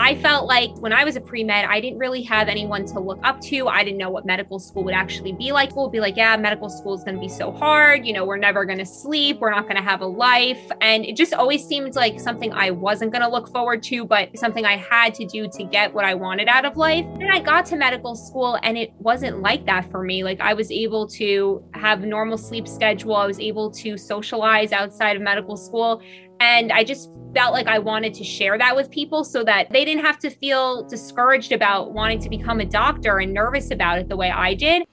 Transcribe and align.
I 0.00 0.14
felt 0.14 0.46
like 0.46 0.70
when 0.78 0.92
I 0.92 1.04
was 1.04 1.16
a 1.16 1.20
pre 1.20 1.42
med, 1.42 1.64
I 1.64 1.80
didn't 1.80 1.98
really 1.98 2.22
have 2.22 2.48
anyone 2.48 2.86
to 2.86 3.00
look 3.00 3.18
up 3.24 3.40
to. 3.42 3.66
I 3.66 3.82
didn't 3.82 3.98
know 3.98 4.10
what 4.10 4.24
medical 4.24 4.58
school 4.58 4.84
would 4.84 4.94
actually 4.94 5.32
be 5.32 5.50
like. 5.50 5.74
We'll 5.74 5.88
be 5.88 5.98
like, 6.00 6.16
yeah, 6.16 6.36
medical 6.36 6.70
school 6.70 6.94
is 6.94 7.02
going 7.02 7.16
to 7.16 7.20
be 7.20 7.28
so 7.28 7.50
hard. 7.50 8.06
You 8.06 8.12
know, 8.12 8.24
we're 8.24 8.36
never 8.36 8.64
going 8.64 8.78
to 8.78 8.86
sleep. 8.86 9.38
We're 9.40 9.50
not 9.50 9.64
going 9.64 9.76
to 9.76 9.82
have 9.82 10.00
a 10.00 10.06
life. 10.06 10.70
And 10.80 11.04
it 11.04 11.16
just 11.16 11.34
always 11.34 11.64
seemed 11.64 11.96
like 11.96 12.20
something 12.20 12.52
I 12.52 12.70
wasn't 12.70 13.12
going 13.12 13.22
to 13.22 13.28
look 13.28 13.48
forward 13.48 13.82
to, 13.84 14.04
but 14.04 14.38
something 14.38 14.64
I 14.64 14.76
had 14.76 15.14
to 15.14 15.26
do 15.26 15.48
to 15.48 15.64
get 15.64 15.92
what 15.92 16.04
I 16.04 16.14
wanted 16.14 16.48
out 16.48 16.64
of 16.64 16.76
life. 16.76 17.04
And 17.14 17.32
I 17.32 17.40
got 17.40 17.66
to 17.66 17.76
medical 17.76 18.14
school 18.14 18.58
and 18.62 18.78
it 18.78 18.92
wasn't 18.98 19.40
like 19.42 19.66
that 19.66 19.90
for 19.90 20.04
me. 20.04 20.22
Like 20.22 20.40
I 20.40 20.54
was 20.54 20.70
able 20.70 21.08
to 21.08 21.64
have 21.74 22.02
normal 22.04 22.38
sleep 22.38 22.68
schedule. 22.68 23.16
I 23.16 23.26
was 23.26 23.40
able 23.40 23.70
to 23.72 23.96
socialize 23.96 24.72
outside 24.72 25.16
of 25.16 25.22
medical 25.22 25.56
school. 25.56 26.02
And 26.40 26.72
I 26.72 26.84
just 26.84 27.10
felt 27.34 27.52
like 27.52 27.66
I 27.66 27.78
wanted 27.78 28.14
to 28.14 28.24
share 28.24 28.56
that 28.58 28.74
with 28.74 28.90
people 28.90 29.24
so 29.24 29.44
that 29.44 29.70
they 29.70 29.84
didn't 29.84 30.04
have 30.04 30.18
to 30.20 30.30
feel 30.30 30.86
discouraged 30.88 31.52
about 31.52 31.92
wanting 31.92 32.20
to 32.20 32.28
become 32.28 32.60
a 32.60 32.64
doctor 32.64 33.18
and 33.18 33.32
nervous 33.32 33.70
about 33.70 33.98
it 33.98 34.08
the 34.08 34.16
way 34.16 34.30
I 34.30 34.54
did. 34.54 34.84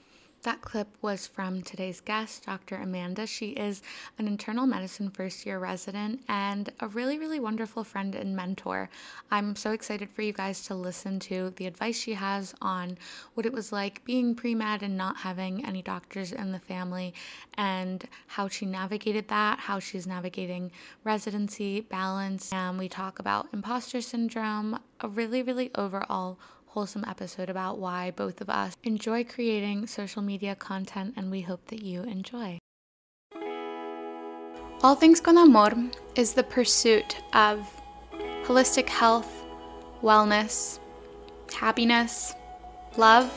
That 0.46 0.62
clip 0.62 0.88
was 1.02 1.26
from 1.26 1.64
today's 1.64 2.02
guest, 2.02 2.46
Dr. 2.46 2.76
Amanda. 2.76 3.26
She 3.26 3.48
is 3.54 3.82
an 4.20 4.28
internal 4.28 4.68
medicine 4.68 5.10
first 5.10 5.44
year 5.44 5.58
resident 5.58 6.22
and 6.30 6.72
a 6.82 6.88
really, 6.88 7.18
really 7.18 7.40
wonderful 7.40 7.84
friend 7.84 8.14
and 8.14 8.36
mentor. 8.36 8.88
I'm 9.32 9.56
so 9.56 9.72
excited 9.72 10.08
for 10.12 10.22
you 10.22 10.34
guys 10.34 10.64
to 10.68 10.76
listen 10.76 11.20
to 11.22 11.52
the 11.56 11.66
advice 11.66 12.00
she 12.00 12.14
has 12.14 12.54
on 12.62 13.00
what 13.34 13.48
it 13.48 13.54
was 13.54 13.72
like 13.72 14.06
being 14.06 14.36
pre 14.36 14.54
med 14.54 14.84
and 14.84 14.96
not 14.96 15.18
having 15.18 15.66
any 15.66 15.82
doctors 15.82 16.32
in 16.32 16.52
the 16.52 16.60
family, 16.60 17.16
and 17.56 18.08
how 18.28 18.48
she 18.48 18.68
navigated 18.68 19.28
that, 19.30 19.58
how 19.58 19.80
she's 19.80 20.06
navigating 20.06 20.72
residency, 21.04 21.82
balance. 21.82 22.54
And 22.54 22.78
we 22.78 22.88
talk 22.88 23.18
about 23.18 23.48
imposter 23.52 24.00
syndrome, 24.00 24.78
a 25.00 25.08
really, 25.08 25.42
really 25.42 25.72
overall 25.74 26.38
wholesome 26.76 27.06
episode 27.08 27.50
about 27.50 27.80
why 27.80 28.12
both 28.12 28.42
of 28.42 28.50
us 28.50 28.76
enjoy 28.84 29.24
creating 29.24 29.88
social 29.88 30.22
media 30.22 30.54
content 30.54 31.14
and 31.16 31.32
we 31.32 31.40
hope 31.40 31.66
that 31.68 31.82
you 31.82 32.02
enjoy. 32.04 32.60
All 34.84 34.94
Things 34.94 35.22
con 35.22 35.38
Amor 35.38 35.72
is 36.18 36.34
the 36.34 36.44
pursuit 36.44 37.16
of 37.32 37.66
holistic 38.44 38.90
health, 38.90 39.46
wellness, 40.04 40.80
happiness, 41.58 42.36
love, 42.98 43.32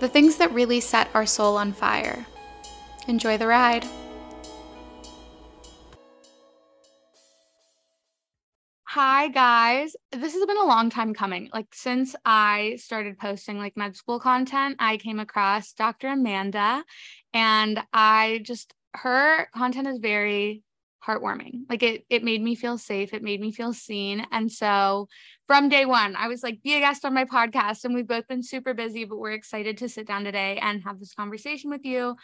the 0.00 0.08
things 0.08 0.34
that 0.38 0.52
really 0.52 0.80
set 0.80 1.08
our 1.14 1.26
soul 1.26 1.56
on 1.56 1.72
fire. 1.72 2.26
Enjoy 3.06 3.38
the 3.38 3.46
ride. 3.46 3.86
Hi 9.00 9.28
guys. 9.28 9.94
This 10.10 10.32
has 10.34 10.44
been 10.44 10.56
a 10.56 10.66
long 10.66 10.90
time 10.90 11.14
coming. 11.14 11.50
Like 11.54 11.72
since 11.72 12.16
I 12.24 12.78
started 12.80 13.16
posting 13.16 13.56
like 13.56 13.76
med 13.76 13.94
school 13.94 14.18
content, 14.18 14.74
I 14.80 14.96
came 14.96 15.20
across 15.20 15.72
Dr. 15.72 16.08
Amanda 16.08 16.82
and 17.32 17.80
I 17.92 18.40
just 18.42 18.74
her 18.94 19.46
content 19.54 19.86
is 19.86 19.98
very 20.00 20.64
heartwarming. 21.06 21.60
Like 21.70 21.84
it 21.84 22.06
it 22.10 22.24
made 22.24 22.42
me 22.42 22.56
feel 22.56 22.76
safe, 22.76 23.14
it 23.14 23.22
made 23.22 23.40
me 23.40 23.52
feel 23.52 23.72
seen. 23.72 24.26
And 24.32 24.50
so 24.50 25.06
from 25.48 25.70
day 25.70 25.86
1, 25.86 26.14
I 26.14 26.28
was 26.28 26.42
like 26.42 26.62
be 26.62 26.74
a 26.74 26.80
guest 26.80 27.06
on 27.06 27.14
my 27.14 27.24
podcast 27.24 27.84
and 27.84 27.94
we've 27.94 28.06
both 28.06 28.28
been 28.28 28.42
super 28.42 28.74
busy, 28.74 29.06
but 29.06 29.16
we're 29.16 29.32
excited 29.32 29.78
to 29.78 29.88
sit 29.88 30.06
down 30.06 30.22
today 30.22 30.58
and 30.60 30.84
have 30.84 31.00
this 31.00 31.14
conversation 31.14 31.70
with 31.70 31.86
you. 31.86 32.16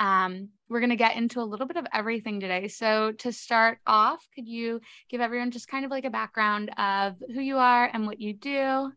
Um, 0.00 0.48
we're 0.68 0.80
going 0.80 0.90
to 0.90 0.96
get 0.96 1.14
into 1.14 1.40
a 1.40 1.44
little 1.46 1.66
bit 1.66 1.76
of 1.76 1.86
everything 1.94 2.40
today. 2.40 2.66
So, 2.66 3.12
to 3.12 3.32
start 3.32 3.78
off, 3.86 4.26
could 4.34 4.48
you 4.48 4.80
give 5.08 5.20
everyone 5.20 5.52
just 5.52 5.68
kind 5.68 5.84
of 5.84 5.92
like 5.92 6.04
a 6.04 6.10
background 6.10 6.70
of 6.76 7.14
who 7.32 7.40
you 7.40 7.56
are 7.58 7.88
and 7.92 8.04
what 8.04 8.20
you 8.20 8.34
do? 8.34 8.90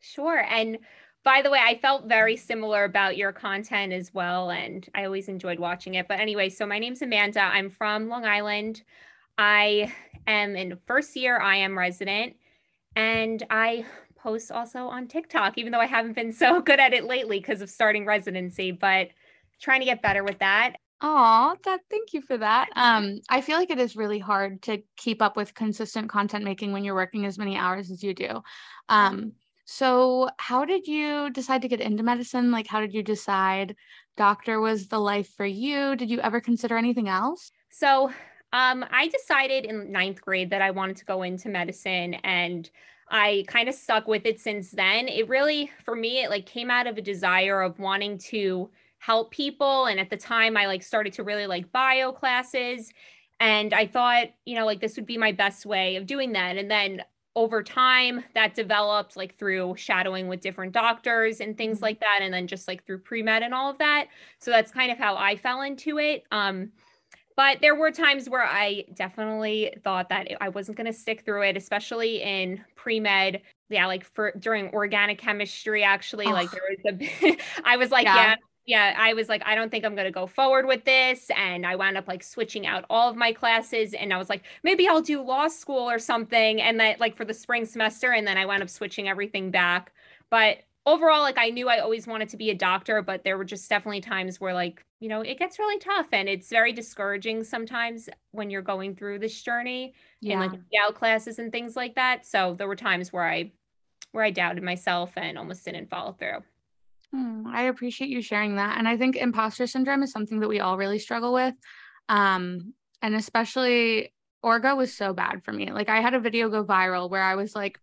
Sure. 0.00 0.44
And 0.50 0.78
by 1.22 1.42
the 1.42 1.50
way, 1.52 1.60
I 1.62 1.78
felt 1.78 2.08
very 2.08 2.36
similar 2.36 2.82
about 2.82 3.16
your 3.16 3.32
content 3.32 3.92
as 3.92 4.12
well. 4.12 4.50
And 4.50 4.84
I 4.92 5.04
always 5.04 5.28
enjoyed 5.28 5.60
watching 5.60 5.94
it. 5.94 6.08
But 6.08 6.18
anyway, 6.18 6.48
so 6.48 6.66
my 6.66 6.80
name's 6.80 7.02
Amanda. 7.02 7.42
I'm 7.42 7.70
from 7.70 8.08
Long 8.08 8.24
Island. 8.24 8.82
I 9.36 9.92
am 10.26 10.56
in 10.56 10.78
first 10.88 11.14
year 11.14 11.40
IM 11.40 11.78
resident. 11.78 12.34
And 12.96 13.44
I 13.50 13.84
post 14.16 14.50
also 14.50 14.86
on 14.86 15.06
TikTok, 15.06 15.56
even 15.56 15.72
though 15.72 15.80
I 15.80 15.86
haven't 15.86 16.14
been 16.14 16.32
so 16.32 16.60
good 16.62 16.80
at 16.80 16.92
it 16.92 17.04
lately 17.04 17.38
because 17.38 17.60
of 17.60 17.70
starting 17.70 18.04
residency. 18.04 18.72
But 18.72 19.08
trying 19.60 19.80
to 19.80 19.86
get 19.86 20.02
better 20.02 20.24
with 20.24 20.38
that. 20.38 20.76
Oh, 21.00 21.54
that 21.64 21.80
thank 21.90 22.12
you 22.12 22.20
for 22.22 22.36
that. 22.38 22.70
Um, 22.74 23.20
I 23.28 23.40
feel 23.40 23.56
like 23.56 23.70
it 23.70 23.78
is 23.78 23.94
really 23.94 24.18
hard 24.18 24.62
to 24.62 24.82
keep 24.96 25.22
up 25.22 25.36
with 25.36 25.54
consistent 25.54 26.08
content 26.08 26.44
making 26.44 26.72
when 26.72 26.82
you're 26.82 26.94
working 26.94 27.24
as 27.24 27.38
many 27.38 27.56
hours 27.56 27.90
as 27.90 28.02
you 28.02 28.14
do. 28.14 28.42
Um, 28.88 29.32
so 29.64 30.28
how 30.38 30.64
did 30.64 30.88
you 30.88 31.30
decide 31.30 31.62
to 31.62 31.68
get 31.68 31.80
into 31.80 32.02
medicine? 32.02 32.50
Like 32.50 32.66
how 32.66 32.80
did 32.80 32.94
you 32.94 33.02
decide 33.02 33.76
doctor 34.16 34.60
was 34.60 34.88
the 34.88 34.98
life 34.98 35.28
for 35.36 35.46
you? 35.46 35.94
Did 35.94 36.10
you 36.10 36.20
ever 36.20 36.40
consider 36.40 36.76
anything 36.76 37.08
else? 37.08 37.52
So 37.70 38.10
um, 38.52 38.84
I 38.90 39.08
decided 39.08 39.64
in 39.64 39.92
ninth 39.92 40.20
grade 40.20 40.50
that 40.50 40.62
I 40.62 40.70
wanted 40.70 40.96
to 40.98 41.04
go 41.04 41.22
into 41.22 41.48
medicine 41.48 42.14
and 42.14 42.68
I 43.10 43.44
kind 43.48 43.68
of 43.68 43.74
stuck 43.74 44.06
with 44.06 44.26
it 44.26 44.38
since 44.38 44.70
then. 44.70 45.08
It 45.08 45.28
really, 45.28 45.70
for 45.84 45.96
me, 45.96 46.22
it 46.22 46.30
like 46.30 46.46
came 46.46 46.70
out 46.70 46.86
of 46.86 46.98
a 46.98 47.02
desire 47.02 47.62
of 47.62 47.78
wanting 47.78 48.18
to 48.18 48.70
help 48.98 49.30
people 49.30 49.86
and 49.86 50.00
at 50.00 50.10
the 50.10 50.16
time 50.16 50.56
i 50.56 50.66
like 50.66 50.82
started 50.82 51.12
to 51.12 51.22
really 51.22 51.46
like 51.46 51.70
bio 51.72 52.12
classes 52.12 52.92
and 53.40 53.72
i 53.72 53.86
thought 53.86 54.26
you 54.44 54.56
know 54.56 54.66
like 54.66 54.80
this 54.80 54.96
would 54.96 55.06
be 55.06 55.16
my 55.16 55.32
best 55.32 55.64
way 55.64 55.96
of 55.96 56.06
doing 56.06 56.32
that 56.32 56.56
and 56.56 56.70
then 56.70 57.02
over 57.36 57.62
time 57.62 58.24
that 58.34 58.54
developed 58.54 59.16
like 59.16 59.38
through 59.38 59.74
shadowing 59.76 60.26
with 60.26 60.40
different 60.40 60.72
doctors 60.72 61.40
and 61.40 61.56
things 61.56 61.76
mm-hmm. 61.76 61.84
like 61.84 62.00
that 62.00 62.18
and 62.22 62.34
then 62.34 62.46
just 62.48 62.66
like 62.66 62.84
through 62.84 62.98
pre-med 62.98 63.42
and 63.42 63.54
all 63.54 63.70
of 63.70 63.78
that 63.78 64.08
so 64.40 64.50
that's 64.50 64.72
kind 64.72 64.90
of 64.90 64.98
how 64.98 65.16
i 65.16 65.36
fell 65.36 65.62
into 65.62 65.98
it 65.98 66.24
um 66.32 66.70
but 67.38 67.62
there 67.62 67.74
were 67.74 67.90
times 67.90 68.28
where 68.28 68.44
i 68.44 68.84
definitely 68.94 69.72
thought 69.82 70.10
that 70.10 70.28
i 70.42 70.50
wasn't 70.50 70.76
going 70.76 70.86
to 70.86 70.92
stick 70.92 71.24
through 71.24 71.42
it 71.42 71.56
especially 71.56 72.20
in 72.20 72.62
pre-med 72.74 73.40
yeah 73.70 73.86
like 73.86 74.04
for 74.04 74.32
during 74.38 74.68
organic 74.74 75.16
chemistry 75.16 75.82
actually 75.82 76.26
oh. 76.26 76.32
like 76.32 76.50
there 76.50 76.62
was 76.68 77.00
a 77.00 77.38
i 77.64 77.76
was 77.78 77.90
like 77.90 78.04
yeah. 78.04 78.30
yeah 78.30 78.34
yeah, 78.68 78.94
I 78.98 79.14
was 79.14 79.30
like, 79.30 79.42
I 79.46 79.54
don't 79.54 79.70
think 79.70 79.86
I'm 79.86 79.94
going 79.94 80.04
to 80.04 80.12
go 80.12 80.26
forward 80.26 80.66
with 80.66 80.84
this. 80.84 81.30
And 81.34 81.64
I 81.64 81.74
wound 81.74 81.96
up 81.96 82.06
like 82.06 82.22
switching 82.22 82.66
out 82.66 82.84
all 82.90 83.08
of 83.08 83.16
my 83.16 83.32
classes. 83.32 83.94
And 83.94 84.12
I 84.12 84.18
was 84.18 84.28
like, 84.28 84.42
maybe 84.62 84.86
I'll 84.86 85.00
do 85.00 85.22
law 85.22 85.48
school 85.48 85.88
or 85.88 85.98
something. 85.98 86.60
And 86.60 86.78
that, 86.78 87.00
like, 87.00 87.16
for 87.16 87.24
the 87.24 87.32
spring 87.32 87.64
semester. 87.64 88.12
And 88.12 88.26
then 88.26 88.36
I 88.36 88.44
wound 88.44 88.62
up 88.62 88.68
switching 88.68 89.08
everything 89.08 89.50
back. 89.50 89.94
But 90.28 90.58
overall, 90.88 91.20
like, 91.20 91.38
I 91.38 91.50
knew 91.50 91.68
I 91.68 91.78
always 91.80 92.06
wanted 92.06 92.30
to 92.30 92.36
be 92.36 92.50
a 92.50 92.54
doctor, 92.54 93.02
but 93.02 93.22
there 93.22 93.36
were 93.36 93.44
just 93.44 93.68
definitely 93.68 94.00
times 94.00 94.40
where, 94.40 94.54
like, 94.54 94.84
you 95.00 95.08
know, 95.08 95.20
it 95.20 95.38
gets 95.38 95.58
really 95.58 95.78
tough 95.78 96.06
and 96.12 96.28
it's 96.28 96.48
very 96.48 96.72
discouraging 96.72 97.44
sometimes 97.44 98.08
when 98.32 98.50
you're 98.50 98.62
going 98.62 98.96
through 98.96 99.18
this 99.18 99.40
journey 99.42 99.94
yeah. 100.20 100.34
in 100.34 100.40
like 100.40 100.60
gal 100.72 100.92
classes 100.92 101.38
and 101.38 101.52
things 101.52 101.76
like 101.76 101.94
that. 101.94 102.26
So 102.26 102.54
there 102.58 102.66
were 102.66 102.76
times 102.76 103.12
where 103.12 103.28
I, 103.28 103.52
where 104.12 104.24
I 104.24 104.30
doubted 104.30 104.64
myself 104.64 105.12
and 105.16 105.38
almost 105.38 105.64
didn't 105.64 105.90
follow 105.90 106.12
through. 106.12 106.42
Hmm, 107.12 107.46
I 107.46 107.64
appreciate 107.64 108.10
you 108.10 108.20
sharing 108.22 108.56
that. 108.56 108.78
And 108.78 108.88
I 108.88 108.96
think 108.96 109.16
imposter 109.16 109.66
syndrome 109.66 110.02
is 110.02 110.10
something 110.10 110.40
that 110.40 110.48
we 110.48 110.60
all 110.60 110.76
really 110.76 110.98
struggle 110.98 111.32
with. 111.32 111.54
Um, 112.08 112.72
and 113.02 113.14
especially 113.14 114.12
orgo 114.44 114.76
was 114.76 114.94
so 114.94 115.12
bad 115.12 115.44
for 115.44 115.52
me. 115.52 115.70
Like 115.70 115.88
I 115.88 116.00
had 116.00 116.14
a 116.14 116.20
video 116.20 116.48
go 116.48 116.64
viral 116.64 117.10
where 117.10 117.22
I 117.22 117.34
was 117.34 117.54
like, 117.54 117.78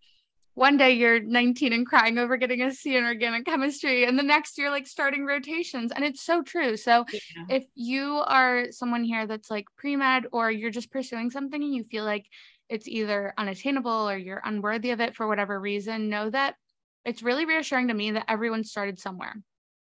one 0.55 0.77
day 0.77 0.93
you're 0.93 1.19
19 1.19 1.73
and 1.73 1.85
crying 1.85 2.17
over 2.17 2.37
getting 2.37 2.61
a 2.61 2.73
C 2.73 2.95
in 2.95 3.03
organic 3.03 3.45
chemistry, 3.45 4.05
and 4.05 4.17
the 4.17 4.23
next 4.23 4.57
year 4.57 4.71
like 4.71 4.87
starting 4.87 5.25
rotations. 5.25 5.91
And 5.91 6.03
it's 6.03 6.23
so 6.23 6.41
true. 6.41 6.77
So 6.77 7.05
yeah. 7.13 7.57
if 7.57 7.65
you 7.75 8.23
are 8.25 8.71
someone 8.71 9.03
here 9.03 9.27
that's 9.27 9.51
like 9.51 9.65
pre-med 9.77 10.27
or 10.31 10.49
you're 10.49 10.71
just 10.71 10.91
pursuing 10.91 11.29
something 11.29 11.61
and 11.61 11.75
you 11.75 11.83
feel 11.83 12.05
like 12.05 12.25
it's 12.69 12.87
either 12.87 13.33
unattainable 13.37 14.09
or 14.09 14.17
you're 14.17 14.41
unworthy 14.43 14.91
of 14.91 15.01
it 15.01 15.15
for 15.15 15.27
whatever 15.27 15.59
reason, 15.59 16.09
know 16.09 16.29
that 16.29 16.55
it's 17.03 17.21
really 17.21 17.45
reassuring 17.45 17.89
to 17.89 17.93
me 17.93 18.11
that 18.11 18.25
everyone 18.27 18.63
started 18.63 18.97
somewhere. 18.97 19.35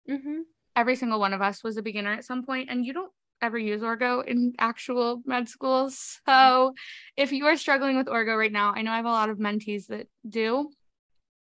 Mm-hmm. 0.08 0.40
Every 0.76 0.96
single 0.96 1.20
one 1.20 1.34
of 1.34 1.42
us 1.42 1.62
was 1.62 1.76
a 1.76 1.82
beginner 1.82 2.12
at 2.12 2.24
some 2.24 2.44
point, 2.44 2.70
and 2.70 2.86
you 2.86 2.92
don't 2.92 3.12
ever 3.42 3.58
use 3.58 3.82
Orgo 3.82 4.24
in 4.26 4.54
actual 4.58 5.22
med 5.24 5.48
schools. 5.48 6.20
So 6.26 6.74
if 7.16 7.32
you 7.32 7.46
are 7.46 7.56
struggling 7.56 7.96
with 7.96 8.06
Orgo 8.06 8.38
right 8.38 8.52
now, 8.52 8.72
I 8.74 8.82
know 8.82 8.92
I 8.92 8.96
have 8.96 9.04
a 9.04 9.08
lot 9.08 9.30
of 9.30 9.38
mentees 9.38 9.86
that 9.86 10.06
do. 10.28 10.70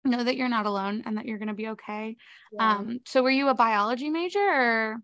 Know 0.04 0.22
that 0.22 0.36
you're 0.36 0.48
not 0.48 0.66
alone 0.66 1.02
and 1.04 1.16
that 1.16 1.26
you're 1.26 1.38
going 1.38 1.48
to 1.48 1.54
be 1.54 1.68
okay. 1.68 2.16
Yeah. 2.52 2.76
Um, 2.76 3.00
so 3.04 3.22
were 3.22 3.30
you 3.30 3.48
a 3.48 3.54
biology 3.54 4.08
major 4.08 4.38
or? 4.38 4.96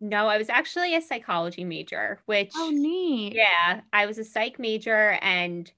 No, 0.00 0.28
I 0.28 0.38
was 0.38 0.48
actually 0.48 0.94
a 0.94 1.00
psychology 1.00 1.64
major, 1.64 2.20
which 2.26 2.52
oh 2.56 2.70
neat. 2.70 3.34
Yeah, 3.34 3.80
I 3.92 4.06
was 4.06 4.18
a 4.18 4.24
psych 4.24 4.58
major, 4.58 5.18
and 5.22 5.70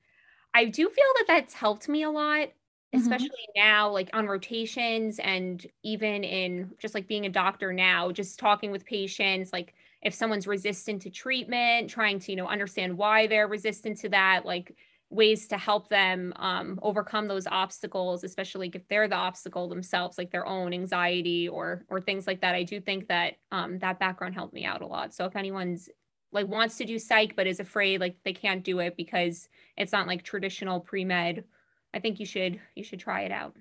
I 0.52 0.64
do 0.64 0.88
feel 0.88 1.04
that 1.18 1.24
that's 1.26 1.54
helped 1.54 1.88
me 1.88 2.02
a 2.02 2.10
lot 2.10 2.48
Mm-hmm. 2.94 3.02
especially 3.02 3.28
mm-hmm. 3.28 3.68
now 3.68 3.90
like 3.90 4.10
on 4.12 4.26
rotations 4.26 5.18
and 5.18 5.66
even 5.82 6.22
in 6.22 6.70
just 6.78 6.94
like 6.94 7.08
being 7.08 7.26
a 7.26 7.30
doctor 7.30 7.72
now 7.72 8.12
just 8.12 8.38
talking 8.38 8.70
with 8.70 8.86
patients 8.86 9.52
like 9.52 9.74
if 10.06 10.14
someone's 10.14 10.46
resistant 10.46 11.02
to 11.02 11.10
treatment 11.10 11.90
trying 11.90 12.18
to 12.20 12.30
you 12.30 12.36
know 12.36 12.46
understand 12.46 12.96
why 12.96 13.26
they're 13.26 13.48
resistant 13.48 13.98
to 13.98 14.08
that 14.08 14.46
like 14.46 14.72
ways 15.10 15.46
to 15.48 15.56
help 15.56 15.88
them 15.88 16.32
um, 16.36 16.78
overcome 16.82 17.28
those 17.28 17.46
obstacles 17.46 18.24
especially 18.24 18.70
if 18.72 18.86
they're 18.88 19.08
the 19.08 19.16
obstacle 19.16 19.68
themselves 19.68 20.16
like 20.16 20.30
their 20.30 20.46
own 20.46 20.72
anxiety 20.72 21.48
or 21.48 21.84
or 21.88 22.00
things 22.00 22.26
like 22.26 22.40
that. 22.40 22.54
I 22.54 22.62
do 22.62 22.80
think 22.80 23.08
that 23.08 23.34
um, 23.52 23.78
that 23.80 23.98
background 23.98 24.34
helped 24.34 24.54
me 24.54 24.64
out 24.64 24.82
a 24.82 24.86
lot. 24.86 25.12
So 25.12 25.24
if 25.24 25.36
anyone's 25.36 25.88
like 26.32 26.48
wants 26.48 26.76
to 26.76 26.84
do 26.84 26.98
psych 26.98 27.34
but 27.36 27.46
is 27.46 27.60
afraid 27.60 28.00
like 28.00 28.16
they 28.24 28.32
can't 28.32 28.64
do 28.64 28.78
it 28.80 28.96
because 28.96 29.48
it's 29.76 29.92
not 29.92 30.06
like 30.06 30.22
traditional 30.22 30.80
pre-med 30.80 31.44
i 31.94 32.00
think 32.00 32.18
you 32.18 32.26
should 32.26 32.60
you 32.74 32.82
should 32.82 32.98
try 32.98 33.22
it 33.22 33.32
out 33.32 33.54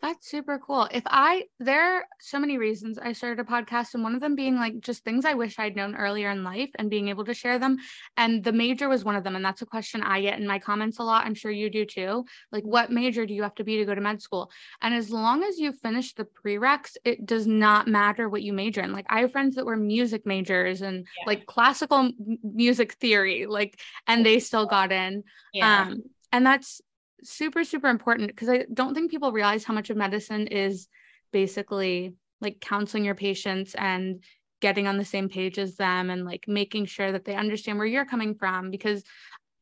that's 0.00 0.30
super 0.30 0.58
cool. 0.58 0.88
If 0.92 1.02
I, 1.06 1.44
there 1.58 1.96
are 1.96 2.04
so 2.20 2.38
many 2.38 2.56
reasons 2.56 2.98
I 2.98 3.12
started 3.12 3.40
a 3.40 3.44
podcast, 3.44 3.94
and 3.94 4.02
one 4.02 4.14
of 4.14 4.20
them 4.20 4.36
being 4.36 4.56
like 4.56 4.80
just 4.80 5.04
things 5.04 5.24
I 5.24 5.34
wish 5.34 5.58
I'd 5.58 5.76
known 5.76 5.96
earlier 5.96 6.30
in 6.30 6.44
life 6.44 6.70
and 6.76 6.88
being 6.88 7.08
able 7.08 7.24
to 7.24 7.34
share 7.34 7.58
them. 7.58 7.78
And 8.16 8.44
the 8.44 8.52
major 8.52 8.88
was 8.88 9.04
one 9.04 9.16
of 9.16 9.24
them. 9.24 9.34
And 9.34 9.44
that's 9.44 9.62
a 9.62 9.66
question 9.66 10.02
I 10.02 10.20
get 10.20 10.38
in 10.38 10.46
my 10.46 10.58
comments 10.58 10.98
a 10.98 11.02
lot. 11.02 11.26
I'm 11.26 11.34
sure 11.34 11.50
you 11.50 11.68
do 11.68 11.84
too. 11.84 12.24
Like, 12.52 12.64
what 12.64 12.92
major 12.92 13.26
do 13.26 13.34
you 13.34 13.42
have 13.42 13.56
to 13.56 13.64
be 13.64 13.78
to 13.78 13.84
go 13.84 13.94
to 13.94 14.00
med 14.00 14.22
school? 14.22 14.50
And 14.82 14.94
as 14.94 15.10
long 15.10 15.42
as 15.42 15.58
you 15.58 15.72
finish 15.72 16.14
the 16.14 16.26
prereqs, 16.26 16.96
it 17.04 17.26
does 17.26 17.46
not 17.46 17.88
matter 17.88 18.28
what 18.28 18.42
you 18.42 18.52
major 18.52 18.82
in. 18.82 18.92
Like, 18.92 19.06
I 19.08 19.20
have 19.20 19.32
friends 19.32 19.56
that 19.56 19.66
were 19.66 19.76
music 19.76 20.24
majors 20.24 20.80
and 20.80 20.98
yeah. 20.98 21.24
like 21.26 21.46
classical 21.46 22.10
music 22.42 22.92
theory, 22.94 23.46
like, 23.46 23.80
and 24.06 24.24
they 24.24 24.38
still 24.38 24.66
got 24.66 24.92
in. 24.92 25.24
Yeah. 25.52 25.82
Um, 25.82 26.02
and 26.30 26.44
that's 26.46 26.80
super 27.22 27.64
super 27.64 27.88
important 27.88 28.28
because 28.28 28.48
i 28.48 28.64
don't 28.72 28.94
think 28.94 29.10
people 29.10 29.32
realize 29.32 29.64
how 29.64 29.74
much 29.74 29.90
of 29.90 29.96
medicine 29.96 30.46
is 30.46 30.88
basically 31.32 32.14
like 32.40 32.60
counseling 32.60 33.04
your 33.04 33.14
patients 33.14 33.74
and 33.74 34.22
getting 34.60 34.86
on 34.86 34.98
the 34.98 35.04
same 35.04 35.28
page 35.28 35.58
as 35.58 35.76
them 35.76 36.10
and 36.10 36.24
like 36.24 36.44
making 36.48 36.86
sure 36.86 37.12
that 37.12 37.24
they 37.24 37.34
understand 37.34 37.78
where 37.78 37.86
you're 37.86 38.04
coming 38.04 38.34
from 38.34 38.70
because 38.70 39.02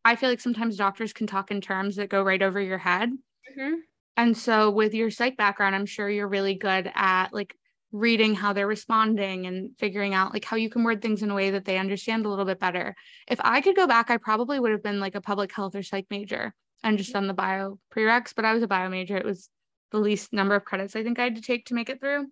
i 0.05 0.17
feel 0.17 0.29
like 0.29 0.41
sometimes 0.41 0.77
doctors 0.77 1.13
can 1.13 1.27
talk 1.27 1.51
in 1.51 1.61
terms 1.61 1.97
that 1.97 2.09
go 2.09 2.23
right 2.23 2.43
over 2.43 2.61
your 2.61 2.79
head. 2.79 3.11
Mm-hmm. 3.11 3.75
and 4.17 4.37
so 4.37 4.71
with 4.71 4.95
your 4.95 5.11
psych 5.11 5.37
background 5.37 5.75
i'm 5.75 5.87
sure 5.87 6.09
you're 6.11 6.29
really 6.29 6.55
good 6.55 6.91
at 6.95 7.33
like 7.33 7.55
reading 7.93 8.35
how 8.35 8.53
they're 8.53 8.67
responding 8.67 9.47
and 9.47 9.71
figuring 9.79 10.13
out 10.13 10.33
like 10.33 10.45
how 10.45 10.57
you 10.57 10.69
can 10.69 10.85
word 10.85 11.01
things 11.01 11.23
in 11.23 11.31
a 11.31 11.35
way 11.35 11.51
that 11.51 11.65
they 11.65 11.79
understand 11.79 12.27
a 12.27 12.29
little 12.29 12.45
bit 12.45 12.59
better. 12.59 12.95
If 13.29 13.41
i 13.43 13.61
could 13.61 13.77
go 13.77 13.87
back 13.87 14.11
i 14.11 14.17
probably 14.17 14.61
would 14.61 14.73
have 14.73 14.83
been 14.83 15.01
like 15.01 15.15
a 15.15 15.21
public 15.21 15.53
health 15.53 15.75
or 15.75 15.83
psych 15.83 16.07
major 16.11 16.53
and 16.83 16.99
just 16.99 17.13
done 17.13 17.27
the 17.27 17.35
bio 17.35 17.79
prereqs, 17.95 18.33
but 18.35 18.45
I 18.45 18.53
was 18.53 18.63
a 18.63 18.69
bio 18.69 18.89
major. 18.89 19.17
It 19.17 19.25
was 19.25 19.49
the 19.93 19.99
least 19.99 20.33
number 20.33 20.55
of 20.55 20.65
credits 20.65 20.97
I 20.97 21.03
think 21.03 21.19
I 21.19 21.25
had 21.25 21.37
to 21.37 21.43
take 21.43 21.67
to 21.67 21.75
make 21.75 21.89
it 21.89 22.01
through. 22.01 22.27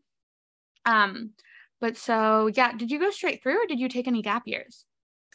Um, 0.85 1.31
but 1.81 1.97
so 1.97 2.51
yeah, 2.55 2.73
did 2.73 2.91
you 2.91 2.99
go 2.99 3.11
straight 3.11 3.43
through 3.43 3.63
or 3.63 3.67
did 3.67 3.79
you 3.81 3.89
take 3.89 4.07
any 4.07 4.23
gap 4.23 4.43
years? 4.47 4.85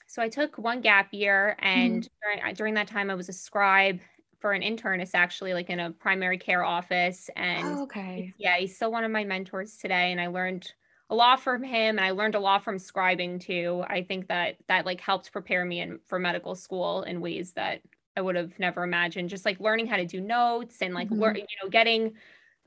So 0.07 0.23
I 0.23 0.29
took 0.29 0.57
one 0.57 0.81
gap 0.81 1.09
year, 1.11 1.55
and 1.59 2.01
mm-hmm. 2.01 2.39
during, 2.41 2.55
during 2.55 2.73
that 2.73 2.87
time, 2.87 3.11
I 3.11 3.13
was 3.13 3.29
a 3.29 3.33
scribe 3.33 3.99
for 4.39 4.53
an 4.53 4.63
internist, 4.63 5.11
actually, 5.13 5.53
like 5.53 5.69
in 5.69 5.79
a 5.79 5.91
primary 5.91 6.39
care 6.39 6.63
office. 6.63 7.29
And 7.35 7.77
oh, 7.77 7.83
okay, 7.83 8.33
yeah, 8.39 8.57
he's 8.57 8.75
still 8.75 8.91
one 8.91 9.03
of 9.03 9.11
my 9.11 9.23
mentors 9.23 9.77
today, 9.77 10.11
and 10.11 10.19
I 10.19 10.25
learned 10.25 10.73
a 11.11 11.15
lot 11.15 11.41
from 11.41 11.63
him 11.63 11.97
and 11.97 12.05
I 12.05 12.11
learned 12.11 12.35
a 12.35 12.39
lot 12.39 12.63
from 12.63 12.77
scribing 12.77 13.39
too. 13.39 13.83
I 13.87 14.03
think 14.03 14.27
that 14.27 14.57
that 14.67 14.85
like 14.85 15.01
helped 15.01 15.31
prepare 15.31 15.65
me 15.65 15.81
in 15.81 15.99
for 16.05 16.19
medical 16.19 16.55
school 16.55 17.01
in 17.03 17.19
ways 17.21 17.53
that 17.53 17.81
I 18.19 18.21
would 18.21 18.35
have 18.35 18.59
never 18.59 18.83
imagined. 18.83 19.29
Just 19.29 19.45
like 19.45 19.59
learning 19.59 19.87
how 19.87 19.97
to 19.97 20.05
do 20.05 20.19
notes 20.21 20.81
and 20.81 20.93
like 20.93 21.09
mm-hmm. 21.09 21.21
learn, 21.21 21.35
you 21.37 21.43
know, 21.63 21.69
getting 21.69 22.13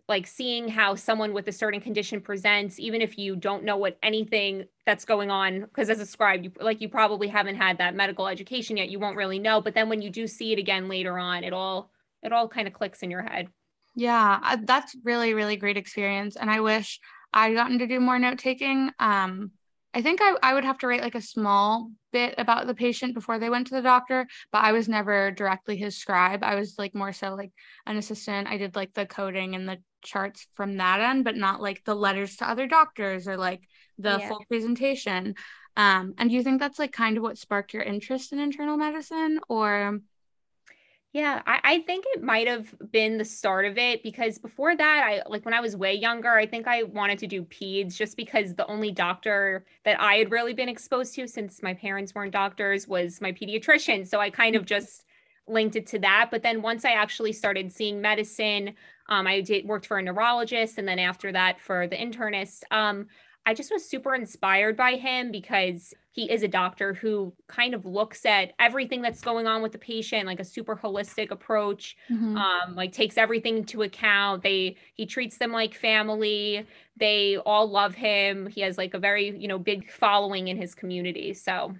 like 0.08 0.26
seeing 0.26 0.68
how 0.68 0.94
someone 0.94 1.32
with 1.32 1.46
a 1.48 1.52
certain 1.52 1.80
condition 1.80 2.20
presents, 2.20 2.80
even 2.80 3.00
if 3.00 3.16
you 3.16 3.36
don't 3.36 3.64
know 3.64 3.76
what 3.76 3.98
anything 4.02 4.64
that's 4.84 5.04
going 5.04 5.30
on, 5.30 5.60
because 5.60 5.88
as 5.90 6.00
a 6.00 6.06
scribe, 6.06 6.42
you 6.42 6.50
like 6.60 6.80
you 6.80 6.88
probably 6.88 7.28
haven't 7.28 7.56
had 7.56 7.78
that 7.78 7.94
medical 7.94 8.26
education 8.26 8.76
yet, 8.76 8.90
you 8.90 8.98
won't 8.98 9.16
really 9.16 9.38
know. 9.38 9.60
But 9.60 9.74
then 9.74 9.88
when 9.88 10.02
you 10.02 10.10
do 10.10 10.26
see 10.26 10.52
it 10.52 10.58
again 10.58 10.88
later 10.88 11.18
on, 11.18 11.44
it 11.44 11.52
all 11.52 11.90
it 12.22 12.32
all 12.32 12.48
kind 12.48 12.66
of 12.66 12.74
clicks 12.74 13.02
in 13.02 13.10
your 13.10 13.22
head. 13.22 13.48
Yeah, 13.94 14.56
that's 14.62 14.96
really 15.04 15.34
really 15.34 15.56
great 15.56 15.76
experience, 15.76 16.36
and 16.36 16.50
I 16.50 16.60
wish 16.60 16.98
I'd 17.32 17.54
gotten 17.54 17.78
to 17.78 17.86
do 17.86 18.00
more 18.00 18.18
note 18.18 18.38
taking. 18.38 18.90
Um, 18.98 19.52
I 19.94 20.02
think 20.02 20.20
I, 20.22 20.34
I 20.42 20.54
would 20.54 20.64
have 20.64 20.78
to 20.78 20.86
write 20.86 21.02
like 21.02 21.14
a 21.14 21.20
small 21.20 21.90
bit 22.12 22.34
about 22.38 22.66
the 22.66 22.74
patient 22.74 23.14
before 23.14 23.38
they 23.38 23.50
went 23.50 23.66
to 23.66 23.74
the 23.74 23.82
doctor, 23.82 24.26
but 24.50 24.64
I 24.64 24.72
was 24.72 24.88
never 24.88 25.30
directly 25.30 25.76
his 25.76 25.96
scribe. 25.96 26.42
I 26.42 26.54
was 26.54 26.76
like 26.78 26.94
more 26.94 27.12
so 27.12 27.34
like 27.34 27.52
an 27.86 27.96
assistant. 27.96 28.48
I 28.48 28.56
did 28.56 28.74
like 28.74 28.94
the 28.94 29.06
coding 29.06 29.54
and 29.54 29.68
the 29.68 29.78
charts 30.02 30.46
from 30.54 30.78
that 30.78 31.00
end, 31.00 31.24
but 31.24 31.36
not 31.36 31.60
like 31.60 31.84
the 31.84 31.94
letters 31.94 32.36
to 32.36 32.48
other 32.48 32.66
doctors 32.66 33.28
or 33.28 33.36
like 33.36 33.62
the 33.98 34.18
yeah. 34.18 34.28
full 34.28 34.44
presentation. 34.48 35.34
Um, 35.76 36.14
and 36.18 36.28
do 36.28 36.36
you 36.36 36.42
think 36.42 36.60
that's 36.60 36.78
like 36.78 36.92
kind 36.92 37.16
of 37.16 37.22
what 37.22 37.38
sparked 37.38 37.74
your 37.74 37.82
interest 37.82 38.32
in 38.32 38.38
internal 38.38 38.76
medicine 38.76 39.40
or 39.48 40.00
yeah, 41.12 41.42
I, 41.46 41.60
I 41.62 41.78
think 41.80 42.06
it 42.08 42.22
might 42.22 42.48
have 42.48 42.74
been 42.90 43.18
the 43.18 43.24
start 43.24 43.66
of 43.66 43.76
it 43.76 44.02
because 44.02 44.38
before 44.38 44.74
that, 44.74 45.04
I 45.04 45.22
like 45.28 45.44
when 45.44 45.52
I 45.52 45.60
was 45.60 45.76
way 45.76 45.92
younger, 45.92 46.30
I 46.30 46.46
think 46.46 46.66
I 46.66 46.84
wanted 46.84 47.18
to 47.18 47.26
do 47.26 47.42
peds 47.42 47.94
just 47.94 48.16
because 48.16 48.54
the 48.54 48.66
only 48.66 48.90
doctor 48.90 49.66
that 49.84 50.00
I 50.00 50.14
had 50.14 50.30
really 50.30 50.54
been 50.54 50.70
exposed 50.70 51.14
to 51.16 51.26
since 51.26 51.62
my 51.62 51.74
parents 51.74 52.14
weren't 52.14 52.32
doctors 52.32 52.88
was 52.88 53.20
my 53.20 53.30
pediatrician. 53.30 54.06
So 54.06 54.20
I 54.20 54.30
kind 54.30 54.56
of 54.56 54.64
just 54.64 55.04
linked 55.46 55.76
it 55.76 55.86
to 55.88 55.98
that. 55.98 56.28
But 56.30 56.42
then 56.42 56.62
once 56.62 56.86
I 56.86 56.92
actually 56.92 57.34
started 57.34 57.70
seeing 57.70 58.00
medicine, 58.00 58.74
um, 59.10 59.26
I 59.26 59.42
did 59.42 59.66
worked 59.66 59.86
for 59.86 59.98
a 59.98 60.02
neurologist 60.02 60.78
and 60.78 60.88
then 60.88 60.98
after 60.98 61.30
that 61.32 61.60
for 61.60 61.86
the 61.86 61.96
internist. 61.96 62.62
Um, 62.70 63.08
I 63.44 63.54
just 63.54 63.72
was 63.72 63.88
super 63.88 64.14
inspired 64.14 64.76
by 64.76 64.94
him 64.94 65.32
because 65.32 65.92
he 66.12 66.30
is 66.30 66.42
a 66.42 66.48
doctor 66.48 66.94
who 66.94 67.32
kind 67.48 67.74
of 67.74 67.84
looks 67.84 68.24
at 68.24 68.52
everything 68.58 69.02
that's 69.02 69.20
going 69.20 69.46
on 69.46 69.62
with 69.62 69.72
the 69.72 69.78
patient 69.78 70.26
like 70.26 70.40
a 70.40 70.44
super 70.44 70.76
holistic 70.76 71.30
approach 71.30 71.96
mm-hmm. 72.10 72.36
um, 72.36 72.76
like 72.76 72.92
takes 72.92 73.18
everything 73.18 73.58
into 73.58 73.82
account. 73.82 74.42
They 74.42 74.76
he 74.94 75.06
treats 75.06 75.38
them 75.38 75.52
like 75.52 75.74
family. 75.74 76.66
They 76.96 77.38
all 77.38 77.68
love 77.68 77.94
him. 77.94 78.46
He 78.46 78.60
has 78.60 78.78
like 78.78 78.94
a 78.94 78.98
very 78.98 79.36
you 79.36 79.48
know 79.48 79.58
big 79.58 79.90
following 79.90 80.48
in 80.48 80.56
his 80.56 80.74
community. 80.74 81.34
So 81.34 81.74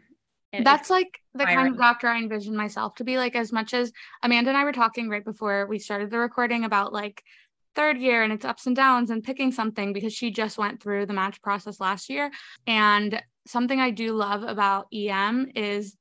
that's 0.61 0.91
like 0.91 1.20
the 1.35 1.44
kind 1.47 1.69
of 1.69 1.79
doctor 1.79 2.08
I 2.08 2.19
envision 2.19 2.55
myself 2.55 2.94
to 2.97 3.05
be 3.05 3.17
like 3.17 3.35
as 3.35 3.53
much 3.53 3.73
as 3.73 3.93
Amanda 4.23 4.50
and 4.50 4.56
I 4.56 4.65
were 4.65 4.73
talking 4.73 5.08
right 5.08 5.25
before 5.25 5.67
we 5.67 5.79
started 5.79 6.11
the 6.11 6.19
recording 6.19 6.65
about 6.65 6.93
like 6.93 7.25
third 7.74 7.98
year 7.98 8.22
and 8.22 8.32
its 8.32 8.44
ups 8.44 8.66
and 8.66 8.76
downs 8.76 9.10
and 9.10 9.22
picking 9.22 9.52
something 9.52 9.92
because 9.92 10.12
she 10.12 10.30
just 10.30 10.58
went 10.58 10.82
through 10.82 11.06
the 11.06 11.12
match 11.12 11.40
process 11.42 11.80
last 11.80 12.10
year. 12.10 12.30
And 12.66 13.22
something 13.46 13.80
I 13.80 13.90
do 13.90 14.12
love 14.12 14.42
about 14.42 14.86
EM 14.92 15.50
is 15.54 15.96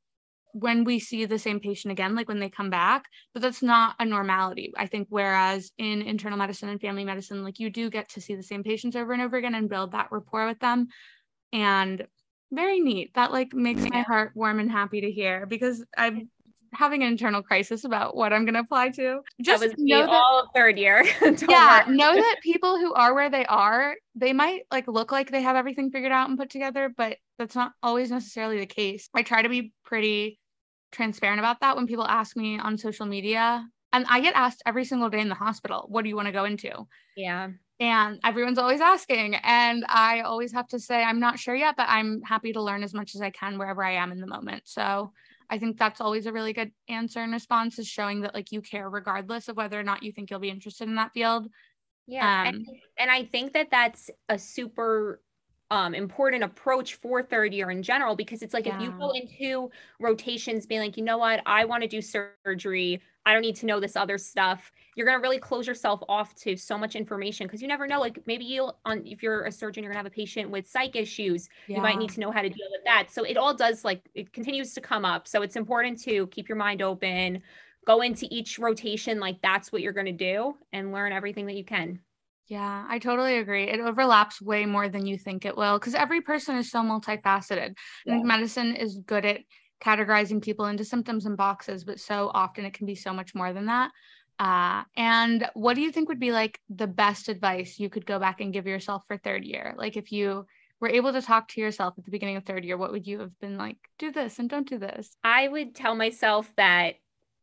when 0.53 0.83
we 0.83 0.99
see 0.99 1.25
the 1.25 1.39
same 1.39 1.59
patient 1.59 1.91
again, 1.91 2.15
like 2.15 2.27
when 2.27 2.39
they 2.39 2.49
come 2.49 2.69
back, 2.69 3.05
but 3.33 3.41
that's 3.41 3.61
not 3.61 3.95
a 3.99 4.05
normality. 4.05 4.73
I 4.77 4.85
think 4.85 5.07
whereas 5.09 5.71
in 5.77 6.01
internal 6.01 6.37
medicine 6.37 6.69
and 6.69 6.81
family 6.81 7.05
medicine, 7.05 7.43
like 7.43 7.59
you 7.59 7.69
do 7.69 7.89
get 7.89 8.09
to 8.09 8.21
see 8.21 8.35
the 8.35 8.43
same 8.43 8.63
patients 8.63 8.95
over 8.95 9.13
and 9.13 9.21
over 9.21 9.37
again 9.37 9.55
and 9.55 9.69
build 9.69 9.93
that 9.93 10.11
rapport 10.11 10.47
with 10.47 10.59
them. 10.59 10.89
And 11.53 12.05
very 12.51 12.81
neat. 12.81 13.13
That 13.15 13.31
like 13.31 13.53
makes 13.53 13.81
my 13.89 14.01
heart 14.01 14.31
warm 14.35 14.59
and 14.59 14.69
happy 14.69 15.01
to 15.01 15.11
hear 15.11 15.45
because 15.45 15.83
I've 15.97 16.17
having 16.73 17.03
an 17.03 17.09
internal 17.09 17.41
crisis 17.41 17.83
about 17.83 18.15
what 18.15 18.33
I'm 18.33 18.45
going 18.45 18.53
to 18.53 18.61
apply 18.61 18.89
to. 18.91 19.21
Just 19.41 19.61
that 19.61 19.75
know 19.77 20.01
that, 20.01 20.09
all 20.09 20.49
third 20.55 20.77
year. 20.77 21.03
yeah, 21.49 21.85
know 21.87 22.15
that 22.15 22.37
people 22.43 22.77
who 22.77 22.93
are 22.93 23.13
where 23.13 23.29
they 23.29 23.45
are, 23.45 23.95
they 24.15 24.33
might 24.33 24.61
like 24.71 24.87
look 24.87 25.11
like 25.11 25.31
they 25.31 25.41
have 25.41 25.55
everything 25.55 25.91
figured 25.91 26.11
out 26.11 26.29
and 26.29 26.37
put 26.37 26.49
together, 26.49 26.91
but 26.95 27.17
that's 27.37 27.55
not 27.55 27.73
always 27.83 28.11
necessarily 28.11 28.59
the 28.59 28.65
case. 28.65 29.09
I 29.13 29.23
try 29.23 29.41
to 29.41 29.49
be 29.49 29.73
pretty 29.83 30.39
transparent 30.91 31.39
about 31.39 31.59
that 31.61 31.75
when 31.75 31.87
people 31.87 32.07
ask 32.07 32.35
me 32.35 32.59
on 32.59 32.77
social 32.77 33.05
media. 33.05 33.67
And 33.93 34.05
I 34.09 34.21
get 34.21 34.35
asked 34.35 34.63
every 34.65 34.85
single 34.85 35.09
day 35.09 35.19
in 35.19 35.27
the 35.27 35.35
hospital, 35.35 35.85
what 35.89 36.03
do 36.03 36.09
you 36.09 36.15
want 36.15 36.27
to 36.27 36.31
go 36.31 36.45
into? 36.45 36.87
Yeah. 37.17 37.49
And 37.81 38.19
everyone's 38.23 38.57
always 38.57 38.79
asking. 38.79 39.35
And 39.35 39.83
I 39.89 40.21
always 40.21 40.53
have 40.53 40.67
to 40.69 40.79
say, 40.79 41.03
I'm 41.03 41.19
not 41.19 41.39
sure 41.39 41.55
yet, 41.55 41.75
but 41.75 41.87
I'm 41.89 42.21
happy 42.21 42.53
to 42.53 42.61
learn 42.61 42.83
as 42.83 42.93
much 42.93 43.15
as 43.15 43.21
I 43.21 43.31
can 43.31 43.57
wherever 43.57 43.83
I 43.83 43.93
am 43.93 44.11
in 44.11 44.21
the 44.21 44.27
moment. 44.27 44.63
So 44.65 45.11
I 45.51 45.59
think 45.59 45.77
that's 45.77 45.99
always 45.99 46.25
a 46.25 46.31
really 46.31 46.53
good 46.53 46.71
answer 46.87 47.19
and 47.19 47.33
response 47.33 47.77
is 47.77 47.87
showing 47.87 48.21
that 48.21 48.33
like 48.33 48.53
you 48.53 48.61
care 48.61 48.89
regardless 48.89 49.49
of 49.49 49.57
whether 49.57 49.77
or 49.77 49.83
not 49.83 50.01
you 50.01 50.13
think 50.13 50.31
you'll 50.31 50.39
be 50.39 50.49
interested 50.49 50.87
in 50.87 50.95
that 50.95 51.11
field. 51.11 51.49
Yeah. 52.07 52.43
Um, 52.43 52.47
and, 52.47 52.67
and 52.97 53.11
I 53.11 53.25
think 53.25 53.53
that 53.53 53.67
that's 53.69 54.09
a 54.29 54.39
super 54.39 55.21
um, 55.69 55.93
important 55.93 56.43
approach 56.43 56.95
for 56.95 57.21
third 57.21 57.53
year 57.53 57.69
in 57.69 57.83
general 57.83 58.15
because 58.15 58.41
it's 58.41 58.53
like 58.53 58.65
yeah. 58.65 58.77
if 58.77 58.81
you 58.81 58.91
go 58.91 59.11
into 59.11 59.69
rotations 59.99 60.65
being 60.65 60.81
like, 60.81 60.97
you 60.97 61.03
know 61.03 61.17
what, 61.17 61.41
I 61.45 61.65
want 61.65 61.83
to 61.83 61.87
do 61.87 62.01
surgery, 62.01 63.01
I 63.25 63.33
don't 63.33 63.41
need 63.41 63.55
to 63.57 63.65
know 63.65 63.79
this 63.79 63.95
other 63.95 64.17
stuff. 64.17 64.71
You're 64.95 65.05
going 65.05 65.17
to 65.17 65.21
really 65.21 65.37
close 65.37 65.67
yourself 65.67 66.01
off 66.09 66.33
to 66.41 66.57
so 66.57 66.77
much 66.77 66.95
information 66.95 67.45
because 67.45 67.61
you 67.61 67.67
never 67.67 67.85
know. 67.85 67.99
Like 67.99 68.19
maybe 68.25 68.45
you, 68.45 68.71
on 68.85 69.05
if 69.05 69.21
you're 69.21 69.43
a 69.43 69.51
surgeon, 69.51 69.83
you're 69.83 69.91
going 69.93 70.03
to 70.03 70.09
have 70.09 70.11
a 70.11 70.15
patient 70.15 70.49
with 70.49 70.67
psych 70.67 70.95
issues. 70.95 71.47
Yeah. 71.67 71.77
You 71.77 71.81
might 71.83 71.97
need 71.97 72.09
to 72.11 72.19
know 72.19 72.31
how 72.31 72.41
to 72.41 72.49
deal 72.49 72.67
with 72.71 72.83
that. 72.85 73.07
So 73.11 73.23
it 73.23 73.37
all 73.37 73.53
does 73.53 73.85
like 73.85 74.01
it 74.15 74.33
continues 74.33 74.73
to 74.73 74.81
come 74.81 75.05
up. 75.05 75.27
So 75.27 75.43
it's 75.43 75.55
important 75.55 76.01
to 76.03 76.27
keep 76.27 76.49
your 76.49 76.57
mind 76.57 76.81
open, 76.81 77.43
go 77.85 78.01
into 78.01 78.27
each 78.31 78.57
rotation 78.57 79.19
like 79.19 79.41
that's 79.41 79.71
what 79.71 79.81
you're 79.81 79.93
going 79.93 80.05
to 80.07 80.11
do, 80.11 80.55
and 80.73 80.91
learn 80.91 81.13
everything 81.13 81.45
that 81.45 81.55
you 81.55 81.63
can. 81.63 81.99
Yeah, 82.47 82.85
I 82.89 82.99
totally 82.99 83.37
agree. 83.37 83.69
It 83.69 83.79
overlaps 83.79 84.41
way 84.41 84.65
more 84.65 84.89
than 84.89 85.05
you 85.05 85.17
think 85.17 85.45
it 85.45 85.55
will 85.55 85.79
because 85.79 85.93
every 85.93 86.19
person 86.19 86.57
is 86.57 86.69
so 86.69 86.79
multifaceted. 86.79 87.75
Yeah. 88.05 88.15
And 88.15 88.25
medicine 88.25 88.75
is 88.75 88.97
good 89.05 89.25
at 89.25 89.41
categorizing 89.83 90.41
people 90.41 90.65
into 90.65 90.85
symptoms 90.85 91.25
and 91.25 91.35
boxes, 91.35 91.83
but 91.83 91.99
so 91.99 92.31
often 92.33 92.65
it 92.65 92.73
can 92.73 92.85
be 92.85 92.95
so 92.95 93.13
much 93.13 93.33
more 93.33 93.53
than 93.53 93.65
that. 93.65 93.91
Uh, 94.39 94.83
and 94.97 95.47
what 95.53 95.75
do 95.75 95.81
you 95.81 95.91
think 95.91 96.09
would 96.09 96.19
be 96.19 96.31
like 96.31 96.59
the 96.69 96.87
best 96.87 97.29
advice 97.29 97.79
you 97.79 97.89
could 97.89 98.05
go 98.05 98.17
back 98.17 98.41
and 98.41 98.53
give 98.53 98.65
yourself 98.65 99.03
for 99.07 99.17
third 99.17 99.43
year? 99.43 99.75
Like 99.77 99.97
if 99.97 100.11
you 100.11 100.45
were 100.79 100.89
able 100.89 101.13
to 101.13 101.21
talk 101.21 101.47
to 101.49 101.61
yourself 101.61 101.93
at 101.97 102.05
the 102.05 102.11
beginning 102.11 102.37
of 102.37 102.43
third 102.43 102.65
year, 102.65 102.77
what 102.77 102.91
would 102.91 103.05
you 103.05 103.19
have 103.19 103.37
been 103.39 103.57
like? 103.57 103.77
Do 103.99 104.11
this 104.11 104.39
and 104.39 104.49
don't 104.49 104.67
do 104.67 104.79
this. 104.79 105.15
I 105.23 105.47
would 105.47 105.75
tell 105.75 105.95
myself 105.95 106.51
that, 106.57 106.95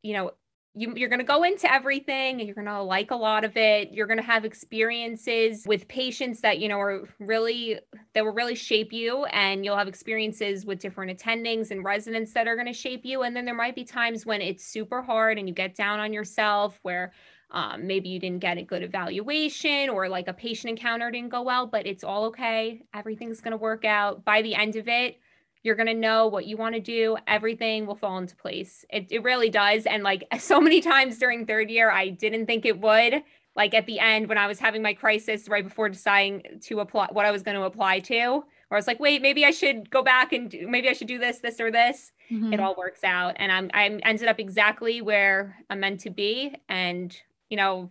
you 0.02 0.14
know, 0.14 0.33
you, 0.78 0.92
you're 0.94 1.08
going 1.08 1.18
to 1.18 1.25
go 1.25 1.42
into 1.42 1.70
everything 1.73 2.38
and 2.38 2.47
you're 2.47 2.54
going 2.54 2.66
to 2.66 2.80
like 2.80 3.11
a 3.11 3.16
lot 3.16 3.44
of 3.44 3.56
it. 3.56 3.90
You're 3.92 4.06
going 4.06 4.18
to 4.18 4.25
have 4.25 4.44
experiences 4.44 5.64
with 5.66 5.88
patients 5.88 6.40
that 6.42 6.61
you 6.61 6.68
know 6.68 6.78
are 6.78 7.02
really 7.18 7.80
that 8.14 8.25
will 8.25 8.32
really 8.32 8.54
shape 8.54 8.92
you 8.92 9.25
and 9.26 9.64
you'll 9.64 9.76
have 9.76 9.88
experiences 9.88 10.64
with 10.64 10.78
different 10.78 11.18
attendings 11.18 11.73
and 11.73 11.85
residents 11.85 12.32
that 12.35 12.47
are 12.47 12.54
going 12.54 12.68
to 12.68 12.73
shape 12.73 13.04
you. 13.04 13.23
And 13.23 13.35
then 13.35 13.44
there 13.44 13.56
might 13.56 13.75
be 13.75 13.85
times 13.85 14.25
when 14.25 14.40
it's 14.40 14.64
super 14.64 15.02
hard 15.02 15.37
and 15.37 15.49
you 15.49 15.54
get 15.54 15.75
down 15.75 15.99
on 15.99 16.12
yourself 16.12 16.78
where 16.82 17.12
um, 17.50 17.87
maybe 17.87 18.11
you 18.11 18.20
didn't 18.20 18.40
get 18.40 18.58
a 18.58 18.62
good 18.62 18.82
evaluation 18.82 19.88
or 19.88 20.08
like 20.08 20.28
a 20.28 20.35
patient 20.35 20.70
encounter 20.70 21.11
didn't 21.11 21.30
go 21.30 21.42
well 21.42 21.66
but 21.66 21.87
it's 21.87 22.04
all 22.04 22.26
okay. 22.26 22.82
Everything's 22.94 23.40
going 23.40 23.52
to 23.52 23.56
work 23.56 23.85
out. 23.85 24.25
By 24.25 24.42
the 24.42 24.54
end 24.54 24.76
of 24.76 24.87
it 24.87 25.18
you're 25.62 25.75
going 25.75 25.88
to 25.88 25.95
know 25.95 26.27
what 26.27 26.47
you 26.47 26.57
want 26.57 26.75
to 26.75 26.81
do. 26.81 27.17
Everything 27.27 27.87
will 27.87 27.95
fall 27.95 28.19
into 28.19 28.37
place. 28.37 28.85
It, 28.91 29.09
it 29.11 29.23
really 29.23 29.50
does. 29.50 29.87
And 29.87 30.03
like 30.03 30.25
so 30.38 30.61
many 30.61 30.81
times 30.81 31.19
during 31.19 31.47
third 31.47 31.71
year, 31.71 31.91
I 31.91 32.09
didn't 32.09 32.47
think 32.47 32.65
it 32.65 32.81
would. 32.81 33.23
Like 33.57 33.75
at 33.75 33.87
the 33.87 33.99
end, 33.99 34.29
when 34.29 34.38
I 34.38 34.47
was 34.47 34.61
having 34.61 34.83
my 34.83 34.95
crisis 34.95 35.49
right 35.49 35.65
before 35.65 35.88
deciding 35.88 36.61
to 36.67 36.81
apply 36.81 37.09
what 37.11 37.27
I 37.27 37.33
was 37.33 37.43
going 37.43 37.57
to 37.57 37.65
apply 37.65 37.99
to, 38.00 38.15
where 38.15 38.77
I 38.77 38.77
was 38.77 38.87
like, 38.87 39.00
wait, 39.00 39.21
maybe 39.21 39.45
I 39.45 39.50
should 39.50 39.91
go 39.91 40.03
back 40.03 40.33
and 40.33 40.50
do, 40.50 40.69
maybe 40.69 40.88
I 40.88 40.93
should 40.93 41.09
do 41.09 41.19
this, 41.19 41.38
this, 41.38 41.59
or 41.59 41.71
this. 41.71 42.12
Mm-hmm. 42.31 42.53
It 42.53 42.61
all 42.61 42.77
works 42.77 43.03
out. 43.03 43.35
And 43.37 43.50
I'm, 43.50 43.71
I 43.75 43.87
ended 44.05 44.29
up 44.29 44.38
exactly 44.38 45.00
where 45.00 45.57
I'm 45.71 45.81
meant 45.81 46.00
to 46.00 46.11
be. 46.11 46.55
And, 46.69 47.17
you 47.50 47.57
know, 47.57 47.91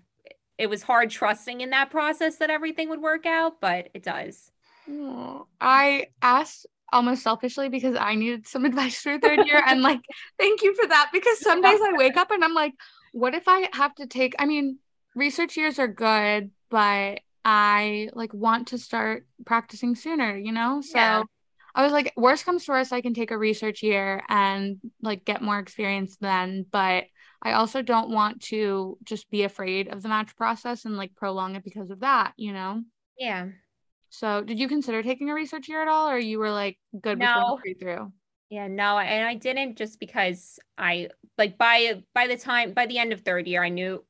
it 0.57 0.69
was 0.69 0.83
hard 0.83 1.09
trusting 1.09 1.61
in 1.61 1.71
that 1.71 1.89
process 1.89 2.37
that 2.37 2.49
everything 2.49 2.89
would 2.89 3.01
work 3.01 3.25
out, 3.25 3.59
but 3.59 3.89
it 3.93 4.03
does. 4.03 4.51
I 5.59 6.07
asked 6.21 6.65
almost 6.91 7.23
selfishly 7.23 7.69
because 7.69 7.95
I 7.95 8.15
needed 8.15 8.47
some 8.47 8.65
advice 8.65 8.99
through 8.99 9.19
third 9.19 9.45
year. 9.45 9.61
and 9.65 9.81
like, 9.81 10.01
thank 10.39 10.63
you 10.63 10.73
for 10.75 10.87
that 10.87 11.09
because 11.11 11.39
some 11.39 11.61
days 11.61 11.79
I 11.81 11.93
wake 11.93 12.17
up 12.17 12.31
and 12.31 12.43
I'm 12.43 12.53
like, 12.53 12.73
what 13.11 13.33
if 13.33 13.47
I 13.47 13.69
have 13.73 13.95
to 13.95 14.07
take, 14.07 14.35
I 14.39 14.45
mean, 14.45 14.79
research 15.15 15.57
years 15.57 15.79
are 15.79 15.87
good, 15.87 16.51
but 16.69 17.19
I 17.43 18.09
like 18.13 18.33
want 18.33 18.67
to 18.69 18.77
start 18.77 19.25
practicing 19.45 19.95
sooner, 19.95 20.37
you 20.37 20.51
know? 20.51 20.81
So 20.81 20.97
yeah. 20.97 21.23
I 21.73 21.83
was 21.83 21.91
like, 21.91 22.13
worst 22.17 22.45
comes 22.45 22.65
to 22.65 22.71
worst, 22.71 22.91
I 22.91 23.01
can 23.01 23.13
take 23.13 23.31
a 23.31 23.37
research 23.37 23.83
year 23.83 24.23
and 24.27 24.77
like 25.01 25.25
get 25.25 25.41
more 25.41 25.59
experience 25.59 26.17
then. 26.19 26.65
But 26.71 27.05
I 27.41 27.53
also 27.53 27.81
don't 27.81 28.09
want 28.09 28.41
to 28.43 28.97
just 29.03 29.29
be 29.29 29.43
afraid 29.43 29.87
of 29.87 30.01
the 30.01 30.09
match 30.09 30.35
process 30.35 30.85
and 30.85 30.97
like 30.97 31.15
prolong 31.15 31.55
it 31.55 31.63
because 31.63 31.89
of 31.91 32.01
that, 32.01 32.33
you 32.35 32.51
know? 32.51 32.81
Yeah. 33.17 33.47
So, 34.09 34.41
did 34.41 34.59
you 34.59 34.67
consider 34.67 35.03
taking 35.03 35.29
a 35.29 35.33
research 35.33 35.67
year 35.67 35.81
at 35.81 35.87
all, 35.87 36.09
or 36.09 36.17
you 36.17 36.39
were 36.39 36.51
like 36.51 36.77
good 36.99 37.19
no. 37.19 37.59
through? 37.79 38.11
Yeah, 38.49 38.67
no, 38.67 38.97
and 38.97 39.27
I 39.27 39.35
didn't 39.35 39.77
just 39.77 39.99
because 39.99 40.59
I 40.77 41.09
like 41.37 41.57
by 41.57 42.03
by 42.13 42.27
the 42.27 42.37
time 42.37 42.73
by 42.73 42.85
the 42.85 42.97
end 42.97 43.11
of 43.11 43.21
third 43.21 43.47
year, 43.47 43.63
I 43.63 43.69
knew, 43.69 44.03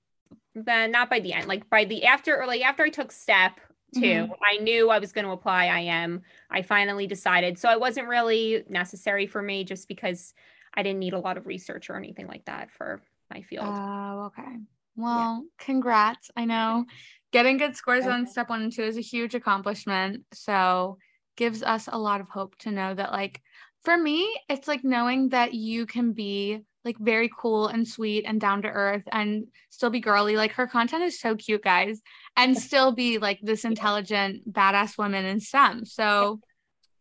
then 0.54 0.92
not 0.92 1.10
by 1.10 1.20
the 1.20 1.34
end, 1.34 1.48
like 1.48 1.70
by 1.70 1.86
the 1.86 2.06
after 2.06 2.39
or 2.39 2.46
like 2.46 2.62
after 2.62 2.84
I 2.84 2.89
took 2.89 3.12
step 3.12 3.60
2 3.96 4.01
mm-hmm. 4.01 4.32
I 4.44 4.62
knew 4.62 4.89
I 4.89 5.00
was 5.00 5.12
going 5.12 5.25
to 5.25 5.32
apply. 5.32 5.66
IM. 5.80 6.22
I 6.51 6.62
finally 6.62 7.08
decided, 7.08 7.58
so 7.58 7.72
it 7.72 7.80
wasn't 7.80 8.08
really 8.08 8.63
necessary 8.70 9.27
for 9.27 9.42
me 9.42 9.63
just 9.63 9.88
because 9.88 10.34
I 10.74 10.84
didn't 10.84 11.00
need 11.00 11.13
a 11.13 11.20
lot 11.20 11.38
of 11.38 11.48
research 11.48 11.89
or 11.89 11.96
anything 11.96 12.27
like 12.27 12.46
that 12.46 12.70
for 12.70 13.01
my 13.32 13.42
field. 13.42 13.66
Oh, 13.68 14.25
okay. 14.27 14.58
Well, 14.96 15.44
yeah. 15.44 15.66
congrats. 15.66 16.32
I 16.36 16.46
know 16.46 16.86
getting 17.31 17.57
good 17.57 17.75
scores 17.75 18.05
on 18.05 18.25
step 18.27 18.50
one 18.50 18.62
and 18.62 18.72
two 18.72 18.84
is 18.84 18.98
a 18.98 19.01
huge 19.01 19.36
accomplishment. 19.36 20.24
So 20.34 20.98
gives 21.36 21.62
us 21.63 21.88
a 21.91 21.98
lot 21.98 22.22
of 22.22 22.29
hope 22.29 22.57
to 22.57 22.72
know 22.72 22.93
that 22.93 23.12
like 23.12 23.41
for 23.84 23.98
me, 23.98 24.38
it's 24.50 24.67
like 24.67 24.84
knowing 24.84 25.29
that 25.29 25.53
you 25.53 25.86
can 25.86 26.12
be 26.12 26.62
like 26.84 26.98
very 27.00 27.29
cool 27.38 27.67
and 27.67 27.88
sweet 27.88 28.24
and 28.25 28.39
down 28.39 28.62
to 28.62 28.69
earth 28.69 29.03
and 29.12 29.46
still 29.69 29.89
be 29.89 30.00
girly. 30.00 30.36
Like 30.36 30.53
her 30.53 30.67
content 30.67 31.03
is 31.03 31.19
so 31.19 31.36
cute, 31.36 31.63
guys, 31.63 32.01
and 32.36 32.57
still 32.67 32.91
be 32.91 33.17
like 33.17 33.39
this 33.41 33.65
intelligent, 33.65 34.51
badass 34.51 34.98
woman 34.98 35.25
in 35.25 35.39
STEM. 35.39 35.86
So 35.86 36.39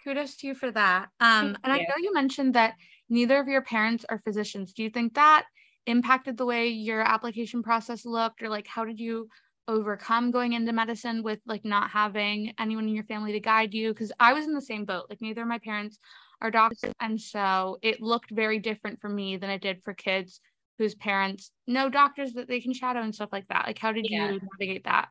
kudos 0.05 0.37
to 0.37 0.49
you 0.49 0.55
for 0.55 0.71
that. 0.71 1.09
Um, 1.21 1.57
and 1.65 1.73
I 1.73 1.79
know 1.79 1.97
you 1.99 2.13
mentioned 2.13 2.55
that 2.55 2.75
neither 3.09 3.39
of 3.41 3.49
your 3.49 3.63
parents 3.63 4.05
are 4.09 4.21
physicians. 4.25 4.73
Do 4.73 4.83
you 4.83 4.91
think 4.91 5.15
that 5.15 5.47
impacted 5.87 6.37
the 6.37 6.47
way 6.47 6.69
your 6.69 7.01
application 7.01 7.63
process 7.63 8.05
looked, 8.05 8.43
or 8.43 8.49
like 8.49 8.67
how 8.67 8.85
did 8.85 9.01
you 9.01 9.29
overcome 9.69 10.31
going 10.31 10.53
into 10.53 10.73
medicine 10.73 11.23
with 11.23 11.41
like 11.47 11.65
not 11.65 11.91
having 11.91 12.53
anyone 12.59 12.89
in 12.89 12.95
your 12.95 13.05
family 13.05 13.33
to 13.33 13.41
guide 13.41 13.75
you 13.75 13.93
because 13.93 14.13
I 14.21 14.33
was 14.33 14.47
in 14.47 14.55
the 14.55 14.61
same 14.61 14.85
boat 14.85 15.07
like 15.11 15.21
neither 15.21 15.43
of 15.43 15.49
my 15.49 15.59
parents 15.59 15.99
are 16.41 16.51
doctors 16.51 16.93
and 17.01 17.21
so 17.21 17.79
it 17.83 18.01
looked 18.01 18.31
very 18.31 18.59
different 18.59 19.01
for 19.01 19.09
me 19.09 19.37
than 19.37 19.51
it 19.51 19.63
did 19.63 19.83
for 19.83 19.95
kids 19.95 20.41
whose 20.79 20.95
parents 20.95 21.51
know 21.67 21.89
doctors 21.89 22.35
that 22.35 22.49
they 22.49 22.61
can 22.61 22.73
shadow 22.73 23.01
and 23.01 23.15
stuff 23.15 23.31
like 23.33 23.49
that 23.49 23.67
like 23.67 23.79
how 23.79 23.93
did 23.93 24.07
yeah. 24.09 24.31
you 24.31 24.41
navigate 24.53 24.85
that 24.85 25.09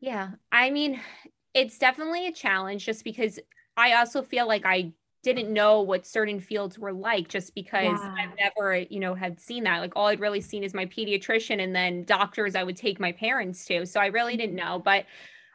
yeah 0.00 0.30
i 0.52 0.70
mean 0.70 1.00
it's 1.54 1.78
definitely 1.78 2.26
a 2.26 2.32
challenge 2.32 2.84
just 2.84 3.02
because 3.02 3.38
i 3.76 3.94
also 3.94 4.22
feel 4.22 4.46
like 4.46 4.66
i 4.66 4.92
didn't 5.22 5.52
know 5.52 5.82
what 5.82 6.06
certain 6.06 6.40
fields 6.40 6.78
were 6.78 6.92
like 6.92 7.28
just 7.28 7.54
because 7.54 7.84
yeah. 7.84 8.14
I've 8.18 8.36
never, 8.38 8.78
you 8.78 9.00
know, 9.00 9.14
had 9.14 9.38
seen 9.38 9.64
that. 9.64 9.80
Like 9.80 9.92
all 9.94 10.06
I'd 10.06 10.20
really 10.20 10.40
seen 10.40 10.64
is 10.64 10.72
my 10.72 10.86
pediatrician 10.86 11.62
and 11.62 11.74
then 11.74 12.04
doctors 12.04 12.54
I 12.54 12.62
would 12.62 12.76
take 12.76 12.98
my 12.98 13.12
parents 13.12 13.64
to. 13.66 13.84
So 13.84 14.00
I 14.00 14.06
really 14.06 14.36
didn't 14.36 14.56
mm-hmm. 14.56 14.68
know. 14.68 14.78
But 14.78 15.06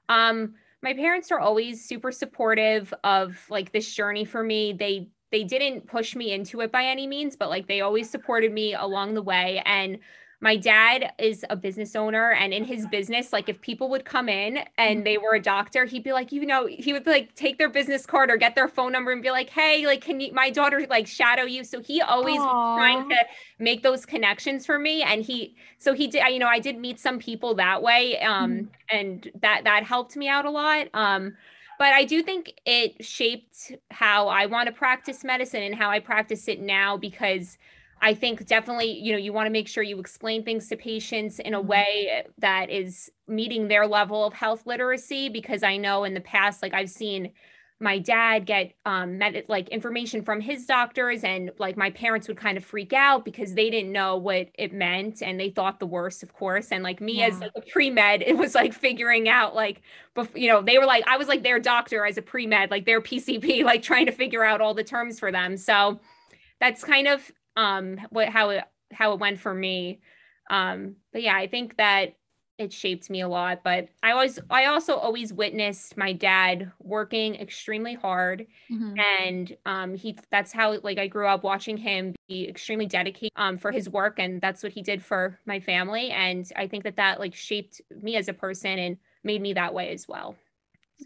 um 0.10 0.54
my 0.84 0.94
parents 0.94 1.32
are 1.32 1.40
always 1.40 1.84
super 1.84 2.12
supportive 2.12 2.94
of 3.04 3.44
like 3.50 3.72
this 3.72 3.92
journey 3.92 4.24
for 4.24 4.44
me. 4.44 4.74
They 4.74 5.10
they 5.32 5.44
didn't 5.44 5.88
push 5.88 6.16
me 6.16 6.32
into 6.32 6.62
it 6.62 6.72
by 6.72 6.86
any 6.86 7.08
means, 7.08 7.36
but 7.36 7.50
like 7.50 7.68
they 7.68 7.82
always 7.82 8.10
supported 8.10 8.54
me 8.54 8.76
along 8.76 9.16
the 9.16 9.22
way. 9.22 9.62
And 9.66 9.98
my 10.46 10.56
dad 10.56 11.12
is 11.18 11.44
a 11.50 11.56
business 11.56 11.96
owner 11.96 12.30
and 12.34 12.54
in 12.54 12.64
his 12.64 12.86
business 12.86 13.34
like 13.34 13.50
if 13.50 13.60
people 13.62 13.90
would 13.90 14.06
come 14.06 14.30
in 14.30 14.60
and 14.78 15.04
they 15.04 15.18
were 15.18 15.34
a 15.34 15.42
doctor 15.42 15.86
he'd 15.86 16.04
be 16.04 16.14
like 16.14 16.32
you 16.32 16.46
know 16.46 16.68
he 16.68 16.94
would 16.94 17.08
like 17.08 17.34
take 17.34 17.58
their 17.58 17.68
business 17.68 18.06
card 18.06 18.30
or 18.30 18.38
get 18.38 18.54
their 18.54 18.68
phone 18.68 18.92
number 18.92 19.12
and 19.12 19.24
be 19.24 19.32
like 19.32 19.50
hey 19.50 19.88
like 19.88 20.02
can 20.02 20.20
you 20.20 20.32
my 20.34 20.52
daughter 20.52 20.86
like 20.88 21.08
shadow 21.08 21.42
you. 21.42 21.64
So 21.64 21.82
he 21.82 22.00
always 22.00 22.38
trying 22.38 23.10
to 23.10 23.18
make 23.58 23.82
those 23.82 24.06
connections 24.06 24.68
for 24.68 24.78
me 24.78 25.02
and 25.02 25.24
he 25.24 25.56
so 25.80 25.94
he 25.94 26.08
did 26.08 26.24
you 26.32 26.38
know 26.38 26.48
I 26.48 26.60
did 26.60 26.78
meet 26.78 27.00
some 27.00 27.18
people 27.18 27.56
that 27.56 27.82
way 27.82 28.20
um 28.20 28.52
mm-hmm. 28.52 28.96
and 28.96 29.32
that 29.42 29.64
that 29.64 29.84
helped 29.84 30.16
me 30.16 30.30
out 30.30 30.46
a 30.46 30.52
lot 30.52 30.90
um 30.94 31.34
but 31.80 31.92
I 31.92 32.06
do 32.06 32.22
think 32.22 32.54
it 32.68 33.04
shaped 33.04 33.72
how 33.90 34.28
I 34.28 34.46
want 34.46 34.68
to 34.68 34.74
practice 34.74 35.24
medicine 35.24 35.64
and 35.64 35.74
how 35.74 35.90
I 35.90 36.00
practice 36.00 36.48
it 36.48 36.62
now 36.62 36.98
because 36.98 37.58
I 38.02 38.14
think 38.14 38.46
definitely, 38.46 38.92
you 39.00 39.14
know, 39.14 39.18
you 39.18 39.34
want 39.34 39.48
to 39.48 39.52
make 39.52 39.68
sure 39.68 39.84
you 39.84 40.00
explain 40.00 40.44
things 40.44 40.68
to 40.70 40.76
patients 40.76 41.40
in 41.40 41.54
a 41.54 41.60
mm-hmm. 41.60 41.68
way 41.68 42.24
that 42.38 42.70
is 42.70 43.10
meeting 43.28 43.68
their 43.68 43.88
level 43.88 44.26
of 44.26 44.34
health 44.34 44.66
literacy 44.66 45.30
because 45.30 45.64
I 45.64 45.78
know 45.78 46.04
in 46.04 46.14
the 46.14 46.22
past 46.22 46.62
like 46.62 46.74
I've 46.74 46.90
seen 46.90 47.32
my 47.80 48.00
dad 48.00 48.46
get 48.46 48.74
um 48.86 49.18
med- 49.18 49.44
like 49.50 49.68
information 49.68 50.22
from 50.22 50.40
his 50.40 50.66
doctors 50.66 51.26
and 51.26 51.52
like 51.58 51.76
my 51.76 51.90
parents 51.90 52.28
would 52.28 52.38
kind 52.38 52.58
of 52.58 52.64
freak 52.64 52.94
out 52.94 53.26
because 53.26 53.54
they 53.54 53.70
didn't 53.70 53.92
know 53.92 54.16
what 54.16 54.48
it 54.54 54.72
meant 54.72 55.22
and 55.22 55.38
they 55.38 55.50
thought 55.50 55.80
the 55.80 55.86
worst 55.86 56.24
of 56.24 56.32
course 56.34 56.72
and 56.72 56.84
like 56.84 57.02
me 57.02 57.20
yeah. 57.20 57.28
as 57.28 57.40
like 57.40 57.52
a 57.56 57.62
pre-med 57.62 58.22
it 58.22 58.38
was 58.38 58.56
like 58.56 58.74
figuring 58.74 59.28
out 59.28 59.54
like 59.54 59.82
bef- 60.16 60.40
you 60.40 60.48
know 60.48 60.62
they 60.62 60.78
were 60.78 60.86
like 60.86 61.04
I 61.06 61.18
was 61.18 61.28
like 61.28 61.44
their 61.44 61.60
doctor 61.60 62.06
as 62.06 62.18
a 62.18 62.22
pre-med 62.22 62.72
like 62.72 62.86
their 62.86 63.02
PCP 63.02 63.64
like 63.66 63.82
trying 63.82 64.06
to 64.06 64.14
figure 64.14 64.44
out 64.44 64.62
all 64.62 64.74
the 64.74 64.84
terms 64.84 65.20
for 65.20 65.32
them 65.32 65.58
so 65.58 66.00
that's 66.62 66.82
kind 66.82 67.10
of 67.10 67.30
um 67.56 68.00
what 68.10 68.30
how 68.30 68.50
it 68.50 68.64
how 68.92 69.14
it 69.14 69.20
went 69.20 69.40
for 69.40 69.54
me 69.54 70.00
um 70.50 70.96
but 71.12 71.22
yeah 71.22 71.36
i 71.36 71.48
think 71.48 71.78
that 71.78 72.16
it 72.58 72.72
shaped 72.72 73.10
me 73.10 73.22
a 73.22 73.28
lot 73.28 73.62
but 73.64 73.90
i 74.02 74.12
always 74.12 74.40
i 74.50 74.66
also 74.66 74.96
always 74.96 75.34
witnessed 75.34 75.98
my 75.98 76.14
dad 76.14 76.72
working 76.80 77.36
extremely 77.36 77.94
hard 77.94 78.46
mm-hmm. 78.72 78.94
and 79.00 79.58
um 79.66 79.94
he 79.94 80.18
that's 80.32 80.54
how 80.54 80.78
like 80.82 80.98
i 80.98 81.08
grew 81.08 81.28
up 81.28 81.44
watching 81.44 81.76
him 81.76 82.16
be 82.30 82.48
extremely 82.48 82.86
dedicated 82.86 83.32
um 83.36 83.58
for 83.58 83.72
his 83.72 83.90
work 83.90 84.20
and 84.20 84.42
that's 84.42 84.64
what 84.64 84.72
he 84.72 84.82
did 84.82 85.04
for 85.04 85.38
my 85.46 85.60
family 85.60 86.12
and 86.12 86.52
i 86.56 86.66
think 86.66 86.84
that 86.84 86.96
that 86.96 87.20
like 87.20 87.36
shaped 87.36 87.82
me 88.02 88.16
as 88.16 88.30
a 88.30 88.34
person 88.34 88.80
and 88.80 88.98
made 89.24 89.42
me 89.42 89.54
that 89.54 89.74
way 89.74 89.92
as 89.92 90.08
well 90.08 90.36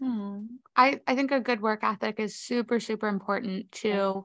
mm. 0.00 0.46
I, 0.76 1.00
I 1.06 1.16
think 1.16 1.32
a 1.32 1.40
good 1.40 1.60
work 1.60 1.82
ethic 1.82 2.20
is 2.20 2.36
super 2.36 2.78
super 2.78 3.08
important 3.08 3.72
to 3.72 4.24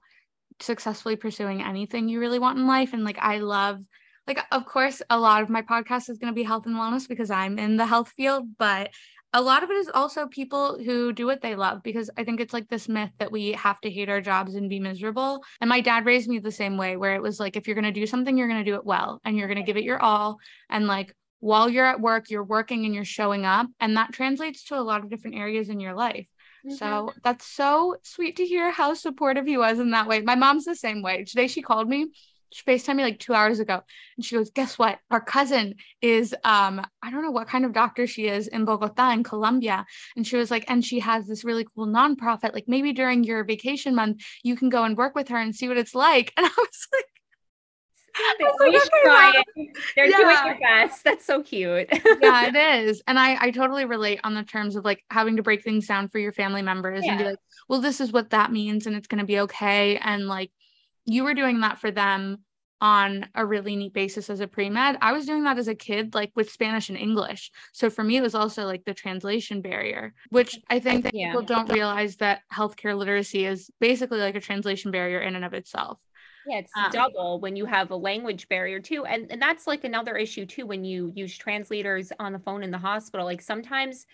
successfully 0.60 1.16
pursuing 1.16 1.62
anything 1.62 2.08
you 2.08 2.20
really 2.20 2.40
want 2.40 2.58
in 2.58 2.68
life. 2.68 2.94
And 2.94 3.04
like, 3.04 3.20
I 3.20 3.40
love, 3.40 3.80
like, 4.28 4.40
of 4.52 4.66
course, 4.66 5.02
a 5.10 5.20
lot 5.20 5.42
of 5.42 5.50
my 5.50 5.62
podcast 5.62 6.10
is 6.10 6.18
going 6.18 6.32
to 6.32 6.36
be 6.36 6.44
health 6.44 6.66
and 6.66 6.76
wellness 6.76 7.08
because 7.08 7.30
I'm 7.30 7.60
in 7.60 7.78
the 7.78 7.86
health 7.86 8.14
field, 8.16 8.46
but 8.58 8.92
a 9.34 9.42
lot 9.42 9.64
of 9.64 9.70
it 9.70 9.76
is 9.76 9.92
also 9.94 10.28
people 10.28 10.80
who 10.82 11.12
do 11.12 11.26
what 11.26 11.42
they 11.42 11.56
love 11.56 11.84
because 11.84 12.10
I 12.18 12.24
think 12.24 12.40
it's 12.40 12.54
like 12.54 12.70
this 12.70 12.88
myth 12.88 13.10
that 13.20 13.34
we 13.34 13.52
have 13.52 13.82
to 13.82 13.92
hate 13.92 14.08
our 14.08 14.22
jobs 14.22 14.56
and 14.56 14.70
be 14.70 14.80
miserable. 14.80 15.44
And 15.60 15.68
my 15.68 15.82
dad 15.82 16.06
raised 16.06 16.30
me 16.30 16.40
the 16.40 16.52
same 16.52 16.78
way, 16.78 16.96
where 16.96 17.16
it 17.16 17.22
was 17.22 17.38
like, 17.38 17.58
if 17.58 17.68
you're 17.68 17.76
going 17.76 17.84
to 17.84 17.92
do 17.92 18.08
something, 18.08 18.38
you're 18.38 18.48
going 18.48 18.64
to 18.64 18.72
do 18.72 18.78
it 18.78 18.86
well 18.86 19.20
and 19.26 19.38
you're 19.38 19.50
going 19.50 19.58
to 19.58 19.64
give 19.64 19.76
it 19.76 19.84
your 19.84 20.02
all. 20.02 20.38
And 20.70 20.88
like 20.88 21.14
while 21.42 21.70
you're 21.70 21.86
at 21.86 22.00
work, 22.00 22.30
you're 22.30 22.46
working 22.46 22.86
and 22.86 22.96
you're 22.96 23.04
showing 23.04 23.46
up. 23.46 23.68
And 23.82 23.98
that 23.98 24.14
translates 24.14 24.64
to 24.66 24.80
a 24.80 24.82
lot 24.82 25.04
of 25.04 25.10
different 25.10 25.36
areas 25.36 25.68
in 25.68 25.82
your 25.82 25.96
life. 25.96 26.28
Mm-hmm. 26.66 26.76
So 26.76 27.14
that's 27.24 27.46
so 27.46 27.98
sweet 28.04 28.38
to 28.38 28.46
hear 28.46 28.72
how 28.72 28.94
supportive 28.94 29.46
he 29.46 29.58
was 29.58 29.80
in 29.80 29.92
that 29.92 30.08
way. 30.08 30.22
My 30.22 30.36
mom's 30.36 30.66
the 30.66 30.76
same 30.76 31.02
way. 31.02 31.24
Today 31.24 31.48
she 31.48 31.62
called 31.62 31.88
me 31.88 32.08
she 32.56 32.64
FaceTimed 32.64 32.96
me 32.96 33.04
like 33.04 33.20
two 33.20 33.34
hours 33.34 33.60
ago 33.60 33.82
and 34.16 34.26
she 34.26 34.36
goes, 34.36 34.50
Guess 34.50 34.80
what? 34.80 35.00
Our 35.12 35.20
cousin 35.20 35.76
is 36.02 36.34
um, 36.46 36.86
I 37.04 37.12
don't 37.12 37.22
know 37.22 37.32
what 37.32 37.50
kind 37.50 37.66
of 37.66 37.74
doctor 37.74 38.08
she 38.08 38.28
is 38.28 38.48
in 38.48 38.64
Bogota 38.64 39.12
in 39.12 39.24
Colombia. 39.24 39.86
And 40.16 40.26
she 40.26 40.38
was 40.38 40.52
like, 40.52 40.64
and 40.70 40.84
she 40.84 41.00
has 41.02 41.28
this 41.28 41.44
really 41.44 41.66
cool 41.76 41.86
nonprofit. 41.86 42.54
Like 42.54 42.66
maybe 42.68 42.94
during 42.94 43.26
your 43.26 43.44
vacation 43.44 43.94
month, 43.94 44.22
you 44.44 44.56
can 44.56 44.70
go 44.70 44.86
and 44.86 44.96
work 44.96 45.16
with 45.16 45.28
her 45.30 45.38
and 45.38 45.54
see 45.54 45.68
what 45.68 45.78
it's 45.78 45.96
like. 45.96 46.34
And 46.46 46.46
I 46.46 46.50
was 46.58 46.88
like, 46.94 47.06
they 48.60 48.72
like, 48.72 49.36
okay, 49.36 49.72
They're 49.96 50.06
yeah. 50.06 50.18
doing 50.18 50.36
their 50.44 50.60
best. 50.60 51.04
That's 51.04 51.26
so 51.26 51.44
cute. 51.44 51.88
yeah, 52.22 52.48
it 52.48 52.56
is. 52.56 53.02
And 53.08 53.20
I, 53.20 53.38
I 53.40 53.52
totally 53.52 53.86
relate 53.86 54.20
on 54.24 54.34
the 54.34 54.44
terms 54.44 54.76
of 54.76 54.86
like 54.86 55.04
having 55.10 55.38
to 55.38 55.44
break 55.44 55.64
things 55.64 55.88
down 55.88 56.10
for 56.10 56.20
your 56.20 56.32
family 56.32 56.62
members 56.62 57.04
yeah. 57.04 57.12
and 57.12 57.20
be 57.20 57.26
like, 57.26 57.40
well, 57.68 57.82
this 57.82 58.02
is 58.02 58.12
what 58.12 58.32
that 58.32 58.52
means 58.52 58.88
and 58.88 58.96
it's 58.96 59.08
going 59.08 59.20
to 59.20 59.26
be 59.26 59.40
okay. 59.42 59.98
And 59.98 60.28
like, 60.28 60.52
you 61.06 61.24
were 61.24 61.34
doing 61.34 61.62
that 61.62 61.80
for 61.80 61.92
them 61.92 62.40
on 62.82 63.28
a 63.36 63.46
really 63.46 63.76
neat 63.76 63.94
basis 63.94 64.30
as 64.30 64.42
a 64.42 64.48
pre-med. 64.48 64.98
I 65.02 65.14
was 65.14 65.26
doing 65.26 65.44
that 65.46 65.58
as 65.58 65.68
a 65.68 65.76
kid, 65.76 66.14
like 66.14 66.32
with 66.36 66.52
Spanish 66.52 66.90
and 66.90 66.98
English. 66.98 67.52
So 67.74 67.90
for 67.90 68.04
me, 68.04 68.18
it 68.18 68.22
was 68.22 68.36
also 68.36 68.66
like 68.66 68.84
the 68.86 68.94
translation 68.94 69.62
barrier, 69.62 70.14
which 70.30 70.60
I 70.70 70.80
think 70.80 71.04
that 71.04 71.14
yeah. 71.14 71.28
people 71.28 71.44
don't 71.44 71.72
realize 71.72 72.18
that 72.18 72.42
healthcare 72.54 72.98
literacy 72.98 73.46
is 73.46 73.72
basically 73.80 74.20
like 74.20 74.36
a 74.36 74.42
translation 74.42 74.92
barrier 74.92 75.20
in 75.20 75.36
and 75.36 75.46
of 75.46 75.54
itself. 75.54 76.00
Yeah, 76.48 76.60
it's 76.60 76.72
um, 76.78 76.92
double 76.92 77.40
when 77.40 77.56
you 77.56 77.66
have 77.66 77.92
a 77.92 77.96
language 77.96 78.48
barrier 78.50 78.80
too. 78.80 79.06
And, 79.06 79.32
and 79.32 79.42
that's 79.42 79.68
like 79.68 79.84
another 79.84 80.16
issue 80.16 80.46
too 80.46 80.66
when 80.66 80.84
you 80.84 81.12
use 81.16 81.36
translators 81.38 82.12
on 82.20 82.34
the 82.34 82.40
phone 82.40 82.64
in 82.64 82.72
the 82.72 82.78
hospital. 82.78 83.26
Like 83.26 83.42
sometimes 83.42 84.06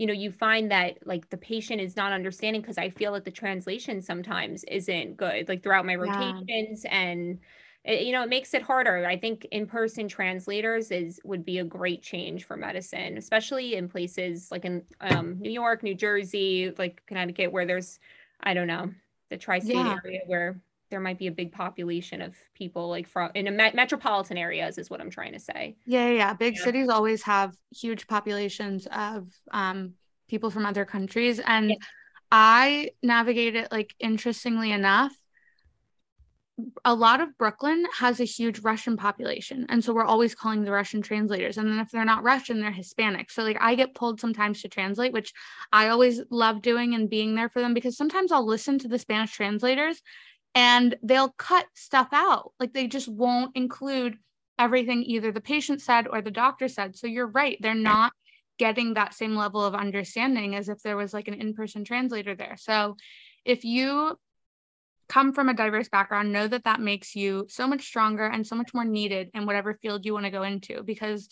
you 0.00 0.06
know 0.06 0.14
you 0.14 0.32
find 0.32 0.70
that 0.70 0.96
like 1.06 1.28
the 1.28 1.36
patient 1.36 1.78
is 1.78 1.94
not 1.94 2.10
understanding 2.10 2.62
because 2.62 2.78
i 2.78 2.88
feel 2.88 3.12
that 3.12 3.24
the 3.26 3.30
translation 3.30 4.00
sometimes 4.00 4.64
isn't 4.64 5.18
good 5.18 5.46
like 5.46 5.62
throughout 5.62 5.84
my 5.84 5.94
rotations 5.94 6.84
yeah. 6.84 6.98
and 6.98 7.38
it, 7.84 8.02
you 8.02 8.12
know 8.12 8.22
it 8.22 8.30
makes 8.30 8.54
it 8.54 8.62
harder 8.62 9.06
i 9.06 9.14
think 9.14 9.46
in-person 9.52 10.08
translators 10.08 10.90
is 10.90 11.20
would 11.22 11.44
be 11.44 11.58
a 11.58 11.64
great 11.64 12.02
change 12.02 12.44
for 12.44 12.56
medicine 12.56 13.18
especially 13.18 13.74
in 13.74 13.90
places 13.90 14.50
like 14.50 14.64
in 14.64 14.82
um, 15.02 15.38
new 15.38 15.50
york 15.50 15.82
new 15.82 15.94
jersey 15.94 16.72
like 16.78 17.02
connecticut 17.06 17.52
where 17.52 17.66
there's 17.66 17.98
i 18.42 18.54
don't 18.54 18.66
know 18.66 18.90
the 19.28 19.36
tri-state 19.36 19.74
yeah. 19.74 19.98
area 20.02 20.20
where 20.26 20.58
there 20.90 21.00
might 21.00 21.18
be 21.18 21.26
a 21.26 21.32
big 21.32 21.52
population 21.52 22.20
of 22.20 22.34
people 22.54 22.88
like 22.88 23.06
from 23.06 23.30
in 23.34 23.46
a 23.46 23.50
me- 23.50 23.72
metropolitan 23.74 24.36
areas 24.36 24.78
is 24.78 24.90
what 24.90 25.00
i'm 25.00 25.10
trying 25.10 25.32
to 25.32 25.38
say 25.38 25.76
yeah 25.86 26.08
yeah 26.10 26.34
big 26.34 26.56
yeah. 26.56 26.64
cities 26.64 26.88
always 26.88 27.22
have 27.22 27.54
huge 27.70 28.06
populations 28.06 28.86
of 28.92 29.28
um, 29.52 29.94
people 30.28 30.50
from 30.50 30.66
other 30.66 30.84
countries 30.84 31.40
and 31.40 31.70
yeah. 31.70 31.76
i 32.30 32.90
it 33.02 33.72
like 33.72 33.94
interestingly 34.00 34.72
enough 34.72 35.12
a 36.84 36.94
lot 36.94 37.20
of 37.20 37.36
Brooklyn 37.38 37.86
has 37.96 38.20
a 38.20 38.24
huge 38.24 38.60
Russian 38.60 38.96
population. 38.96 39.66
And 39.68 39.82
so 39.82 39.92
we're 39.92 40.04
always 40.04 40.34
calling 40.34 40.64
the 40.64 40.72
Russian 40.72 41.02
translators. 41.02 41.58
And 41.58 41.68
then 41.68 41.78
if 41.78 41.90
they're 41.90 42.04
not 42.04 42.22
Russian, 42.22 42.60
they're 42.60 42.70
Hispanic. 42.70 43.30
So 43.30 43.42
like 43.42 43.58
I 43.60 43.74
get 43.74 43.94
pulled 43.94 44.20
sometimes 44.20 44.62
to 44.62 44.68
translate, 44.68 45.12
which 45.12 45.32
I 45.72 45.88
always 45.88 46.20
love 46.30 46.62
doing 46.62 46.94
and 46.94 47.08
being 47.08 47.34
there 47.34 47.48
for 47.48 47.60
them 47.60 47.74
because 47.74 47.96
sometimes 47.96 48.32
I'll 48.32 48.46
listen 48.46 48.78
to 48.80 48.88
the 48.88 48.98
Spanish 48.98 49.32
translators 49.32 50.02
and 50.54 50.96
they'll 51.02 51.34
cut 51.38 51.66
stuff 51.74 52.08
out. 52.12 52.52
Like 52.58 52.72
they 52.72 52.86
just 52.86 53.08
won't 53.08 53.56
include 53.56 54.16
everything 54.58 55.02
either 55.04 55.32
the 55.32 55.40
patient 55.40 55.80
said 55.80 56.06
or 56.08 56.20
the 56.20 56.30
doctor 56.30 56.68
said. 56.68 56.96
So 56.96 57.06
you're 57.06 57.26
right, 57.26 57.56
they're 57.60 57.74
not 57.74 58.12
getting 58.58 58.94
that 58.94 59.14
same 59.14 59.34
level 59.34 59.64
of 59.64 59.74
understanding 59.74 60.54
as 60.54 60.68
if 60.68 60.82
there 60.82 60.96
was 60.96 61.14
like 61.14 61.28
an 61.28 61.34
in-person 61.34 61.84
translator 61.84 62.34
there. 62.34 62.56
So 62.58 62.96
if 63.44 63.64
you 63.64 64.18
come 65.08 65.32
from 65.32 65.48
a 65.48 65.54
diverse 65.54 65.88
background, 65.88 66.32
know 66.32 66.46
that 66.46 66.64
that 66.64 66.80
makes 66.80 67.16
you 67.16 67.46
so 67.48 67.66
much 67.66 67.82
stronger 67.82 68.26
and 68.26 68.46
so 68.46 68.54
much 68.54 68.74
more 68.74 68.84
needed 68.84 69.30
in 69.34 69.46
whatever 69.46 69.74
field 69.74 70.04
you 70.04 70.12
want 70.12 70.26
to 70.26 70.30
go 70.30 70.42
into 70.42 70.82
because 70.82 71.28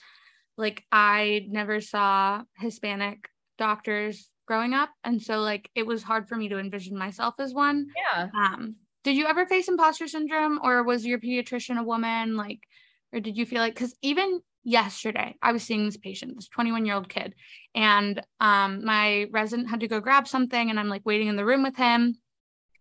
like 0.57 0.85
I 0.91 1.47
never 1.49 1.81
saw 1.81 2.43
Hispanic 2.59 3.29
doctors 3.59 4.31
growing 4.47 4.73
up 4.73 4.91
and 5.05 5.21
so 5.23 5.41
like 5.41 5.71
it 5.75 5.87
was 5.87 6.03
hard 6.03 6.29
for 6.29 6.35
me 6.35 6.49
to 6.49 6.59
envision 6.59 6.97
myself 6.97 7.35
as 7.39 7.53
one. 7.53 7.89
Yeah. 7.97 8.29
Um 8.35 8.77
did 9.05 9.17
you 9.17 9.27
ever 9.27 9.47
face 9.47 9.69
imposter 9.69 10.09
syndrome 10.09 10.61
or 10.63 10.83
was 10.83 11.07
your 11.07 11.19
pediatrician 11.19 11.79
a 11.79 11.83
woman 11.83 12.37
like 12.37 12.61
or 13.13 13.21
did 13.21 13.37
you 13.37 13.47
feel 13.47 13.61
like 13.61 13.77
cuz 13.77 13.95
even 14.03 14.41
yesterday 14.65 15.35
i 15.41 15.53
was 15.53 15.63
seeing 15.63 15.85
this 15.85 15.97
patient 15.97 16.35
this 16.37 16.49
21 16.49 16.85
year 16.85 16.95
old 16.95 17.09
kid 17.09 17.35
and 17.75 18.21
um, 18.41 18.85
my 18.85 19.27
resident 19.31 19.69
had 19.69 19.81
to 19.81 19.89
go 19.89 20.01
grab 20.01 20.29
something 20.29 20.71
and 20.71 20.79
i'm 20.79 20.89
like 20.89 21.07
waiting 21.07 21.29
in 21.29 21.37
the 21.37 21.45
room 21.45 21.63
with 21.63 21.77
him 21.77 22.19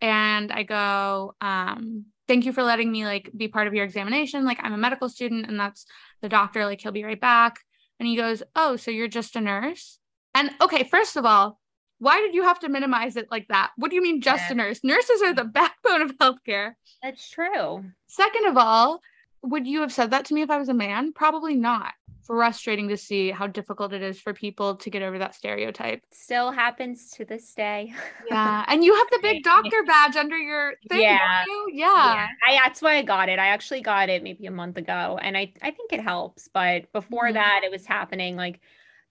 and 0.01 0.51
i 0.51 0.63
go 0.63 1.35
um, 1.39 2.05
thank 2.27 2.45
you 2.45 2.53
for 2.53 2.63
letting 2.63 2.91
me 2.91 3.05
like 3.05 3.29
be 3.35 3.47
part 3.47 3.67
of 3.67 3.73
your 3.73 3.85
examination. 3.85 4.45
Like 4.45 4.59
i'm 4.61 4.73
a 4.73 4.77
medical 4.77 5.09
student 5.09 5.47
and 5.47 5.59
that's 5.59 5.85
the 6.21 6.29
doctor 6.29 6.65
like 6.65 6.81
he'll 6.81 6.91
be 6.91 7.03
right 7.03 7.19
back. 7.19 7.59
And 7.99 8.07
he 8.07 8.15
goes 8.15 8.43
oh 8.55 8.75
so 8.75 8.91
you're 8.91 9.07
just 9.07 9.35
a 9.35 9.41
nurse? 9.41 9.99
And 10.35 10.51
okay 10.61 10.83
first 10.83 11.15
of 11.15 11.25
all 11.25 11.59
why 11.99 12.19
did 12.19 12.33
you 12.35 12.43
have 12.43 12.59
to 12.59 12.69
minimize 12.69 13.15
it 13.15 13.29
like 13.31 13.47
that? 13.47 13.71
What 13.77 13.89
do 13.89 13.95
you 13.95 14.01
mean 14.01 14.21
just 14.21 14.45
yeah. 14.47 14.53
a 14.53 14.55
nurse? 14.55 14.83
Nurses 14.83 15.21
are 15.21 15.33
the 15.33 15.43
backbone 15.59 16.01
of 16.01 16.17
healthcare. 16.17 16.73
That's 17.01 17.29
true. 17.29 17.83
Second 18.07 18.45
of 18.45 18.57
all, 18.57 19.01
would 19.43 19.67
you 19.67 19.81
have 19.81 19.93
said 19.93 20.11
that 20.11 20.25
to 20.25 20.33
me 20.33 20.41
if 20.41 20.49
I 20.49 20.57
was 20.57 20.69
a 20.69 20.73
man? 20.73 21.13
Probably 21.13 21.55
not. 21.55 21.93
Frustrating 22.23 22.89
to 22.89 22.97
see 22.97 23.31
how 23.31 23.47
difficult 23.47 23.93
it 23.93 24.01
is 24.01 24.19
for 24.19 24.33
people 24.33 24.75
to 24.75 24.89
get 24.89 25.01
over 25.01 25.17
that 25.17 25.33
stereotype. 25.33 26.01
Still 26.11 26.51
happens 26.51 27.11
to 27.11 27.23
this 27.23 27.53
day. 27.53 27.93
yeah. 28.29 28.65
And 28.67 28.83
you 28.83 28.93
have 28.93 29.07
the 29.11 29.19
big 29.21 29.43
doctor 29.43 29.83
badge 29.85 30.17
under 30.17 30.37
your 30.37 30.73
thing. 30.89 31.01
Yeah. 31.01 31.45
Yeah. 31.71 31.85
yeah. 32.15 32.27
I, 32.45 32.59
that's 32.65 32.81
why 32.81 32.97
I 32.97 33.01
got 33.03 33.29
it. 33.29 33.39
I 33.39 33.47
actually 33.47 33.81
got 33.81 34.09
it 34.09 34.23
maybe 34.23 34.45
a 34.45 34.51
month 34.51 34.75
ago. 34.75 35.17
And 35.21 35.37
I, 35.37 35.53
I 35.61 35.71
think 35.71 35.93
it 35.93 36.01
helps. 36.01 36.49
But 36.53 36.91
before 36.91 37.25
mm-hmm. 37.25 37.35
that, 37.35 37.61
it 37.63 37.71
was 37.71 37.85
happening 37.85 38.35
like 38.35 38.59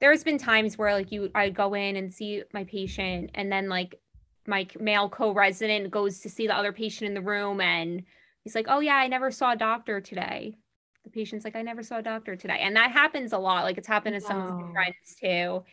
there's 0.01 0.25
been 0.25 0.39
times 0.39 0.77
where 0.79 0.93
like 0.95 1.13
you 1.13 1.31
I 1.35 1.51
go 1.51 1.75
in 1.75 1.97
and 1.97 2.13
see 2.13 2.43
my 2.53 2.65
patient 2.65 3.31
and 3.35 3.51
then 3.51 3.69
like 3.69 4.01
my 4.47 4.67
male 4.79 5.09
co-resident 5.09 5.91
goes 5.91 6.21
to 6.21 6.29
see 6.31 6.47
the 6.47 6.57
other 6.57 6.73
patient 6.73 7.09
in 7.09 7.15
the 7.15 7.21
room 7.21 7.61
and 7.61 8.03
he's 8.45 8.55
like, 8.55 8.67
"Oh 8.69 8.81
yeah, 8.81 8.97
I 8.97 9.09
never 9.09 9.31
saw 9.31 9.53
a 9.53 9.57
doctor 9.57 10.01
today." 10.01 10.57
The 11.05 11.11
patient's 11.11 11.45
like, 11.45 11.57
"I 11.57 11.63
never 11.63 11.83
saw 11.83 11.99
a 11.99 12.03
doctor 12.03 12.37
today." 12.37 12.59
And 12.61 12.77
that 12.77 12.93
happens 12.93 13.33
a 13.33 13.39
lot. 13.39 13.65
Like 13.65 13.79
it's 13.79 13.89
happened 13.89 14.15
to 14.15 14.21
some 14.21 14.39
of 14.39 14.47
my 14.47 14.65
friends 14.75 15.17
too. 15.21 15.65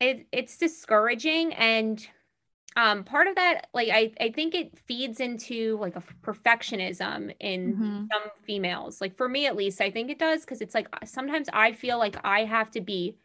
It 0.00 0.26
it's 0.32 0.56
discouraging 0.58 1.54
and 1.54 2.06
um 2.78 3.02
part 3.02 3.26
of 3.26 3.34
that 3.34 3.66
like 3.74 3.88
I 3.88 4.12
I 4.20 4.30
think 4.30 4.54
it 4.54 4.78
feeds 4.78 5.18
into 5.18 5.76
like 5.78 5.96
a 5.96 6.02
perfectionism 6.22 7.34
in 7.40 7.72
mm-hmm. 7.74 8.04
some 8.12 8.30
females. 8.44 9.00
Like 9.00 9.16
for 9.16 9.28
me 9.28 9.46
at 9.46 9.56
least, 9.56 9.80
I 9.80 9.90
think 9.90 10.10
it 10.10 10.18
does 10.18 10.44
cuz 10.44 10.60
it's 10.60 10.74
like 10.74 10.86
sometimes 11.04 11.48
I 11.52 11.72
feel 11.72 11.98
like 11.98 12.16
I 12.24 12.44
have 12.44 12.70
to 12.72 12.80
be 12.80 13.16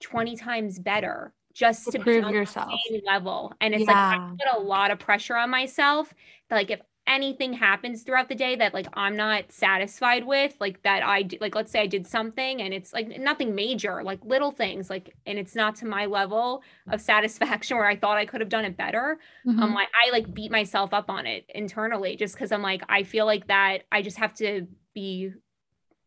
20 0.00 0.36
times 0.36 0.78
better 0.78 1.32
just 1.54 1.86
to, 1.86 1.92
to 1.92 1.98
prove 2.00 2.28
yourself 2.30 2.72
level 3.06 3.52
and 3.60 3.74
it's 3.74 3.84
yeah. 3.84 4.08
like 4.08 4.20
I 4.20 4.30
put 4.30 4.60
a 4.60 4.60
lot 4.60 4.90
of 4.90 4.98
pressure 4.98 5.36
on 5.36 5.50
myself 5.50 6.12
like 6.50 6.70
if 6.70 6.80
anything 7.06 7.52
happens 7.52 8.02
throughout 8.02 8.28
the 8.28 8.34
day 8.34 8.56
that 8.56 8.72
like 8.72 8.86
I'm 8.94 9.16
not 9.16 9.52
satisfied 9.52 10.26
with, 10.26 10.54
like 10.60 10.82
that 10.82 11.02
I 11.02 11.22
do, 11.22 11.36
like 11.40 11.54
let's 11.54 11.70
say 11.70 11.80
I 11.80 11.86
did 11.86 12.06
something 12.06 12.62
and 12.62 12.72
it's 12.72 12.92
like 12.92 13.08
nothing 13.18 13.54
major, 13.54 14.02
like 14.02 14.24
little 14.24 14.50
things, 14.50 14.88
like 14.88 15.14
and 15.26 15.38
it's 15.38 15.54
not 15.54 15.76
to 15.76 15.86
my 15.86 16.06
level 16.06 16.62
of 16.90 17.00
satisfaction 17.00 17.76
where 17.78 17.86
I 17.86 17.96
thought 17.96 18.16
I 18.16 18.26
could 18.26 18.40
have 18.40 18.48
done 18.48 18.64
it 18.64 18.76
better. 18.76 19.18
Mm-hmm. 19.46 19.62
I'm 19.62 19.74
like 19.74 19.88
I 19.94 20.10
like 20.10 20.32
beat 20.32 20.50
myself 20.50 20.94
up 20.94 21.10
on 21.10 21.26
it 21.26 21.44
internally 21.54 22.16
just 22.16 22.34
because 22.34 22.52
I'm 22.52 22.62
like 22.62 22.82
I 22.88 23.02
feel 23.02 23.26
like 23.26 23.48
that 23.48 23.82
I 23.92 24.02
just 24.02 24.18
have 24.18 24.34
to 24.34 24.66
be 24.94 25.32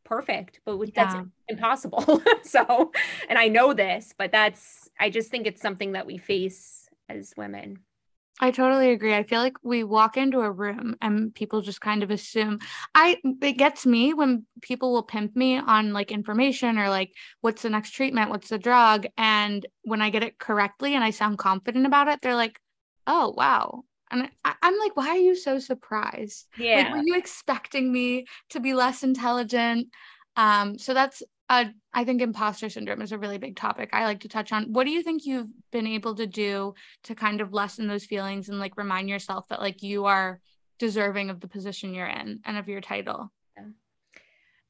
perfect, 0.03 0.61
but 0.65 0.77
yeah. 0.79 0.91
that's 0.95 1.27
impossible. 1.47 2.21
so, 2.43 2.91
and 3.29 3.37
I 3.37 3.49
know 3.49 3.73
this, 3.73 4.13
but 4.17 4.31
that's 4.31 4.89
I 4.99 5.09
just 5.09 5.29
think 5.29 5.45
it's 5.45 5.61
something 5.61 5.91
that 5.91 6.07
we 6.07 6.17
face 6.17 6.89
as 7.09 7.33
women. 7.37 7.79
I 8.39 8.51
totally 8.51 8.91
agree. 8.91 9.15
I 9.15 9.23
feel 9.23 9.41
like 9.41 9.57
we 9.63 9.83
walk 9.83 10.15
into 10.15 10.41
a 10.41 10.51
room 10.51 10.95
and 11.01 11.33
people 11.33 11.61
just 11.61 11.81
kind 11.81 12.03
of 12.03 12.11
assume 12.11 12.59
I 12.93 13.17
it 13.41 13.53
gets 13.53 13.85
me 13.85 14.13
when 14.13 14.45
people 14.61 14.93
will 14.93 15.03
pimp 15.03 15.35
me 15.35 15.57
on 15.57 15.91
like 15.91 16.11
information 16.11 16.77
or 16.77 16.87
like 16.89 17.13
what's 17.41 17.63
the 17.63 17.69
next 17.71 17.91
treatment, 17.91 18.29
what's 18.29 18.49
the 18.49 18.59
drug 18.59 19.07
and 19.17 19.65
when 19.83 20.01
I 20.01 20.11
get 20.11 20.21
it 20.23 20.37
correctly 20.37 20.93
and 20.93 21.03
I 21.03 21.09
sound 21.09 21.39
confident 21.39 21.87
about 21.87 22.09
it, 22.09 22.19
they're 22.21 22.35
like, 22.35 22.59
"Oh, 23.07 23.33
wow." 23.35 23.83
And 24.11 24.29
I, 24.45 24.53
am 24.61 24.77
like, 24.77 24.95
"Why 24.95 25.09
are 25.09 25.17
you 25.17 25.35
so 25.35 25.57
surprised? 25.59 26.47
Yeah. 26.57 26.75
Like, 26.83 26.91
were 26.91 27.03
you 27.03 27.17
expecting 27.17 27.91
me 27.91 28.27
to 28.49 28.59
be 28.59 28.73
less 28.75 29.03
intelligent?" 29.03 29.87
Um, 30.35 30.77
so 30.77 30.93
that's 30.93 31.23
uh, 31.49 31.65
I 31.93 32.03
think 32.03 32.21
imposter 32.21 32.69
syndrome 32.69 33.01
is 33.01 33.11
a 33.11 33.17
really 33.17 33.37
big 33.37 33.55
topic 33.55 33.89
I 33.93 34.03
like 34.05 34.21
to 34.21 34.27
touch 34.27 34.51
on. 34.51 34.73
What 34.73 34.83
do 34.83 34.91
you 34.91 35.01
think 35.01 35.25
you've 35.25 35.51
been 35.71 35.87
able 35.87 36.15
to 36.15 36.27
do 36.27 36.73
to 37.03 37.15
kind 37.15 37.41
of 37.41 37.53
lessen 37.53 37.87
those 37.87 38.05
feelings 38.05 38.49
and 38.49 38.59
like 38.59 38.77
remind 38.77 39.09
yourself 39.09 39.47
that 39.49 39.61
like 39.61 39.81
you 39.81 40.05
are 40.05 40.39
deserving 40.77 41.29
of 41.29 41.39
the 41.39 41.47
position 41.47 41.93
you're 41.93 42.05
in 42.05 42.41
and 42.45 42.57
of 42.57 42.67
your 42.67 42.81
title? 42.81 43.31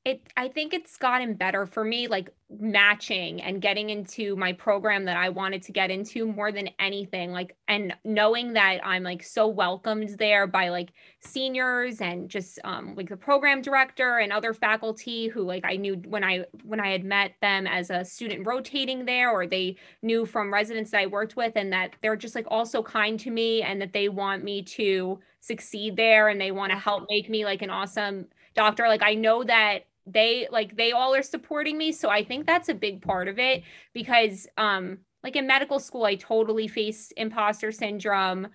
It 0.08 0.22
i 0.38 0.48
think 0.48 0.74
it's 0.74 0.96
gotten 0.98 1.34
better 1.34 1.65
for 1.65 1.84
me 1.84 2.08
like 2.08 2.30
matching 2.50 3.41
and 3.41 3.62
getting 3.62 3.89
into 3.89 4.38
my 4.38 4.54
program 4.54 5.04
that 5.04 5.17
i 5.17 5.28
wanted 5.28 5.62
to 5.62 5.74
get 5.74 5.91
into 5.91 6.26
more 6.26 6.50
than 6.50 6.70
anything 6.80 7.34
like 7.34 7.58
and 7.67 7.93
knowing 8.06 8.54
that 8.54 8.80
i'm 8.86 9.04
like 9.04 9.22
so 9.22 9.48
welcomed 9.48 10.10
there 10.17 10.48
by 10.48 10.70
like 10.70 10.93
seniors 11.20 12.00
and 12.00 12.30
just 12.30 12.58
um 12.63 12.96
like 12.96 13.10
the 13.10 13.17
program 13.17 13.62
director 13.62 14.20
and 14.20 14.32
other 14.32 14.54
faculty 14.54 15.28
who 15.28 15.41
like 15.43 15.65
i 15.65 15.76
knew 15.76 15.96
when 16.08 16.24
i 16.24 16.46
when 16.63 16.80
i 16.80 16.89
had 16.89 17.04
met 17.04 17.34
them 17.41 17.67
as 17.67 17.89
a 17.89 18.06
student 18.06 18.48
rotating 18.48 19.04
there 19.04 19.30
or 19.30 19.46
they 19.46 19.76
knew 20.02 20.26
from 20.26 20.54
residents 20.54 20.91
that 20.91 21.02
i 21.02 21.06
worked 21.06 21.36
with 21.36 21.52
and 21.58 21.74
that 21.74 21.98
they're 22.02 22.15
just 22.15 22.34
like 22.34 22.48
also 22.50 22.82
kind 22.82 23.20
to 23.20 23.30
me 23.30 23.62
and 23.62 23.82
that 23.82 23.91
they 23.91 24.08
want 24.08 24.41
me 24.41 24.62
to 24.63 25.20
succeed 25.41 25.98
there 25.98 26.30
and 26.30 26.39
they 26.39 26.52
want 26.52 26.72
to 26.72 26.78
help 26.78 27.06
make 27.10 27.30
me 27.30 27.43
like 27.43 27.62
an 27.62 27.70
awesome 27.70 28.26
doctor. 28.56 28.88
Like 28.88 29.04
i 29.04 29.13
know 29.13 29.43
that 29.43 29.84
they 30.08 30.48
like 30.52 30.76
they 30.78 30.91
all 30.91 31.13
are 31.13 31.22
supporting 31.22 31.78
me 31.78 31.91
so 31.91 32.10
i 32.10 32.24
think 32.24 32.46
that's 32.46 32.70
a 32.70 32.74
big 32.74 33.02
part 33.02 33.28
of 33.28 33.38
it 33.38 33.63
because 33.93 34.48
um 34.58 34.98
like 35.24 35.36
in 35.36 35.46
medical 35.46 35.80
school 35.80 36.06
i 36.06 36.15
totally 36.15 36.67
faced 36.67 37.13
imposter 37.17 37.72
syndrome. 37.72 38.48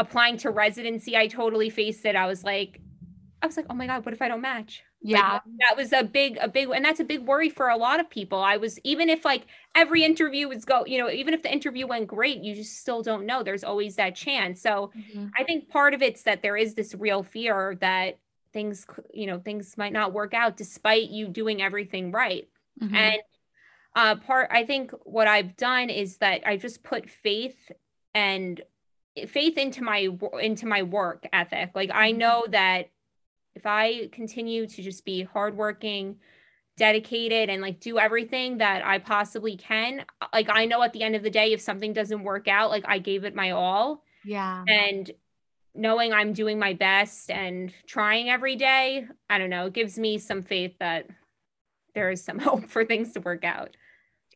Applying 0.00 0.36
to 0.38 0.50
residency 0.50 1.16
i 1.16 1.26
totally 1.26 1.70
faced 1.70 2.04
it. 2.04 2.14
I 2.14 2.26
was 2.26 2.44
like 2.44 2.80
i 3.42 3.46
was 3.46 3.56
like 3.56 3.66
oh 3.68 3.74
my 3.74 3.86
god 3.88 4.04
what 4.04 4.14
if 4.14 4.22
i 4.22 4.28
don't 4.28 4.40
match? 4.40 4.82
Yeah. 5.00 5.32
like, 5.32 5.42
that 5.60 5.76
was 5.76 5.92
a 5.92 6.02
big 6.04 6.38
a 6.40 6.48
big 6.48 6.68
and 6.70 6.84
that's 6.84 7.00
a 7.00 7.04
big 7.04 7.26
worry 7.26 7.48
for 7.48 7.68
a 7.68 7.76
lot 7.76 7.98
of 7.98 8.10
people. 8.10 8.38
I 8.40 8.58
was 8.58 8.78
even 8.84 9.08
if 9.08 9.24
like 9.24 9.46
every 9.74 10.04
interview 10.04 10.48
was 10.48 10.64
go 10.64 10.84
you 10.86 10.98
know 10.98 11.10
even 11.10 11.34
if 11.34 11.42
the 11.42 11.52
interview 11.52 11.86
went 11.86 12.06
great 12.06 12.42
you 12.42 12.54
just 12.54 12.78
still 12.78 13.02
don't 13.02 13.26
know. 13.26 13.42
There's 13.42 13.64
always 13.64 13.96
that 13.96 14.14
chance. 14.14 14.60
So 14.60 14.92
mm-hmm. 14.96 15.28
i 15.36 15.42
think 15.44 15.68
part 15.68 15.94
of 15.94 16.02
it's 16.02 16.22
that 16.22 16.42
there 16.42 16.56
is 16.56 16.74
this 16.74 16.94
real 16.94 17.22
fear 17.24 17.76
that 17.80 18.18
things 18.52 18.86
you 19.12 19.26
know 19.26 19.38
things 19.38 19.76
might 19.76 19.92
not 19.92 20.12
work 20.12 20.34
out 20.34 20.56
despite 20.56 21.10
you 21.10 21.28
doing 21.28 21.62
everything 21.62 22.10
right 22.10 22.48
mm-hmm. 22.80 22.94
and 22.94 23.20
uh 23.94 24.16
part 24.16 24.48
i 24.52 24.64
think 24.64 24.90
what 25.04 25.28
i've 25.28 25.56
done 25.56 25.90
is 25.90 26.18
that 26.18 26.40
i 26.46 26.56
just 26.56 26.82
put 26.82 27.08
faith 27.10 27.70
and 28.14 28.62
faith 29.26 29.58
into 29.58 29.82
my 29.82 30.08
into 30.40 30.66
my 30.66 30.82
work 30.82 31.26
ethic 31.32 31.70
like 31.74 31.90
i 31.92 32.10
mm-hmm. 32.10 32.18
know 32.18 32.46
that 32.48 32.90
if 33.54 33.66
i 33.66 34.08
continue 34.12 34.66
to 34.66 34.82
just 34.82 35.04
be 35.04 35.22
hardworking 35.22 36.16
dedicated 36.76 37.50
and 37.50 37.60
like 37.60 37.80
do 37.80 37.98
everything 37.98 38.58
that 38.58 38.86
i 38.86 38.98
possibly 38.98 39.56
can 39.56 40.04
like 40.32 40.48
i 40.48 40.64
know 40.64 40.82
at 40.82 40.92
the 40.92 41.02
end 41.02 41.16
of 41.16 41.22
the 41.22 41.30
day 41.30 41.52
if 41.52 41.60
something 41.60 41.92
doesn't 41.92 42.22
work 42.22 42.46
out 42.46 42.70
like 42.70 42.84
i 42.86 42.98
gave 42.98 43.24
it 43.24 43.34
my 43.34 43.50
all 43.50 44.04
yeah 44.24 44.62
and 44.68 45.10
knowing 45.74 46.12
I'm 46.12 46.32
doing 46.32 46.58
my 46.58 46.74
best 46.74 47.30
and 47.30 47.72
trying 47.86 48.28
every 48.30 48.56
day, 48.56 49.06
I 49.30 49.38
don't 49.38 49.50
know, 49.50 49.66
it 49.66 49.72
gives 49.72 49.98
me 49.98 50.18
some 50.18 50.42
faith 50.42 50.74
that 50.80 51.06
there 51.94 52.10
is 52.10 52.24
some 52.24 52.38
hope 52.38 52.68
for 52.68 52.84
things 52.84 53.12
to 53.12 53.20
work 53.20 53.44
out. 53.44 53.76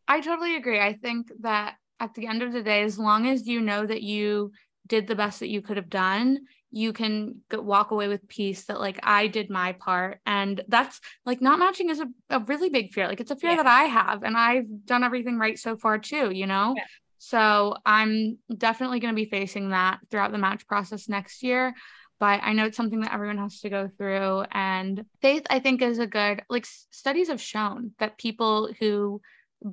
I 0.09 0.21
totally 0.21 0.57
agree. 0.57 0.81
I 0.81 0.95
think 0.95 1.31
that 1.41 1.77
at 2.01 2.15
the 2.15 2.27
end 2.27 2.43
of 2.43 2.53
the 2.53 2.63
day, 2.63 2.83
as 2.83 2.99
long 2.99 3.27
as 3.27 3.47
you 3.47 3.61
know 3.61 3.87
that 3.87 4.03
you 4.03 4.53
did 4.87 5.07
the 5.07 5.15
best 5.15 5.41
that 5.41 5.49
you 5.49 5.63
could 5.63 5.77
have 5.77 5.89
done, 5.89 6.41
you 6.73 6.93
can 6.93 7.37
walk 7.53 7.91
away 7.91 8.09
with 8.09 8.27
peace 8.29 8.65
that 8.65 8.81
like 8.81 8.99
I 9.03 9.27
did 9.27 9.51
my 9.51 9.73
part. 9.73 10.21
And 10.27 10.63
that's 10.69 11.01
like 11.25 11.41
not 11.41 11.59
matching 11.59 11.91
is 11.91 12.01
a, 12.01 12.07
a 12.31 12.41
really 12.41 12.71
big 12.71 12.93
fear. 12.93 13.07
Like 13.07 13.21
it's 13.21 13.31
a 13.31 13.37
fear 13.37 13.51
yeah. 13.51 13.57
that 13.59 13.67
I 13.67 13.85
have 13.85 14.23
and 14.23 14.37
I've 14.37 14.87
done 14.87 15.05
everything 15.05 15.39
right 15.39 15.59
so 15.59 15.77
far 15.77 15.99
too, 15.99 16.31
you 16.31 16.47
know? 16.47 16.75
Yeah. 16.77 16.85
So 17.25 17.77
I'm 17.87 18.39
definitely 18.59 18.99
going 18.99 19.15
to 19.15 19.23
be 19.23 19.31
facing 19.31 19.71
that 19.71 20.01
throughout 20.11 20.33
the 20.33 20.39
match 20.39 20.67
process 20.67 21.09
next 21.09 21.45
year. 21.45 21.73
But 22.19 22.41
I 22.43 22.53
know 22.53 22.65
it's 22.65 22.77
something 22.77 23.01
that 23.03 23.15
everyone 23.15 23.39
has 23.39 23.61
to 23.61 23.71
go 23.71 23.89
through. 23.97 24.45
And 24.51 25.05
faith, 25.21 25.45
I 25.49 25.61
think, 25.61 25.83
is 25.83 26.01
a 26.01 26.07
good, 26.09 26.43
like, 26.51 26.67
studies 26.67 27.29
have 27.29 27.41
shown 27.41 27.93
that 28.01 28.19
people 28.19 28.73
who 28.81 29.21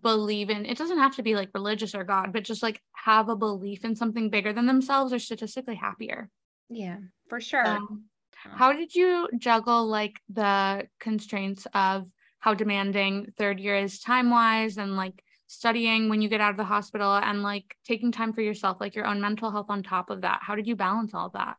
believe 0.04 0.52
in 0.52 0.68
it 0.68 0.78
doesn't 0.78 1.00
have 1.00 1.16
to 1.16 1.24
be 1.24 1.34
like 1.34 1.50
religious 1.56 1.96
or 1.96 2.04
God, 2.04 2.32
but 2.34 2.44
just 2.44 2.62
like 2.62 2.80
have 2.94 3.30
a 3.30 3.36
belief 3.36 3.84
in 3.84 3.96
something 3.96 4.30
bigger 4.30 4.54
than 4.54 4.68
themselves 4.68 5.12
are 5.12 5.18
statistically 5.18 5.74
happier. 5.74 6.30
Yeah, 6.70 6.98
for 7.30 7.42
sure. 7.42 7.66
Um, 7.66 8.04
how 8.44 8.74
did 8.74 8.94
you 8.94 9.28
juggle 9.40 9.88
like 9.88 10.20
the 10.32 10.88
constraints 11.00 11.66
of 11.74 12.06
how 12.38 12.54
demanding 12.54 13.34
third 13.40 13.60
year 13.60 13.76
is 13.76 14.00
time 14.00 14.30
wise 14.30 14.78
and 14.78 14.96
like 14.96 15.24
studying 15.50 16.10
when 16.10 16.22
you 16.22 16.30
get 16.30 16.40
out 16.40 16.52
of 16.52 16.58
the 16.58 16.64
hospital 16.64 17.16
and 17.16 17.42
like 17.42 17.76
taking 17.84 18.12
time 18.12 18.32
for 18.32 18.42
yourself, 18.42 18.78
like 18.80 18.94
your 18.94 19.08
own 19.08 19.20
mental 19.20 19.50
health 19.50 19.66
on 19.70 19.82
top 19.82 20.12
of 20.12 20.22
that? 20.22 20.40
How 20.44 20.54
did 20.54 20.68
you 20.68 20.76
balance 20.76 21.16
all 21.16 21.30
that? 21.30 21.58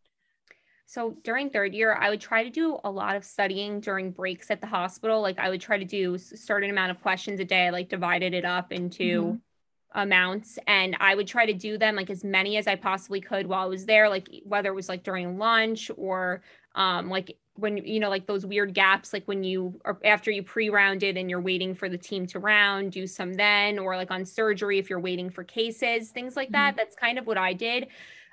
So 0.86 1.16
during 1.24 1.50
third 1.50 1.74
year, 1.74 1.94
I 1.94 2.08
would 2.08 2.20
try 2.20 2.44
to 2.44 2.50
do 2.50 2.78
a 2.84 2.90
lot 2.90 3.16
of 3.16 3.24
studying 3.24 3.80
during 3.80 4.12
breaks 4.12 4.48
at 4.48 4.60
the 4.60 4.68
hospital. 4.68 5.20
Like 5.20 5.40
I 5.40 5.50
would 5.50 5.60
try 5.60 5.76
to 5.76 5.84
do 5.84 6.14
a 6.14 6.18
certain 6.20 6.70
amount 6.70 6.92
of 6.92 7.02
questions 7.02 7.40
a 7.40 7.44
day. 7.44 7.66
I 7.66 7.70
like 7.70 7.88
divided 7.88 8.32
it 8.32 8.44
up 8.44 8.72
into 8.72 9.22
mm-hmm. 9.22 10.00
amounts 10.00 10.56
and 10.68 10.96
I 11.00 11.16
would 11.16 11.26
try 11.26 11.46
to 11.46 11.52
do 11.52 11.76
them 11.76 11.96
like 11.96 12.10
as 12.10 12.22
many 12.22 12.58
as 12.58 12.68
I 12.68 12.76
possibly 12.76 13.20
could 13.20 13.48
while 13.48 13.64
I 13.64 13.68
was 13.68 13.86
there, 13.86 14.08
like 14.08 14.28
whether 14.44 14.68
it 14.68 14.74
was 14.74 14.88
like 14.88 15.02
during 15.02 15.36
lunch 15.36 15.90
or 15.96 16.42
um, 16.76 17.10
like 17.10 17.36
when 17.54 17.76
you 17.76 18.00
know 18.00 18.08
like 18.08 18.26
those 18.26 18.46
weird 18.46 18.74
gaps 18.74 19.12
like 19.12 19.24
when 19.26 19.42
you 19.42 19.78
are 19.84 19.98
after 20.04 20.30
you 20.30 20.42
pre-rounded 20.42 21.16
and 21.16 21.28
you're 21.28 21.40
waiting 21.40 21.74
for 21.74 21.88
the 21.88 21.98
team 21.98 22.26
to 22.26 22.38
round 22.38 22.92
do 22.92 23.06
some 23.06 23.34
then 23.34 23.78
or 23.78 23.96
like 23.96 24.10
on 24.10 24.24
surgery 24.24 24.78
if 24.78 24.88
you're 24.88 25.00
waiting 25.00 25.28
for 25.28 25.44
cases 25.44 26.10
things 26.10 26.36
like 26.36 26.50
that 26.50 26.70
mm-hmm. 26.70 26.76
that's 26.76 26.94
kind 26.94 27.18
of 27.18 27.26
what 27.26 27.36
i 27.36 27.52
did 27.52 27.88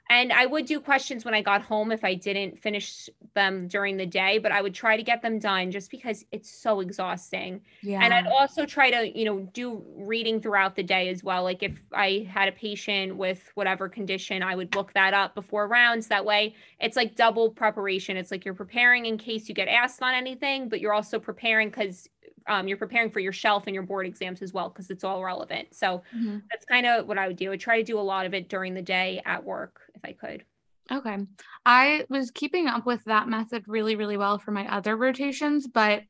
and 0.10 0.32
I 0.32 0.46
would 0.46 0.66
do 0.66 0.80
questions 0.80 1.26
when 1.26 1.34
I 1.34 1.42
got 1.42 1.62
home 1.62 1.92
if 1.92 2.04
I 2.04 2.14
didn't 2.14 2.60
finish 2.60 3.10
them 3.34 3.68
during 3.68 3.98
the 3.98 4.06
day, 4.06 4.38
but 4.38 4.52
I 4.52 4.62
would 4.62 4.74
try 4.74 4.96
to 4.96 5.04
get 5.04 5.22
them 5.22 5.38
done 5.38 5.70
just 5.72 5.92
because 5.92 6.26
it's 6.32 6.50
so 6.50 6.80
exhausting. 6.80 7.62
Yeah. 7.82 8.02
And 8.02 8.14
I'd 8.14 8.28
also 8.28 8.66
try 8.66 8.90
to, 8.90 9.18
you 9.18 9.26
know, 9.26 9.40
do 9.54 9.84
reading 9.98 10.42
throughout 10.42 10.76
the 10.76 10.84
day 10.84 11.10
as 11.10 11.24
well. 11.24 11.44
Like 11.44 11.62
if 11.62 11.82
I 11.94 12.28
had 12.30 12.48
a 12.48 12.54
patient 12.54 13.18
with 13.18 13.52
whatever 13.56 13.90
condition, 13.90 14.44
I 14.44 14.56
would 14.56 14.76
look 14.76 14.94
that 14.94 15.14
up 15.14 15.36
before 15.36 15.68
rounds. 15.68 16.08
That 16.08 16.26
way 16.26 16.56
it's 16.80 16.96
like 16.96 17.16
double 17.16 17.50
preparation. 17.50 18.18
It's 18.18 18.32
like 18.32 18.46
you're 18.46 18.54
preparing 18.54 19.06
in 19.06 19.18
case 19.18 19.50
you 19.50 19.56
get 19.56 19.68
asked 19.68 20.02
on 20.02 20.14
anything, 20.14 20.70
but 20.70 20.80
you're 20.80 20.94
also 20.94 21.20
preparing 21.20 21.70
because 21.70 22.10
um, 22.48 22.68
you're 22.68 22.78
preparing 22.78 23.12
for 23.12 23.20
your 23.20 23.32
shelf 23.32 23.64
and 23.68 23.74
your 23.74 23.84
board 23.84 24.06
exams 24.06 24.42
as 24.42 24.54
well 24.54 24.70
because 24.70 24.90
it's 24.90 25.04
all 25.04 25.24
relevant. 25.24 25.74
So 25.74 26.04
mm-hmm. 26.16 26.40
that's 26.50 26.66
kind 26.66 26.86
of 26.86 27.08
what 27.08 27.18
I 27.18 27.28
would 27.28 27.38
do. 27.38 27.52
I 27.52 27.58
try 27.58 27.78
to 27.78 27.84
do 27.84 28.00
a 28.00 28.02
lot 28.02 28.26
of 28.26 28.34
it 28.34 28.50
during 28.50 28.74
the 28.74 28.82
day 28.82 29.22
at 29.26 29.44
work 29.44 29.82
if 29.96 30.02
I 30.04 30.14
could. 30.14 30.44
Okay. 30.92 31.18
I 31.66 32.06
was 32.10 32.32
keeping 32.32 32.68
up 32.68 32.86
with 32.86 33.04
that 33.06 33.28
method 33.28 33.66
really, 33.68 33.96
really 33.96 34.18
well 34.18 34.38
for 34.40 34.52
my 34.52 34.72
other 34.74 34.96
rotations, 34.96 35.68
but 35.68 36.04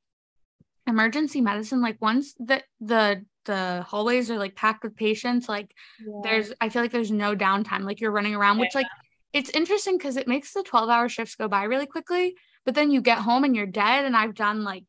emergency 0.86 1.42
medicine, 1.42 1.82
like 1.82 1.98
once 2.00 2.34
the 2.40 2.64
the 2.80 3.26
the 3.46 3.84
hallways 3.88 4.30
are 4.30 4.38
like 4.38 4.56
packed 4.56 4.84
with 4.84 4.96
patients, 4.96 5.50
like 5.50 5.74
yeah. 6.00 6.20
there's 6.24 6.54
I 6.62 6.70
feel 6.70 6.82
like 6.82 6.92
there's 6.92 7.12
no 7.12 7.36
downtime. 7.36 7.84
Like 7.84 8.02
you're 8.02 8.12
running 8.12 8.36
around, 8.36 8.60
which 8.60 8.72
yeah. 8.74 8.80
like 8.80 8.88
it's 9.34 9.50
interesting 9.52 9.98
because 9.98 10.18
it 10.18 10.28
makes 10.28 10.54
the 10.54 10.64
12 10.64 10.90
hour 10.90 11.10
shifts 11.10 11.36
go 11.36 11.48
by 11.48 11.64
really 11.64 11.86
quickly, 11.86 12.36
but 12.66 12.76
then 12.76 12.92
you 12.92 13.02
get 13.02 13.20
home 13.20 13.44
and 13.44 13.56
you're 13.56 13.66
dead. 13.66 14.06
And 14.06 14.16
I've 14.16 14.36
done 14.36 14.64
like 14.64 14.84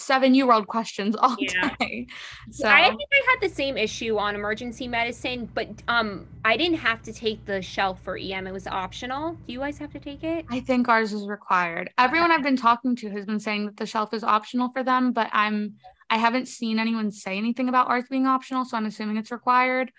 seven 0.00 0.34
year 0.34 0.50
old 0.50 0.66
questions 0.66 1.14
all 1.16 1.36
yeah. 1.38 1.74
day. 1.78 2.06
So 2.50 2.68
I 2.68 2.88
think 2.88 3.08
I 3.12 3.30
had 3.30 3.48
the 3.48 3.54
same 3.54 3.76
issue 3.76 4.18
on 4.18 4.34
emergency 4.34 4.88
medicine, 4.88 5.48
but 5.54 5.68
um 5.88 6.26
I 6.44 6.56
didn't 6.56 6.78
have 6.78 7.02
to 7.02 7.12
take 7.12 7.44
the 7.44 7.60
shelf 7.62 8.00
for 8.02 8.16
EM. 8.16 8.46
It 8.46 8.52
was 8.52 8.66
optional. 8.66 9.32
Do 9.46 9.52
you 9.52 9.60
guys 9.60 9.78
have 9.78 9.92
to 9.92 10.00
take 10.00 10.24
it? 10.24 10.46
I 10.50 10.60
think 10.60 10.88
ours 10.88 11.12
is 11.12 11.26
required. 11.26 11.90
Everyone 11.98 12.32
I've 12.32 12.42
been 12.42 12.56
talking 12.56 12.96
to 12.96 13.10
has 13.10 13.26
been 13.26 13.40
saying 13.40 13.66
that 13.66 13.76
the 13.76 13.86
shelf 13.86 14.14
is 14.14 14.24
optional 14.24 14.70
for 14.72 14.82
them, 14.82 15.12
but 15.12 15.28
I'm 15.32 15.74
I 16.08 16.18
haven't 16.18 16.48
seen 16.48 16.78
anyone 16.78 17.12
say 17.12 17.36
anything 17.38 17.68
about 17.68 17.88
ours 17.88 18.04
being 18.10 18.26
optional, 18.26 18.64
so 18.64 18.76
I'm 18.76 18.86
assuming 18.86 19.16
it's 19.16 19.30
required. 19.30 19.92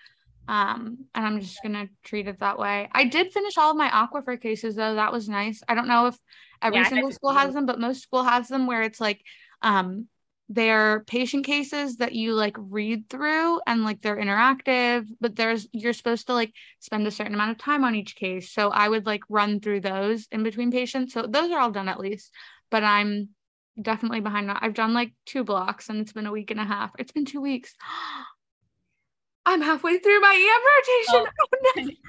Um, 0.48 1.06
and 1.14 1.24
I'm 1.24 1.40
just 1.40 1.62
gonna 1.62 1.88
treat 2.02 2.26
it 2.26 2.40
that 2.40 2.58
way. 2.58 2.88
I 2.92 3.04
did 3.04 3.32
finish 3.32 3.56
all 3.56 3.70
of 3.70 3.76
my 3.76 3.88
aquifer 3.88 4.40
cases 4.40 4.74
though. 4.74 4.96
That 4.96 5.12
was 5.12 5.28
nice. 5.28 5.62
I 5.68 5.74
don't 5.74 5.88
know 5.88 6.06
if 6.06 6.18
every 6.60 6.80
yeah, 6.80 6.88
single 6.88 7.12
school 7.12 7.32
has 7.32 7.54
them, 7.54 7.64
but 7.64 7.80
most 7.80 8.02
school 8.02 8.24
has 8.24 8.48
them 8.48 8.66
where 8.66 8.82
it's 8.82 9.00
like 9.00 9.22
um, 9.62 10.08
they're 10.48 11.00
patient 11.00 11.46
cases 11.46 11.96
that 11.96 12.12
you 12.12 12.34
like 12.34 12.56
read 12.58 13.08
through 13.08 13.60
and 13.66 13.84
like 13.84 14.02
they're 14.02 14.18
interactive 14.18 15.06
but 15.18 15.34
there's 15.34 15.66
you're 15.72 15.94
supposed 15.94 16.26
to 16.26 16.34
like 16.34 16.52
spend 16.78 17.06
a 17.06 17.10
certain 17.10 17.32
amount 17.32 17.52
of 17.52 17.58
time 17.58 17.84
on 17.84 17.94
each 17.94 18.16
case. 18.16 18.52
So 18.52 18.68
i 18.68 18.88
would 18.88 19.06
like 19.06 19.22
run 19.28 19.60
through 19.60 19.80
those 19.80 20.26
in 20.30 20.42
between 20.42 20.70
patients. 20.70 21.14
So 21.14 21.26
those 21.26 21.50
are 21.50 21.58
all 21.58 21.70
done 21.70 21.88
at 21.88 22.00
least 22.00 22.32
but 22.70 22.82
i'm 22.82 23.28
definitely 23.80 24.20
behind 24.20 24.50
i've 24.50 24.74
done 24.74 24.92
like 24.92 25.12
two 25.24 25.44
blocks 25.44 25.88
and 25.88 26.00
it's 26.00 26.12
been 26.12 26.26
a 26.26 26.32
week 26.32 26.50
and 26.50 26.60
a 26.60 26.64
half. 26.64 26.90
It's 26.98 27.12
been 27.12 27.24
two 27.24 27.40
weeks. 27.40 27.74
I'm 29.44 29.60
halfway 29.60 29.98
through 29.98 30.20
my 30.20 30.34
em 30.36 31.16
rotation. 31.16 31.32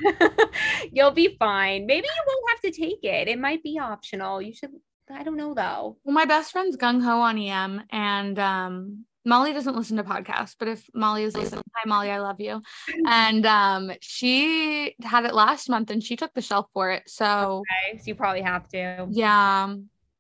Oh. 0.08 0.20
oh 0.22 0.46
you'll 0.92 1.12
be 1.12 1.36
fine. 1.40 1.88
Maybe 1.88 2.06
you 2.06 2.24
won't 2.28 2.52
have 2.52 2.62
to 2.72 2.80
take 2.80 3.04
it. 3.04 3.28
It 3.28 3.40
might 3.40 3.64
be 3.64 3.80
optional. 3.80 4.40
You 4.40 4.54
should 4.54 4.70
I 5.10 5.24
don't 5.24 5.38
know 5.38 5.54
though. 5.54 5.98
Well, 6.04 6.14
my 6.14 6.26
best 6.26 6.52
friend's 6.52 6.78
gung 6.78 7.04
ho 7.04 7.22
on 7.22 7.38
EM, 7.38 7.84
and 7.92 8.40
um, 8.40 9.06
Molly 9.26 9.54
doesn't 9.54 9.76
listen 9.76 9.98
to 9.98 10.04
podcasts, 10.04 10.56
but 10.58 10.68
if 10.68 10.86
Molly 10.94 11.24
is 11.24 11.36
listening, 11.36 11.64
hi 11.76 11.88
Molly, 11.88 12.10
I 12.10 12.20
love 12.20 12.40
you. 12.40 12.62
And 13.08 13.46
um, 13.46 13.92
she 14.02 14.96
had 15.02 15.26
it 15.26 15.34
last 15.34 15.70
month 15.70 15.92
and 15.92 16.04
she 16.04 16.16
took 16.16 16.34
the 16.34 16.42
shelf 16.42 16.68
for 16.74 16.92
it. 16.92 17.04
So, 17.08 17.64
okay, 17.92 17.98
so 17.98 18.04
you 18.06 18.16
probably 18.16 18.42
have 18.42 18.68
to. 18.70 19.08
Yeah, 19.10 19.76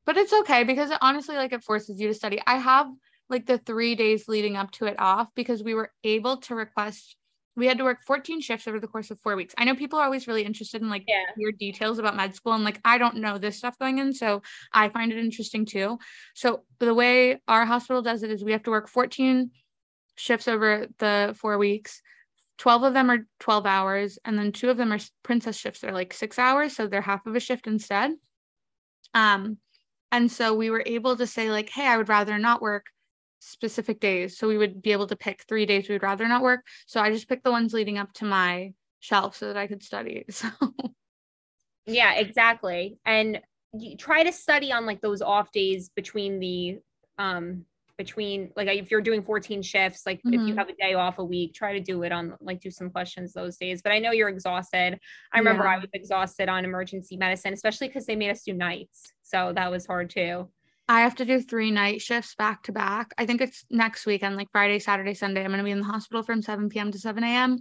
but 0.05 0.17
it's 0.17 0.33
okay 0.33 0.63
because 0.63 0.91
it, 0.91 0.97
honestly, 1.01 1.35
like 1.35 1.53
it 1.53 1.63
forces 1.63 1.99
you 1.99 2.07
to 2.07 2.13
study. 2.13 2.41
I 2.45 2.57
have 2.57 2.87
like 3.29 3.45
the 3.45 3.57
three 3.57 3.95
days 3.95 4.27
leading 4.27 4.55
up 4.55 4.71
to 4.71 4.85
it 4.85 4.95
off 4.99 5.27
because 5.35 5.63
we 5.63 5.73
were 5.73 5.91
able 6.03 6.37
to 6.37 6.55
request 6.55 7.15
we 7.55 7.67
had 7.67 7.77
to 7.77 7.83
work 7.83 8.03
14 8.05 8.41
shifts 8.41 8.67
over 8.67 8.79
the 8.79 8.87
course 8.87 9.11
of 9.11 9.19
four 9.19 9.35
weeks. 9.35 9.53
I 9.57 9.65
know 9.65 9.75
people 9.75 9.99
are 9.99 10.05
always 10.05 10.27
really 10.27 10.43
interested 10.43 10.81
in 10.81 10.89
like 10.89 11.03
yeah. 11.07 11.25
your 11.37 11.51
details 11.51 11.99
about 11.99 12.15
med 12.15 12.33
school 12.35 12.53
and 12.53 12.63
like 12.63 12.79
I 12.83 12.97
don't 12.97 13.17
know 13.17 13.37
this 13.37 13.57
stuff 13.57 13.77
going 13.77 13.99
in, 13.99 14.13
so 14.13 14.41
I 14.71 14.89
find 14.89 15.11
it 15.11 15.19
interesting 15.19 15.65
too. 15.65 15.99
So 16.33 16.63
the 16.79 16.93
way 16.93 17.41
our 17.47 17.65
hospital 17.65 18.01
does 18.01 18.23
it 18.23 18.31
is 18.31 18.43
we 18.43 18.53
have 18.53 18.63
to 18.63 18.71
work 18.71 18.89
14 18.89 19.51
shifts 20.15 20.47
over 20.47 20.87
the 20.97 21.35
four 21.39 21.57
weeks. 21.57 22.01
12 22.59 22.83
of 22.83 22.93
them 22.93 23.09
are 23.09 23.27
12 23.39 23.65
hours 23.65 24.19
and 24.25 24.37
then 24.37 24.51
two 24.51 24.69
of 24.69 24.77
them 24.77 24.93
are 24.93 24.99
princess 25.23 25.57
shifts 25.57 25.81
they're 25.81 25.91
like 25.91 26.13
six 26.13 26.37
hours 26.37 26.75
so 26.75 26.85
they're 26.85 27.01
half 27.01 27.25
of 27.25 27.35
a 27.35 27.39
shift 27.39 27.65
instead 27.65 28.11
um 29.15 29.57
and 30.11 30.31
so 30.31 30.53
we 30.53 30.69
were 30.69 30.83
able 30.85 31.15
to 31.17 31.25
say 31.25 31.49
like 31.49 31.67
hey 31.69 31.87
i 31.87 31.97
would 31.97 32.09
rather 32.09 32.37
not 32.37 32.61
work 32.61 32.85
specific 33.43 33.99
days. 33.99 34.37
So 34.37 34.47
we 34.47 34.57
would 34.57 34.81
be 34.81 34.91
able 34.91 35.07
to 35.07 35.15
pick 35.15 35.43
three 35.47 35.65
days 35.65 35.87
we 35.87 35.95
would 35.95 36.03
rather 36.03 36.27
not 36.27 36.41
work. 36.41 36.61
So 36.85 37.01
I 37.01 37.11
just 37.11 37.27
picked 37.27 37.43
the 37.43 37.51
ones 37.51 37.73
leading 37.73 37.97
up 37.97 38.13
to 38.13 38.25
my 38.25 38.73
shelf 38.99 39.35
so 39.35 39.47
that 39.47 39.57
I 39.57 39.67
could 39.67 39.83
study. 39.83 40.25
So 40.33 40.47
yeah, 41.85 42.13
exactly. 42.13 42.97
And 43.05 43.41
you 43.73 43.97
try 43.97 44.23
to 44.23 44.31
study 44.31 44.71
on 44.71 44.85
like 44.85 45.01
those 45.01 45.21
off 45.21 45.51
days 45.51 45.89
between 45.89 46.39
the 46.39 46.79
um 47.17 47.65
between 47.97 48.51
like 48.55 48.67
if 48.67 48.89
you're 48.89 49.01
doing 49.01 49.21
14 49.21 49.61
shifts 49.61 50.03
like 50.05 50.19
mm-hmm. 50.19 50.33
if 50.33 50.39
you 50.41 50.47
mm-hmm. 50.47 50.57
have 50.57 50.69
a 50.69 50.75
day 50.75 50.93
off 50.93 51.19
a 51.19 51.23
week 51.23 51.53
try 51.53 51.73
to 51.73 51.79
do 51.79 52.03
it 52.03 52.11
on 52.11 52.35
like 52.41 52.59
do 52.59 52.71
some 52.71 52.89
questions 52.89 53.33
those 53.33 53.57
days 53.57 53.81
but 53.83 53.91
i 53.91 53.99
know 53.99 54.11
you're 54.11 54.29
exhausted 54.29 54.97
i 55.31 55.37
remember 55.37 55.63
yeah. 55.63 55.75
i 55.75 55.77
was 55.77 55.89
exhausted 55.93 56.49
on 56.49 56.65
emergency 56.65 57.17
medicine 57.17 57.53
especially 57.53 57.87
because 57.87 58.05
they 58.05 58.15
made 58.15 58.31
us 58.31 58.43
do 58.43 58.53
nights 58.53 59.13
so 59.21 59.53
that 59.53 59.69
was 59.69 59.85
hard 59.85 60.09
too 60.09 60.49
I 60.89 61.01
have 61.01 61.15
to 61.15 61.25
do 61.25 61.41
three 61.41 61.71
night 61.71 62.01
shifts 62.01 62.35
back 62.35 62.63
to 62.63 62.71
back. 62.71 63.13
I 63.17 63.25
think 63.25 63.41
it's 63.41 63.65
next 63.69 64.05
weekend, 64.05 64.35
like 64.35 64.51
Friday, 64.51 64.79
Saturday, 64.79 65.13
Sunday. 65.13 65.43
I'm 65.43 65.49
going 65.49 65.59
to 65.59 65.63
be 65.63 65.71
in 65.71 65.79
the 65.79 65.85
hospital 65.85 66.23
from 66.23 66.41
7 66.41 66.69
p.m. 66.69 66.91
to 66.91 66.99
7 66.99 67.23
a.m. 67.23 67.59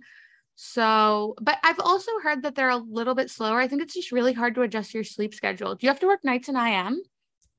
So, 0.57 1.35
but 1.41 1.59
I've 1.63 1.81
also 1.81 2.11
heard 2.23 2.43
that 2.43 2.55
they're 2.55 2.69
a 2.69 2.77
little 2.77 3.15
bit 3.15 3.31
slower. 3.31 3.61
I 3.61 3.69
think 3.69 3.83
it's 3.83 3.95
just 3.95 4.13
really 4.13 4.33
hard 4.33 4.55
to 4.57 4.63
adjust 4.63 4.93
your 4.93 5.05
sleep 5.05 5.35
schedule. 5.35 5.75
Do 5.75 5.87
you 5.87 5.91
have 5.91 6.01
to 6.01 6.07
work 6.07 6.25
nights 6.25 6.49
in 6.49 6.57
IM? 6.57 7.01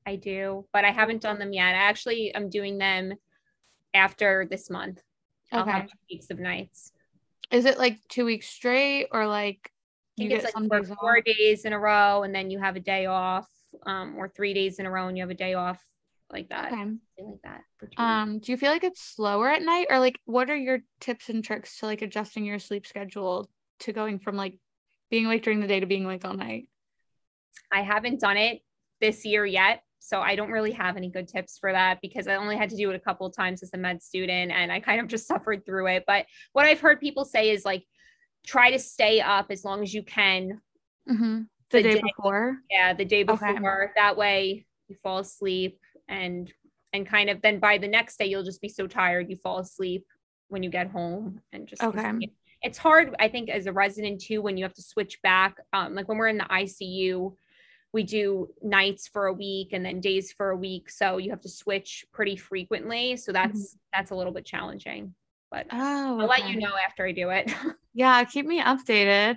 I 0.06 0.16
do, 0.16 0.66
but 0.72 0.84
I 0.84 0.90
haven't 0.90 1.22
done 1.22 1.38
them 1.38 1.52
yet. 1.52 1.74
I 1.74 1.88
actually 1.88 2.34
am 2.34 2.50
doing 2.50 2.76
them 2.76 3.14
after 3.94 4.46
this 4.50 4.68
month. 4.68 5.02
Okay. 5.52 5.86
weeks 6.10 6.30
of 6.30 6.38
nights. 6.38 6.92
Is 7.50 7.64
it 7.64 7.78
like 7.78 7.98
two 8.08 8.24
weeks 8.24 8.48
straight 8.48 9.08
or 9.12 9.26
like 9.26 9.70
you 10.16 10.28
get 10.28 10.44
like 10.44 10.68
four, 10.68 10.96
four 10.96 11.20
days 11.20 11.64
in 11.64 11.72
a 11.72 11.78
row 11.78 12.22
and 12.22 12.34
then 12.34 12.50
you 12.50 12.58
have 12.58 12.76
a 12.76 12.80
day 12.80 13.06
off? 13.06 13.48
Um, 13.86 14.16
or 14.16 14.28
three 14.28 14.54
days 14.54 14.78
in 14.78 14.86
a 14.86 14.90
row 14.90 15.08
and 15.08 15.16
you 15.16 15.22
have 15.22 15.30
a 15.30 15.34
day 15.34 15.54
off 15.54 15.82
like 16.30 16.48
that. 16.48 16.72
Okay. 16.72 16.84
Like 17.18 17.40
that. 17.44 17.62
um, 17.96 18.38
do 18.38 18.52
you 18.52 18.58
feel 18.58 18.70
like 18.70 18.84
it's 18.84 19.02
slower 19.02 19.50
at 19.50 19.62
night 19.62 19.86
or 19.90 19.98
like 19.98 20.18
what 20.24 20.50
are 20.50 20.56
your 20.56 20.80
tips 21.00 21.28
and 21.28 21.44
tricks 21.44 21.78
to 21.78 21.86
like 21.86 22.02
adjusting 22.02 22.44
your 22.44 22.58
sleep 22.58 22.86
schedule 22.86 23.48
to 23.80 23.92
going 23.92 24.18
from 24.18 24.36
like 24.36 24.58
being 25.10 25.26
awake 25.26 25.42
during 25.42 25.60
the 25.60 25.66
day 25.66 25.80
to 25.80 25.86
being 25.86 26.04
awake 26.04 26.24
all 26.24 26.34
night? 26.34 26.68
I 27.72 27.82
haven't 27.82 28.20
done 28.20 28.36
it 28.36 28.60
this 29.00 29.24
year 29.24 29.46
yet. 29.46 29.82
So 30.00 30.20
I 30.20 30.36
don't 30.36 30.50
really 30.50 30.72
have 30.72 30.98
any 30.98 31.08
good 31.08 31.28
tips 31.28 31.56
for 31.58 31.72
that 31.72 31.98
because 32.02 32.26
I 32.26 32.34
only 32.34 32.56
had 32.56 32.68
to 32.70 32.76
do 32.76 32.90
it 32.90 32.96
a 32.96 33.00
couple 33.00 33.26
of 33.26 33.34
times 33.34 33.62
as 33.62 33.70
a 33.72 33.78
med 33.78 34.02
student 34.02 34.52
and 34.52 34.70
I 34.70 34.80
kind 34.80 35.00
of 35.00 35.08
just 35.08 35.26
suffered 35.28 35.64
through 35.64 35.86
it. 35.88 36.04
But 36.06 36.26
what 36.52 36.66
I've 36.66 36.80
heard 36.80 37.00
people 37.00 37.24
say 37.24 37.50
is 37.50 37.64
like 37.64 37.84
try 38.46 38.70
to 38.70 38.78
stay 38.78 39.20
up 39.20 39.46
as 39.50 39.64
long 39.64 39.82
as 39.82 39.94
you 39.94 40.02
can 40.02 40.60
mm-hmm 41.08 41.42
the, 41.70 41.82
day, 41.82 41.94
day, 41.94 42.02
before? 42.02 42.58
Yeah 42.70 42.92
the 42.94 43.04
day 43.04 43.22
before. 43.22 43.84
Okay. 43.84 43.92
that 43.96 44.16
way 44.16 44.66
you 44.88 44.96
fall 45.02 45.18
asleep 45.18 45.80
and 46.08 46.52
and 46.92 47.06
kind 47.06 47.30
of 47.30 47.40
then 47.42 47.58
by 47.58 47.78
the 47.78 47.88
next 47.88 48.18
day 48.18 48.26
you'll 48.26 48.44
just 48.44 48.60
be 48.60 48.68
so 48.68 48.86
tired 48.86 49.30
you 49.30 49.36
fall 49.36 49.58
asleep 49.58 50.06
when 50.48 50.62
you 50.62 50.70
get 50.70 50.90
home 50.90 51.40
and 51.52 51.66
just 51.66 51.82
okay. 51.82 52.02
continue. 52.02 52.28
it's 52.62 52.78
hard 52.78 53.14
i 53.18 53.28
think 53.28 53.48
as 53.48 53.66
a 53.66 53.72
resident 53.72 54.20
too 54.20 54.42
when 54.42 54.56
you 54.56 54.64
have 54.64 54.74
to 54.74 54.82
switch 54.82 55.20
back 55.22 55.56
um 55.72 55.94
like 55.94 56.08
when 56.08 56.18
we're 56.18 56.28
in 56.28 56.38
the 56.38 56.44
icu 56.44 57.34
we 57.92 58.02
do 58.02 58.48
nights 58.60 59.08
for 59.08 59.26
a 59.26 59.32
week 59.32 59.72
and 59.72 59.86
then 59.86 60.00
days 60.00 60.32
for 60.32 60.50
a 60.50 60.56
week. 60.56 60.90
So 60.90 61.18
you 61.18 61.30
have 61.30 61.42
to 61.42 61.48
switch 61.48 62.04
pretty 62.12 62.34
frequently. 62.34 63.16
So 63.16 63.30
that's 63.30 63.56
mm-hmm. 63.56 63.76
that's 63.92 64.10
a 64.10 64.16
little 64.16 64.32
bit 64.32 64.44
challenging 64.44 65.14
but 65.54 65.66
oh, 65.70 66.20
i'll 66.20 66.26
let 66.26 66.48
you 66.48 66.56
know 66.58 66.72
after 66.84 67.06
i 67.06 67.12
do 67.12 67.30
it. 67.30 67.50
Yeah 67.96 68.24
keep 68.24 68.44
me 68.44 68.60
updated 68.60 69.36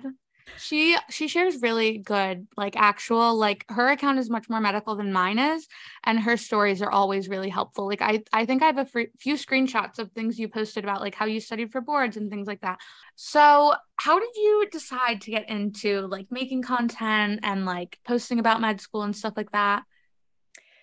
she 0.56 0.96
she 1.10 1.28
shares 1.28 1.62
really 1.62 1.98
good 1.98 2.46
like 2.56 2.76
actual 2.76 3.36
like 3.36 3.64
her 3.68 3.88
account 3.88 4.18
is 4.18 4.30
much 4.30 4.48
more 4.48 4.60
medical 4.60 4.96
than 4.96 5.12
mine 5.12 5.38
is 5.38 5.66
and 6.04 6.18
her 6.20 6.36
stories 6.36 6.82
are 6.82 6.90
always 6.90 7.28
really 7.28 7.48
helpful. 7.48 7.86
Like 7.86 8.02
i 8.02 8.22
i 8.32 8.44
think 8.44 8.62
i 8.62 8.66
have 8.66 8.78
a 8.78 8.86
few 8.86 9.34
screenshots 9.34 9.98
of 9.98 10.10
things 10.12 10.38
you 10.38 10.48
posted 10.48 10.84
about 10.84 11.00
like 11.00 11.14
how 11.14 11.26
you 11.26 11.40
studied 11.40 11.72
for 11.72 11.80
boards 11.80 12.16
and 12.16 12.30
things 12.30 12.46
like 12.46 12.60
that. 12.62 12.78
So 13.16 13.74
how 13.96 14.18
did 14.18 14.30
you 14.36 14.66
decide 14.70 15.20
to 15.22 15.30
get 15.30 15.48
into 15.48 16.06
like 16.06 16.26
making 16.30 16.62
content 16.62 17.40
and 17.42 17.64
like 17.64 17.98
posting 18.06 18.38
about 18.38 18.60
med 18.60 18.80
school 18.80 19.02
and 19.02 19.16
stuff 19.16 19.34
like 19.36 19.52
that? 19.52 19.84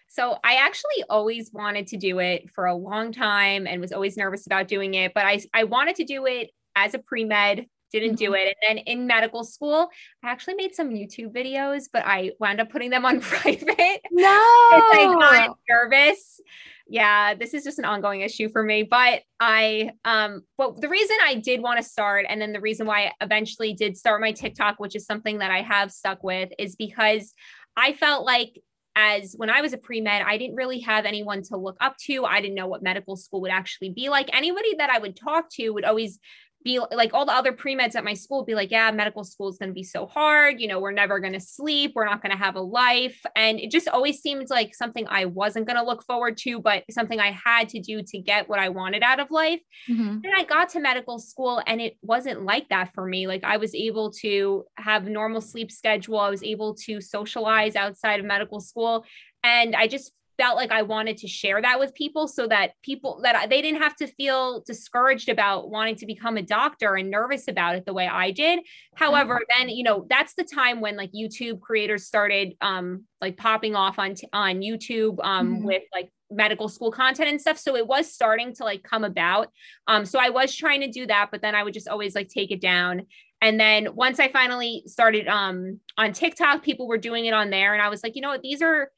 So 0.08 0.38
I 0.43 0.56
actually 0.56 1.04
always 1.10 1.51
wanted 1.51 1.88
to 1.88 1.97
do 1.97 2.19
it 2.19 2.49
for 2.51 2.65
a 2.65 2.75
long 2.75 3.12
time 3.12 3.67
and 3.67 3.82
was 3.82 3.91
always 3.91 4.15
nervous 4.15 4.45
about 4.45 4.67
doing 4.67 4.93
it, 4.93 5.13
but 5.13 5.25
I 5.25 5.41
I 5.54 5.65
wanted 5.65 5.95
to 5.97 6.06
do 6.06 6.25
it 6.25 6.51
as 6.75 6.93
a 6.93 6.99
pre-med 6.99 7.65
didn't 7.99 8.17
do 8.17 8.31
mm-hmm. 8.31 8.36
it. 8.36 8.58
And 8.67 8.77
then 8.77 8.84
in 8.86 9.08
medical 9.08 9.43
school, 9.43 9.89
I 10.23 10.29
actually 10.29 10.55
made 10.55 10.75
some 10.75 10.89
YouTube 10.89 11.34
videos, 11.34 11.86
but 11.91 12.03
I 12.05 12.31
wound 12.39 12.62
up 12.62 12.69
putting 12.69 12.89
them 12.89 13.05
on 13.05 13.19
private. 13.21 14.01
No. 14.12 14.27
I 14.27 15.15
got 15.19 15.58
nervous. 15.69 16.39
Yeah, 16.88 17.34
this 17.34 17.55
is 17.55 17.63
just 17.63 17.79
an 17.79 17.86
ongoing 17.86 18.21
issue 18.21 18.49
for 18.49 18.63
me. 18.63 18.84
But 18.84 19.23
I 19.39 19.91
um 20.05 20.41
well 20.58 20.73
the 20.73 20.89
reason 20.89 21.17
I 21.23 21.36
did 21.36 21.62
want 21.62 21.81
to 21.81 21.84
start 21.84 22.25
and 22.29 22.39
then 22.39 22.53
the 22.53 22.62
reason 22.62 22.86
why 22.86 23.05
I 23.05 23.12
eventually 23.21 23.73
did 23.73 23.97
start 23.97 24.21
my 24.21 24.31
TikTok, 24.31 24.79
which 24.79 24.95
is 24.95 25.05
something 25.05 25.39
that 25.39 25.51
I 25.51 25.62
have 25.62 25.91
stuck 25.91 26.23
with, 26.23 26.51
is 26.60 26.75
because 26.75 27.34
I 27.75 27.93
felt 27.93 28.25
like 28.25 28.62
as 28.95 29.34
when 29.36 29.49
I 29.49 29.62
was 29.62 29.73
a 29.73 29.77
pre 29.77 29.99
med, 29.99 30.21
I 30.25 30.38
didn't 30.38 30.55
really 30.55 30.79
have 30.81 31.05
anyone 31.05 31.41
to 31.43 31.58
look 31.58 31.75
up 31.81 31.97
to. 32.05 32.23
I 32.23 32.39
didn't 32.39 32.55
know 32.55 32.67
what 32.67 32.81
medical 32.81 33.17
school 33.17 33.41
would 33.41 33.51
actually 33.51 33.89
be 33.89 34.10
like. 34.10 34.29
Anybody 34.31 34.75
that 34.77 34.89
I 34.89 34.99
would 34.99 35.17
talk 35.17 35.49
to 35.53 35.69
would 35.71 35.84
always 35.84 36.19
be 36.65 36.80
like 36.91 37.13
all 37.13 37.25
the 37.25 37.32
other 37.32 37.54
pre-meds 37.54 37.95
at 37.95 38.04
my 38.04 38.15
school 38.15 38.43
be 38.43 38.56
like, 38.56 38.71
yeah, 38.71 38.89
medical 38.91 39.23
school 39.23 39.47
is 39.47 39.58
going 39.58 39.69
to 39.69 39.73
be 39.73 39.84
so 39.84 40.08
hard. 40.08 40.60
You 40.60 40.67
know, 40.67 40.80
we're 40.80 40.91
never 40.91 41.19
going 41.19 41.34
to 41.34 41.39
sleep. 41.39 41.93
We're 41.95 42.06
not 42.06 42.23
going 42.23 42.32
to 42.32 42.43
have 42.43 42.56
a 42.56 42.62
life. 42.62 43.21
And 43.36 43.60
it 43.60 43.69
just 43.69 43.88
always 43.88 44.19
seemed 44.19 44.49
like 44.49 44.73
something 44.73 45.06
I 45.08 45.25
wasn't 45.25 45.67
going 45.67 45.78
to 45.78 45.86
look 45.86 46.04
forward 46.04 46.38
to, 46.38 46.60
but 46.60 46.84
something 46.89 47.19
I 47.19 47.32
had 47.32 47.69
to 47.69 47.80
do 47.80 48.01
to 48.01 48.17
get 48.17 48.49
what 48.49 48.60
I 48.60 48.69
wanted 48.69 49.04
out 49.04 49.19
of 49.19 49.30
life. 49.30 49.62
Mm-hmm. 49.88 50.19
And 50.23 50.34
I 50.36 50.43
got 50.43 50.69
to 50.69 50.80
medical 50.80 51.19
school 51.19 51.62
and 51.67 51.80
it 51.80 51.97
wasn't 52.01 52.43
like 52.43 52.67
that 52.69 52.93
for 52.95 53.06
me. 53.06 53.28
Like 53.28 53.43
I 53.43 53.58
was 53.58 53.75
able 53.75 54.10
to 54.21 54.65
have 54.78 55.08
normal 55.08 55.41
sleep 55.41 55.71
schedule. 55.71 56.19
I 56.19 56.32
was 56.32 56.43
able 56.43 56.73
to 56.86 56.99
socialize 56.99 57.75
outside 57.75 58.19
of 58.19 58.25
medical 58.25 58.60
school. 58.60 59.06
And 59.43 59.75
I 59.75 59.88
just 59.88 60.12
felt 60.37 60.55
like 60.55 60.71
I 60.71 60.81
wanted 60.81 61.17
to 61.17 61.27
share 61.27 61.61
that 61.61 61.79
with 61.79 61.93
people 61.93 62.27
so 62.27 62.47
that 62.47 62.71
people 62.81 63.19
that 63.23 63.35
I, 63.35 63.47
they 63.47 63.61
didn't 63.61 63.81
have 63.81 63.95
to 63.97 64.07
feel 64.07 64.61
discouraged 64.65 65.29
about 65.29 65.69
wanting 65.69 65.95
to 65.97 66.05
become 66.05 66.37
a 66.37 66.41
doctor 66.41 66.95
and 66.95 67.09
nervous 67.09 67.47
about 67.47 67.75
it 67.75 67.85
the 67.85 67.93
way 67.93 68.07
I 68.07 68.31
did. 68.31 68.59
However, 68.95 69.35
mm-hmm. 69.35 69.67
then 69.67 69.69
you 69.69 69.83
know 69.83 70.05
that's 70.09 70.35
the 70.35 70.43
time 70.43 70.81
when 70.81 70.95
like 70.95 71.11
YouTube 71.13 71.61
creators 71.61 72.05
started 72.05 72.53
um 72.61 73.05
like 73.21 73.37
popping 73.37 73.75
off 73.75 73.99
on 73.99 74.15
t- 74.15 74.27
on 74.33 74.61
YouTube 74.61 75.17
um 75.23 75.55
mm-hmm. 75.57 75.65
with 75.65 75.83
like 75.93 76.09
medical 76.31 76.67
school 76.67 76.91
content 76.91 77.29
and 77.29 77.39
stuff 77.39 77.57
so 77.57 77.75
it 77.75 77.85
was 77.85 78.11
starting 78.11 78.51
to 78.51 78.63
like 78.63 78.81
come 78.81 79.03
about 79.03 79.49
um 79.87 80.05
so 80.05 80.19
I 80.19 80.29
was 80.29 80.55
trying 80.55 80.81
to 80.81 80.89
do 80.89 81.05
that 81.05 81.29
but 81.31 81.41
then 81.41 81.53
I 81.53 81.63
would 81.63 81.73
just 81.73 81.87
always 81.87 82.15
like 82.15 82.29
take 82.29 82.49
it 82.49 82.59
down 82.59 83.03
and 83.41 83.59
then 83.59 83.93
once 83.93 84.19
I 84.19 84.31
finally 84.31 84.83
started 84.87 85.27
um 85.27 85.79
on 85.99 86.13
TikTok 86.13 86.63
people 86.63 86.87
were 86.87 86.97
doing 86.97 87.25
it 87.25 87.33
on 87.33 87.51
there 87.51 87.73
and 87.73 87.81
I 87.81 87.89
was 87.89 88.01
like 88.01 88.15
you 88.15 88.23
know 88.23 88.29
what 88.29 88.41
these 88.41 88.63
are 88.63 88.89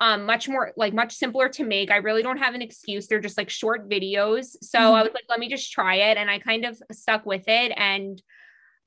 um, 0.00 0.24
much 0.24 0.48
more 0.48 0.72
like 0.76 0.94
much 0.94 1.14
simpler 1.14 1.48
to 1.50 1.64
make. 1.64 1.90
I 1.90 1.96
really 1.96 2.22
don't 2.22 2.38
have 2.38 2.54
an 2.54 2.62
excuse. 2.62 3.06
They're 3.06 3.20
just 3.20 3.36
like 3.36 3.50
short 3.50 3.88
videos. 3.88 4.56
So 4.62 4.78
mm-hmm. 4.78 4.94
I 4.94 5.02
was 5.02 5.12
like, 5.12 5.24
let 5.28 5.38
me 5.38 5.48
just 5.48 5.70
try 5.70 5.96
it. 5.96 6.16
And 6.16 6.30
I 6.30 6.38
kind 6.38 6.64
of 6.64 6.80
stuck 6.90 7.26
with 7.26 7.44
it. 7.46 7.72
And 7.76 8.20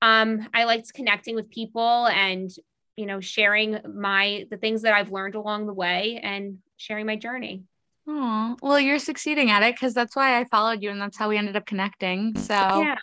um, 0.01 0.49
I 0.53 0.63
liked 0.63 0.93
connecting 0.93 1.35
with 1.35 1.49
people 1.49 2.07
and, 2.07 2.49
you 2.97 3.05
know, 3.05 3.19
sharing 3.21 3.77
my, 3.95 4.45
the 4.49 4.57
things 4.57 4.81
that 4.81 4.93
I've 4.93 5.11
learned 5.11 5.35
along 5.35 5.67
the 5.67 5.73
way 5.73 6.19
and 6.21 6.57
sharing 6.77 7.05
my 7.05 7.15
journey. 7.15 7.63
Oh, 8.05 8.57
well, 8.61 8.79
you're 8.79 8.99
succeeding 8.99 9.49
at 9.49 9.63
it 9.63 9.75
because 9.75 9.93
that's 9.93 10.15
why 10.15 10.39
I 10.39 10.45
followed 10.45 10.81
you 10.81 10.89
and 10.89 10.99
that's 10.99 11.17
how 11.17 11.29
we 11.29 11.37
ended 11.37 11.55
up 11.55 11.65
connecting. 11.65 12.37
So, 12.37 12.53
yeah, 12.53 12.95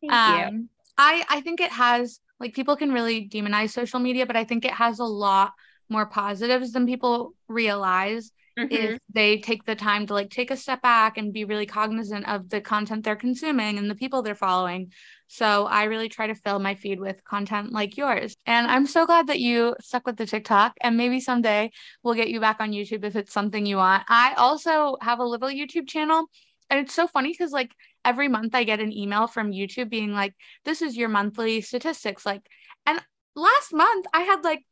thank 0.00 0.12
um, 0.12 0.54
you. 0.54 0.68
I, 0.96 1.24
I 1.28 1.40
think 1.40 1.60
it 1.60 1.72
has, 1.72 2.20
like, 2.38 2.54
people 2.54 2.76
can 2.76 2.92
really 2.92 3.28
demonize 3.28 3.70
social 3.70 3.98
media, 3.98 4.26
but 4.26 4.36
I 4.36 4.44
think 4.44 4.64
it 4.64 4.70
has 4.70 5.00
a 5.00 5.04
lot 5.04 5.52
more 5.94 6.06
positives 6.06 6.72
than 6.72 6.86
people 6.86 7.34
realize 7.46 8.32
mm-hmm. 8.58 8.74
if 8.74 8.98
they 9.12 9.38
take 9.38 9.64
the 9.64 9.76
time 9.76 10.06
to 10.06 10.12
like 10.12 10.28
take 10.28 10.50
a 10.50 10.56
step 10.56 10.82
back 10.82 11.16
and 11.16 11.32
be 11.32 11.44
really 11.44 11.66
cognizant 11.66 12.28
of 12.28 12.48
the 12.50 12.60
content 12.60 13.04
they're 13.04 13.14
consuming 13.28 13.78
and 13.78 13.88
the 13.88 13.94
people 13.94 14.20
they're 14.20 14.34
following. 14.34 14.92
So 15.28 15.66
I 15.66 15.84
really 15.84 16.08
try 16.08 16.26
to 16.26 16.34
fill 16.34 16.58
my 16.58 16.74
feed 16.74 16.98
with 16.98 17.22
content 17.24 17.72
like 17.72 17.96
yours. 17.96 18.36
And 18.44 18.66
I'm 18.66 18.86
so 18.86 19.06
glad 19.06 19.28
that 19.28 19.40
you 19.40 19.76
stuck 19.80 20.04
with 20.04 20.16
the 20.16 20.26
TikTok 20.26 20.74
and 20.80 20.96
maybe 20.96 21.20
someday 21.20 21.70
we'll 22.02 22.14
get 22.14 22.28
you 22.28 22.40
back 22.40 22.58
on 22.58 22.72
YouTube 22.72 23.04
if 23.04 23.14
it's 23.16 23.32
something 23.32 23.64
you 23.64 23.76
want. 23.76 24.04
I 24.08 24.34
also 24.36 24.96
have 25.00 25.20
a 25.20 25.24
little 25.24 25.48
YouTube 25.48 25.88
channel 25.88 26.26
and 26.70 26.80
it's 26.80 26.94
so 26.94 27.06
funny 27.06 27.30
because 27.30 27.52
like 27.52 27.72
every 28.04 28.28
month 28.28 28.54
I 28.54 28.64
get 28.64 28.80
an 28.80 28.92
email 28.92 29.28
from 29.28 29.52
YouTube 29.52 29.90
being 29.90 30.12
like, 30.12 30.34
this 30.64 30.82
is 30.82 30.96
your 30.96 31.08
monthly 31.08 31.60
statistics. 31.60 32.26
Like, 32.26 32.42
and 32.84 33.00
last 33.36 33.72
month 33.72 34.06
I 34.12 34.22
had 34.22 34.44
like 34.44 34.64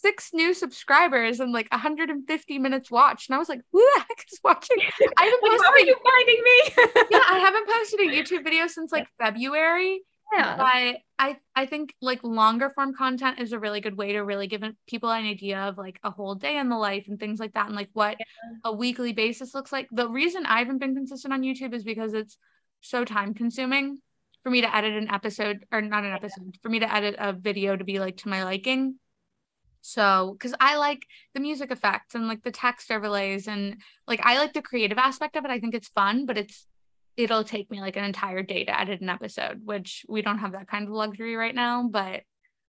six 0.00 0.30
new 0.32 0.54
subscribers 0.54 1.40
and 1.40 1.52
like 1.52 1.68
150 1.70 2.58
minutes 2.58 2.90
watched. 2.90 3.28
And 3.28 3.36
I 3.36 3.38
was 3.38 3.48
like, 3.48 3.60
who 3.72 3.78
the 3.78 4.00
heck 4.00 4.24
is 4.30 4.40
watching? 4.42 4.76
I 5.16 5.24
haven't 5.24 5.40
posted 5.40 5.64
How 5.64 5.72
are 5.72 5.78
you 5.80 5.96
finding 6.04 6.42
me? 6.44 7.06
yeah, 7.10 7.24
I 7.30 7.38
haven't 7.44 7.68
posted 7.68 8.00
a 8.00 8.04
YouTube 8.04 8.44
video 8.44 8.66
since 8.66 8.92
like 8.92 9.08
February. 9.18 10.02
Yeah. 10.32 10.56
But 10.56 10.96
I 11.18 11.36
I 11.54 11.66
think 11.66 11.94
like 12.02 12.24
longer 12.24 12.70
form 12.70 12.94
content 12.94 13.38
is 13.38 13.52
a 13.52 13.60
really 13.60 13.80
good 13.80 13.96
way 13.96 14.12
to 14.12 14.20
really 14.20 14.48
give 14.48 14.62
people 14.88 15.10
an 15.10 15.24
idea 15.24 15.60
of 15.60 15.78
like 15.78 16.00
a 16.02 16.10
whole 16.10 16.34
day 16.34 16.58
in 16.58 16.68
the 16.68 16.76
life 16.76 17.06
and 17.08 17.18
things 17.18 17.38
like 17.38 17.54
that 17.54 17.66
and 17.66 17.76
like 17.76 17.90
what 17.92 18.16
yeah. 18.18 18.24
a 18.64 18.72
weekly 18.72 19.12
basis 19.12 19.54
looks 19.54 19.72
like. 19.72 19.88
The 19.92 20.08
reason 20.08 20.44
I 20.44 20.58
haven't 20.58 20.78
been 20.78 20.96
consistent 20.96 21.32
on 21.32 21.42
YouTube 21.42 21.74
is 21.74 21.84
because 21.84 22.12
it's 22.12 22.36
so 22.80 23.04
time 23.04 23.34
consuming 23.34 23.98
for 24.42 24.50
me 24.50 24.60
to 24.60 24.76
edit 24.76 24.94
an 24.94 25.10
episode 25.10 25.64
or 25.72 25.80
not 25.80 26.04
an 26.04 26.12
episode, 26.12 26.56
for 26.62 26.68
me 26.68 26.80
to 26.80 26.92
edit 26.92 27.16
a 27.18 27.32
video 27.32 27.76
to 27.76 27.84
be 27.84 27.98
like 27.98 28.18
to 28.18 28.28
my 28.28 28.44
liking. 28.44 28.96
So, 29.86 30.34
because 30.36 30.54
I 30.60 30.76
like 30.76 31.06
the 31.34 31.40
music 31.40 31.70
effects 31.70 32.14
and 32.14 32.26
like 32.26 32.42
the 32.42 32.50
text 32.50 32.90
overlays 32.90 33.46
and 33.46 33.76
like 34.08 34.20
I 34.24 34.38
like 34.38 34.52
the 34.52 34.62
creative 34.62 34.98
aspect 34.98 35.36
of 35.36 35.44
it. 35.44 35.50
I 35.50 35.60
think 35.60 35.74
it's 35.74 35.88
fun, 35.88 36.26
but 36.26 36.36
it's 36.36 36.66
it'll 37.16 37.44
take 37.44 37.70
me 37.70 37.80
like 37.80 37.96
an 37.96 38.04
entire 38.04 38.42
day 38.42 38.64
to 38.64 38.80
edit 38.80 39.00
an 39.00 39.08
episode, 39.08 39.62
which 39.64 40.04
we 40.08 40.22
don't 40.22 40.38
have 40.38 40.52
that 40.52 40.68
kind 40.68 40.86
of 40.86 40.92
luxury 40.92 41.36
right 41.36 41.54
now. 41.54 41.88
But 41.88 42.22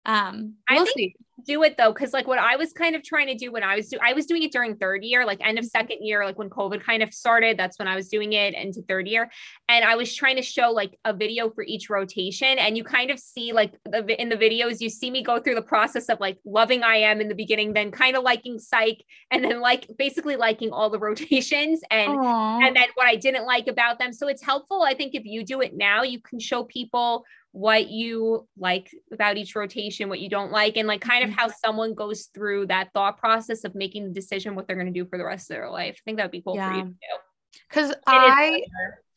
um, 0.06 0.54
we'll 0.70 0.82
I 0.82 0.84
think 0.84 0.96
see. 0.96 1.16
do 1.44 1.62
it 1.62 1.76
though, 1.76 1.92
because 1.92 2.14
like 2.14 2.26
what 2.26 2.38
I 2.38 2.56
was 2.56 2.72
kind 2.72 2.96
of 2.96 3.02
trying 3.02 3.26
to 3.26 3.34
do 3.34 3.52
when 3.52 3.62
I 3.62 3.76
was 3.76 3.88
do 3.88 3.98
I 4.02 4.14
was 4.14 4.24
doing 4.24 4.42
it 4.42 4.50
during 4.50 4.76
third 4.76 5.04
year, 5.04 5.26
like 5.26 5.40
end 5.46 5.58
of 5.58 5.64
mm-hmm. 5.64 5.78
second 5.78 5.98
year, 6.06 6.24
like 6.24 6.38
when 6.38 6.48
COVID 6.48 6.82
kind 6.82 7.02
of 7.02 7.12
started. 7.12 7.58
That's 7.58 7.78
when 7.78 7.86
I 7.86 7.96
was 7.96 8.08
doing 8.08 8.32
it 8.32 8.54
into 8.54 8.80
third 8.82 9.06
year, 9.06 9.30
and 9.68 9.84
I 9.84 9.96
was 9.96 10.14
trying 10.14 10.36
to 10.36 10.42
show 10.42 10.70
like 10.70 10.98
a 11.04 11.12
video 11.12 11.50
for 11.50 11.62
each 11.64 11.90
rotation, 11.90 12.58
and 12.58 12.78
you 12.78 12.84
kind 12.84 13.10
of 13.10 13.18
see 13.18 13.52
like 13.52 13.74
the 13.84 14.20
in 14.20 14.30
the 14.30 14.36
videos, 14.36 14.80
you 14.80 14.88
see 14.88 15.10
me 15.10 15.22
go 15.22 15.38
through 15.38 15.56
the 15.56 15.62
process 15.62 16.08
of 16.08 16.18
like 16.18 16.38
loving 16.46 16.82
IM 16.82 17.20
in 17.20 17.28
the 17.28 17.34
beginning, 17.34 17.74
then 17.74 17.90
kind 17.90 18.16
of 18.16 18.22
liking 18.22 18.58
Psych, 18.58 19.04
and 19.30 19.44
then 19.44 19.60
like 19.60 19.86
basically 19.98 20.36
liking 20.36 20.70
all 20.70 20.88
the 20.88 20.98
rotations, 20.98 21.82
and 21.90 22.12
Aww. 22.12 22.66
and 22.66 22.74
then 22.74 22.88
what 22.94 23.06
I 23.06 23.16
didn't 23.16 23.44
like 23.44 23.66
about 23.66 23.98
them. 23.98 24.14
So 24.14 24.28
it's 24.28 24.42
helpful, 24.42 24.82
I 24.82 24.94
think, 24.94 25.14
if 25.14 25.26
you 25.26 25.44
do 25.44 25.60
it 25.60 25.76
now, 25.76 26.04
you 26.04 26.20
can 26.20 26.38
show 26.38 26.64
people 26.64 27.24
what 27.52 27.90
you 27.90 28.46
like 28.56 28.90
about 29.12 29.36
each 29.36 29.56
rotation, 29.56 30.08
what 30.08 30.20
you 30.20 30.28
don't 30.28 30.52
like, 30.52 30.76
and 30.76 30.86
like 30.86 31.00
kind 31.00 31.24
of 31.24 31.30
how 31.30 31.46
mm-hmm. 31.46 31.66
someone 31.66 31.94
goes 31.94 32.28
through 32.32 32.66
that 32.66 32.92
thought 32.92 33.18
process 33.18 33.64
of 33.64 33.74
making 33.74 34.04
the 34.04 34.12
decision 34.12 34.54
what 34.54 34.66
they're 34.66 34.76
going 34.76 34.92
to 34.92 34.92
do 34.92 35.08
for 35.08 35.18
the 35.18 35.24
rest 35.24 35.50
of 35.50 35.56
their 35.56 35.70
life. 35.70 35.96
I 35.98 36.02
think 36.04 36.18
that 36.18 36.24
would 36.24 36.30
be 36.30 36.42
cool 36.42 36.56
yeah. 36.56 36.70
for 36.70 36.76
you 36.76 36.84
too. 36.84 37.58
Because 37.68 37.94
I 38.06 38.62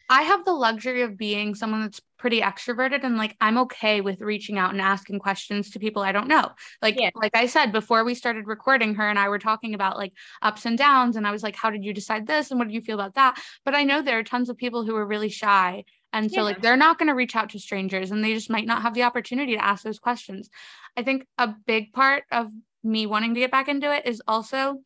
I 0.10 0.24
have 0.24 0.46
the 0.46 0.54
luxury 0.54 1.02
of 1.02 1.18
being 1.18 1.56
someone 1.56 1.82
that's 1.82 2.02
pretty 2.18 2.42
extroverted 2.42 3.04
and 3.04 3.18
like 3.18 3.36
I'm 3.42 3.58
okay 3.60 4.02
with 4.02 4.22
reaching 4.22 4.58
out 4.58 4.72
and 4.72 4.82
asking 4.82 5.20
questions 5.20 5.72
to 5.72 5.80
people 5.80 6.02
I 6.02 6.12
don't 6.12 6.28
know. 6.28 6.52
Like 6.82 7.00
yeah. 7.00 7.10
like 7.16 7.36
I 7.36 7.48
said 7.48 7.72
before 7.72 8.04
we 8.04 8.16
started 8.16 8.48
recording 8.48 8.96
her 8.96 9.10
and 9.10 9.20
I 9.20 9.30
were 9.30 9.40
talking 9.40 9.74
about 9.74 9.98
like 9.98 10.14
ups 10.42 10.66
and 10.66 10.78
downs 10.78 11.16
and 11.16 11.28
I 11.28 11.32
was 11.32 11.44
like 11.44 11.56
how 11.56 11.70
did 11.70 11.84
you 11.84 11.94
decide 11.94 12.28
this 12.28 12.52
and 12.52 12.60
what 12.60 12.68
do 12.68 12.74
you 12.74 12.82
feel 12.82 13.00
about 13.00 13.16
that? 13.16 13.40
But 13.66 13.76
I 13.76 13.84
know 13.84 14.02
there 14.02 14.20
are 14.20 14.24
tons 14.24 14.50
of 14.50 14.58
people 14.58 14.86
who 14.86 14.96
are 14.96 15.06
really 15.06 15.30
shy 15.30 15.84
and 16.14 16.32
so, 16.32 16.38
yeah. 16.38 16.44
like, 16.44 16.62
they're 16.62 16.78
not 16.78 17.00
going 17.00 17.08
to 17.08 17.16
reach 17.16 17.36
out 17.36 17.50
to 17.50 17.60
strangers 17.60 18.12
and 18.12 18.24
they 18.24 18.34
just 18.34 18.50
might 18.50 18.68
not 18.68 18.84
have 18.84 18.94
the 18.94 19.04
opportunity 19.04 19.56
to 19.56 19.64
ask 19.64 19.84
those 19.84 20.00
questions. 20.00 20.50
I 20.96 21.02
think 21.02 21.26
a 21.40 21.54
big 21.66 21.92
part 21.92 22.24
of 22.32 22.52
me 22.84 23.08
wanting 23.08 23.34
to 23.34 23.40
get 23.40 23.52
back 23.52 23.68
into 23.68 23.92
it 23.92 24.06
is 24.06 24.22
also 24.28 24.78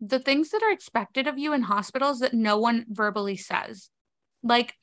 the 0.00 0.18
things 0.18 0.50
that 0.50 0.62
are 0.62 0.70
expected 0.70 1.26
of 1.26 1.38
you 1.38 1.54
in 1.54 1.62
hospitals 1.62 2.20
that 2.20 2.34
no 2.34 2.58
one 2.58 2.84
verbally 2.90 3.36
says. 3.36 3.88
Like, 4.42 4.74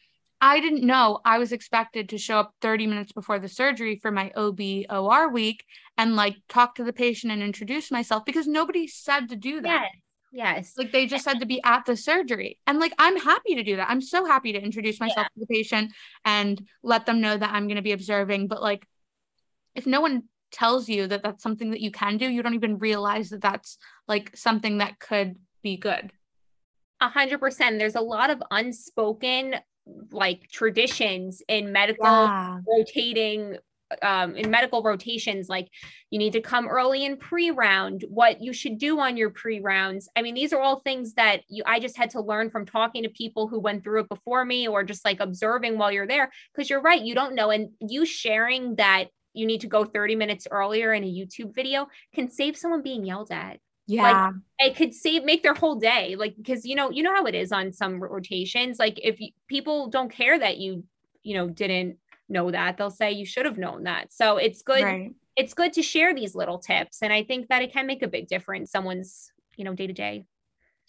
I 0.43 0.59
didn't 0.59 0.83
know 0.83 1.19
I 1.23 1.37
was 1.37 1.51
expected 1.51 2.09
to 2.09 2.17
show 2.17 2.39
up 2.39 2.55
30 2.61 2.87
minutes 2.87 3.11
before 3.11 3.37
the 3.37 3.47
surgery 3.47 3.99
for 4.01 4.09
my 4.09 4.31
OB 4.35 4.59
OR 4.89 5.29
week 5.29 5.63
and 5.99 6.15
like 6.15 6.35
talk 6.49 6.75
to 6.75 6.83
the 6.83 6.93
patient 6.93 7.31
and 7.31 7.43
introduce 7.43 7.91
myself 7.91 8.25
because 8.25 8.47
nobody 8.47 8.87
said 8.87 9.29
to 9.29 9.35
do 9.35 9.61
that. 9.61 9.89
Yes. 9.93 10.01
Yes. 10.31 10.73
Like 10.77 10.91
they 10.91 11.07
just 11.07 11.25
had 11.25 11.41
to 11.41 11.45
be 11.45 11.61
at 11.63 11.85
the 11.85 11.97
surgery. 11.97 12.57
And 12.65 12.79
like 12.79 12.93
I'm 12.97 13.17
happy 13.17 13.55
to 13.55 13.63
do 13.63 13.75
that. 13.75 13.89
I'm 13.89 14.01
so 14.01 14.25
happy 14.25 14.53
to 14.53 14.61
introduce 14.61 14.99
myself 14.99 15.27
yeah. 15.35 15.41
to 15.41 15.47
the 15.47 15.53
patient 15.53 15.91
and 16.23 16.61
let 16.83 17.05
them 17.05 17.19
know 17.19 17.35
that 17.35 17.51
I'm 17.51 17.67
going 17.67 17.75
to 17.75 17.81
be 17.81 17.91
observing, 17.91 18.47
but 18.47 18.61
like 18.61 18.87
if 19.75 19.85
no 19.85 20.01
one 20.01 20.23
tells 20.51 20.89
you 20.89 21.07
that 21.07 21.23
that's 21.23 21.43
something 21.43 21.71
that 21.71 21.81
you 21.81 21.91
can 21.91 22.17
do, 22.17 22.29
you 22.29 22.43
don't 22.43 22.53
even 22.53 22.77
realize 22.77 23.29
that 23.29 23.41
that's 23.41 23.77
like 24.07 24.35
something 24.35 24.79
that 24.79 24.99
could 24.99 25.37
be 25.63 25.77
good. 25.77 26.11
A 27.01 27.09
hundred 27.09 27.39
percent. 27.39 27.79
There's 27.79 27.95
a 27.95 28.01
lot 28.01 28.29
of 28.29 28.41
unspoken 28.51 29.55
like 30.11 30.49
traditions 30.51 31.41
in 31.47 31.71
medical 31.71 32.05
yeah. 32.05 32.59
rotating 32.67 33.57
um, 34.01 34.35
in 34.35 34.49
medical 34.49 34.83
rotations, 34.83 35.49
like 35.49 35.67
you 36.09 36.19
need 36.19 36.33
to 36.33 36.41
come 36.41 36.67
early 36.67 37.05
in 37.05 37.17
pre-round, 37.17 38.05
what 38.09 38.41
you 38.41 38.53
should 38.53 38.77
do 38.77 38.99
on 38.99 39.17
your 39.17 39.29
pre-rounds. 39.29 40.09
I 40.15 40.21
mean, 40.21 40.35
these 40.35 40.53
are 40.53 40.61
all 40.61 40.79
things 40.79 41.13
that 41.13 41.41
you 41.49 41.63
I 41.65 41.79
just 41.79 41.97
had 41.97 42.11
to 42.11 42.21
learn 42.21 42.49
from 42.49 42.65
talking 42.65 43.03
to 43.03 43.09
people 43.09 43.47
who 43.47 43.59
went 43.59 43.83
through 43.83 44.01
it 44.01 44.09
before 44.09 44.45
me 44.45 44.67
or 44.67 44.83
just 44.83 45.05
like 45.05 45.19
observing 45.19 45.77
while 45.77 45.91
you're 45.91 46.07
there. 46.07 46.31
Cause 46.55 46.69
you're 46.69 46.81
right, 46.81 47.01
you 47.01 47.15
don't 47.15 47.35
know. 47.35 47.51
And 47.51 47.69
you 47.79 48.05
sharing 48.05 48.75
that 48.75 49.05
you 49.33 49.45
need 49.45 49.61
to 49.61 49.67
go 49.67 49.85
30 49.85 50.15
minutes 50.15 50.47
earlier 50.51 50.93
in 50.93 51.03
a 51.03 51.07
YouTube 51.07 51.55
video 51.55 51.87
can 52.13 52.29
save 52.29 52.57
someone 52.57 52.81
being 52.81 53.05
yelled 53.05 53.31
at. 53.31 53.59
Yeah. 53.87 54.31
Like, 54.59 54.71
it 54.71 54.75
could 54.75 54.93
save 54.93 55.23
make 55.23 55.43
their 55.43 55.53
whole 55.53 55.75
day. 55.75 56.15
Like 56.15 56.35
because 56.37 56.65
you 56.65 56.75
know, 56.75 56.91
you 56.91 57.03
know 57.03 57.15
how 57.15 57.25
it 57.25 57.35
is 57.35 57.51
on 57.51 57.73
some 57.73 58.01
rotations. 58.01 58.79
Like 58.79 58.99
if 59.03 59.19
you, 59.19 59.29
people 59.47 59.89
don't 59.89 60.11
care 60.11 60.37
that 60.37 60.57
you, 60.57 60.83
you 61.23 61.35
know, 61.35 61.49
didn't 61.49 61.97
know 62.31 62.51
that. 62.51 62.77
They'll 62.77 62.89
say 62.89 63.11
you 63.11 63.25
should 63.25 63.45
have 63.45 63.57
known 63.57 63.83
that. 63.83 64.11
So 64.13 64.37
it's 64.37 64.61
good 64.61 64.83
right. 64.83 65.11
it's 65.35 65.53
good 65.53 65.73
to 65.73 65.83
share 65.83 66.13
these 66.13 66.35
little 66.35 66.59
tips 66.59 67.01
and 67.01 67.13
i 67.13 67.23
think 67.23 67.47
that 67.47 67.61
it 67.61 67.71
can 67.71 67.87
make 67.87 68.01
a 68.01 68.07
big 68.07 68.27
difference 68.27 68.71
someone's 68.71 69.31
you 69.55 69.63
know 69.63 69.73
day 69.73 69.87
to 69.87 69.93
day 69.93 70.25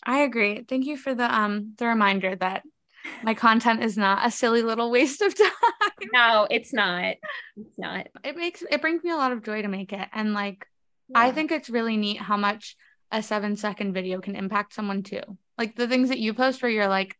i 0.05 0.21
agree. 0.21 0.65
Thank 0.69 0.87
you 0.87 0.97
for 0.97 1.15
the 1.15 1.33
um 1.33 1.75
the 1.79 1.87
reminder 1.87 2.35
that 2.37 2.63
my 3.23 3.35
content 3.35 3.83
is 3.83 3.97
not 3.97 4.25
a 4.27 4.31
silly 4.31 4.63
little 4.63 4.91
waste 4.91 5.23
of 5.23 5.35
time. 5.39 5.51
No 6.13 6.47
it's 6.51 6.73
not. 6.73 7.17
It's 7.57 7.79
not. 7.79 8.09
It 8.25 8.37
makes 8.37 8.63
it 8.69 8.81
brings 8.81 9.03
me 9.05 9.11
a 9.11 9.17
lot 9.17 9.33
of 9.33 9.43
joy 9.43 9.63
to 9.63 9.69
make 9.69 9.93
it 9.93 10.09
and 10.13 10.35
like 10.35 10.67
yeah. 11.09 11.21
i 11.21 11.33
think 11.33 11.53
it's 11.53 11.71
really 11.71 11.97
neat 11.97 12.19
how 12.19 12.37
much 12.37 12.77
a 13.13 13.23
seven 13.23 13.57
second 13.57 13.93
video 13.93 14.21
can 14.21 14.35
impact 14.35 14.75
someone 14.75 15.03
too. 15.03 15.21
Like 15.59 15.77
the 15.77 15.87
things 15.87 16.09
that 16.09 16.19
you 16.19 16.33
post 16.33 16.63
where 16.63 16.71
you're 16.71 16.89
like 16.89 17.15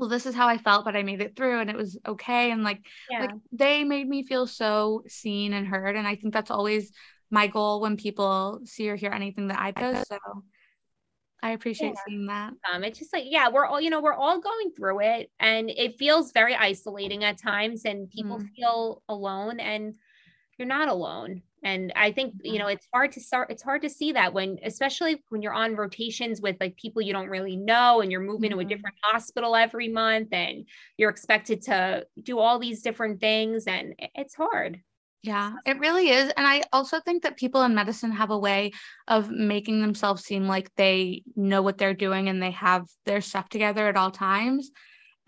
well 0.00 0.08
this 0.08 0.26
is 0.26 0.34
how 0.34 0.48
i 0.48 0.58
felt 0.58 0.84
but 0.84 0.96
i 0.96 1.02
made 1.02 1.20
it 1.20 1.36
through 1.36 1.60
and 1.60 1.70
it 1.70 1.76
was 1.76 1.98
okay 2.06 2.50
and 2.50 2.64
like 2.64 2.80
yeah. 3.10 3.20
like 3.20 3.30
they 3.52 3.84
made 3.84 4.08
me 4.08 4.24
feel 4.24 4.46
so 4.46 5.02
seen 5.06 5.52
and 5.52 5.66
heard 5.66 5.96
and 5.96 6.06
i 6.06 6.16
think 6.16 6.32
that's 6.32 6.50
always 6.50 6.92
my 7.30 7.46
goal 7.46 7.80
when 7.80 7.96
people 7.96 8.60
see 8.64 8.88
or 8.88 8.96
hear 8.96 9.12
anything 9.12 9.48
that 9.48 9.58
i 9.58 9.70
post 9.70 10.08
so 10.08 10.18
I 11.42 11.52
appreciate 11.52 11.94
yeah. 11.94 12.00
seeing 12.06 12.26
that. 12.26 12.52
Um, 12.70 12.84
it's 12.84 12.98
just 12.98 13.14
like, 13.14 13.24
yeah, 13.26 13.48
we're 13.48 13.64
all, 13.64 13.80
you 13.80 13.88
know, 13.88 14.02
we're 14.02 14.12
all 14.12 14.40
going 14.40 14.72
through 14.76 15.00
it 15.00 15.30
and 15.40 15.70
it 15.70 15.98
feels 15.98 16.32
very 16.32 16.54
isolating 16.54 17.24
at 17.24 17.38
times 17.38 17.86
and 17.86 18.10
people 18.10 18.38
mm. 18.38 18.48
feel 18.54 19.02
alone 19.08 19.58
and 19.58 19.94
you're 20.58 20.68
not 20.68 20.88
alone 20.88 21.40
and 21.62 21.92
i 21.96 22.10
think 22.10 22.34
you 22.42 22.58
know 22.58 22.66
it's 22.66 22.86
hard 22.92 23.12
to 23.12 23.20
start 23.20 23.50
it's 23.50 23.62
hard 23.62 23.82
to 23.82 23.90
see 23.90 24.12
that 24.12 24.32
when 24.32 24.58
especially 24.64 25.22
when 25.28 25.42
you're 25.42 25.52
on 25.52 25.76
rotations 25.76 26.40
with 26.40 26.56
like 26.60 26.76
people 26.76 27.02
you 27.02 27.12
don't 27.12 27.28
really 27.28 27.56
know 27.56 28.00
and 28.00 28.10
you're 28.10 28.20
moving 28.20 28.50
mm-hmm. 28.50 28.58
to 28.58 28.60
a 28.60 28.64
mm-hmm. 28.64 28.68
different 28.68 28.96
hospital 29.02 29.54
every 29.54 29.88
month 29.88 30.28
and 30.32 30.66
you're 30.96 31.10
expected 31.10 31.62
to 31.62 32.04
do 32.22 32.38
all 32.38 32.58
these 32.58 32.82
different 32.82 33.20
things 33.20 33.64
and 33.66 33.94
it's 34.14 34.34
hard 34.34 34.80
yeah, 35.22 35.52
it 35.66 35.78
really 35.78 36.08
is. 36.08 36.32
And 36.34 36.46
I 36.46 36.62
also 36.72 36.98
think 36.98 37.24
that 37.24 37.36
people 37.36 37.62
in 37.62 37.74
medicine 37.74 38.10
have 38.12 38.30
a 38.30 38.38
way 38.38 38.72
of 39.06 39.30
making 39.30 39.82
themselves 39.82 40.24
seem 40.24 40.46
like 40.46 40.74
they 40.76 41.24
know 41.36 41.60
what 41.60 41.76
they're 41.76 41.92
doing 41.92 42.30
and 42.30 42.42
they 42.42 42.52
have 42.52 42.86
their 43.04 43.20
stuff 43.20 43.50
together 43.50 43.86
at 43.86 43.98
all 43.98 44.10
times 44.10 44.70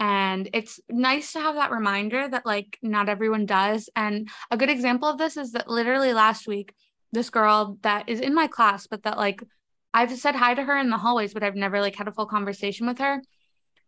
and 0.02 0.50
it's 0.52 0.80
nice 0.90 1.32
to 1.32 1.40
have 1.40 1.54
that 1.54 1.70
reminder 1.70 2.26
that 2.28 2.44
like 2.44 2.76
not 2.82 3.08
everyone 3.08 3.46
does. 3.46 3.88
And 3.94 4.28
a 4.50 4.56
good 4.56 4.68
example 4.68 5.08
of 5.08 5.16
this 5.16 5.36
is 5.36 5.52
that 5.52 5.68
literally 5.68 6.12
last 6.12 6.48
week 6.48 6.74
this 7.12 7.30
girl 7.30 7.78
that 7.82 8.08
is 8.08 8.18
in 8.18 8.34
my 8.34 8.48
class 8.48 8.88
but 8.88 9.04
that 9.04 9.16
like 9.16 9.44
i've 9.94 10.10
said 10.10 10.34
hi 10.34 10.54
to 10.54 10.62
her 10.64 10.76
in 10.76 10.90
the 10.90 10.96
hallways 10.96 11.34
but 11.34 11.44
i've 11.44 11.54
never 11.54 11.80
like 11.80 11.94
had 11.94 12.08
a 12.08 12.12
full 12.12 12.26
conversation 12.26 12.86
with 12.86 12.98
her. 12.98 13.22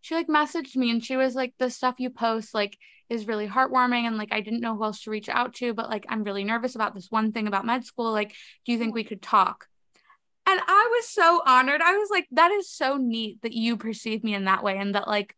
She 0.02 0.14
like 0.14 0.28
messaged 0.28 0.76
me 0.76 0.90
and 0.90 1.02
she 1.02 1.16
was 1.16 1.34
like 1.34 1.54
the 1.58 1.68
stuff 1.68 1.96
you 1.98 2.10
post 2.10 2.54
like 2.54 2.78
is 3.10 3.26
really 3.26 3.48
heartwarming 3.48 4.06
and 4.06 4.16
like 4.16 4.32
i 4.32 4.40
didn't 4.40 4.60
know 4.60 4.76
who 4.76 4.84
else 4.84 5.02
to 5.02 5.10
reach 5.10 5.28
out 5.28 5.54
to 5.54 5.74
but 5.74 5.90
like 5.90 6.06
i'm 6.08 6.22
really 6.22 6.44
nervous 6.44 6.76
about 6.76 6.94
this 6.94 7.10
one 7.10 7.32
thing 7.32 7.48
about 7.48 7.66
med 7.66 7.84
school. 7.84 8.12
Like 8.12 8.36
do 8.64 8.70
you 8.70 8.78
think 8.78 8.94
we 8.94 9.02
could 9.02 9.20
talk? 9.20 9.66
And 10.46 10.60
I 10.60 10.88
was 10.92 11.08
so 11.08 11.42
honored. 11.46 11.80
I 11.80 11.96
was 11.96 12.10
like, 12.10 12.26
that 12.32 12.50
is 12.52 12.70
so 12.70 12.98
neat 12.98 13.40
that 13.42 13.54
you 13.54 13.78
perceive 13.78 14.22
me 14.22 14.34
in 14.34 14.44
that 14.44 14.62
way 14.62 14.76
and 14.76 14.94
that 14.94 15.08
like 15.08 15.34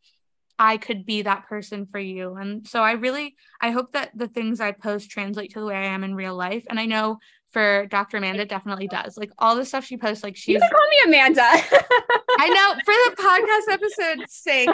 I 0.59 0.77
could 0.79 1.05
be 1.05 1.23
that 1.23 1.47
person 1.49 1.87
for 1.87 1.99
you. 1.99 2.35
And 2.37 2.67
so 2.67 2.83
I 2.83 2.93
really 2.93 3.37
I 3.61 3.71
hope 3.71 3.93
that 3.93 4.11
the 4.15 4.29
things 4.29 4.61
I 4.61 4.73
post 4.73 5.11
translate 5.11 5.53
to 5.53 5.61
the 5.61 5.67
way 5.67 5.75
I 5.77 5.87
am 5.87 6.03
in 6.05 6.15
real 6.15 6.35
life. 6.35 6.65
And 6.71 6.81
I 6.81 6.87
know 6.87 7.19
for 7.53 7.87
Dr. 7.87 8.17
Amanda 8.19 8.45
definitely 8.45 8.89
does. 8.89 9.17
Like 9.17 9.31
all 9.39 9.57
the 9.57 9.65
stuff 9.65 9.85
she 9.85 9.97
posts, 9.97 10.23
like 10.25 10.37
she's 10.37 10.55
you 10.55 10.61
can 10.61 10.69
call 10.71 10.89
me 10.91 10.97
Amanda. 11.07 11.43
I 12.39 12.49
know 12.49 12.75
for 12.85 12.95
the 13.07 13.17
podcast 13.23 13.73
episode's 13.75 14.35
sake. 14.35 14.69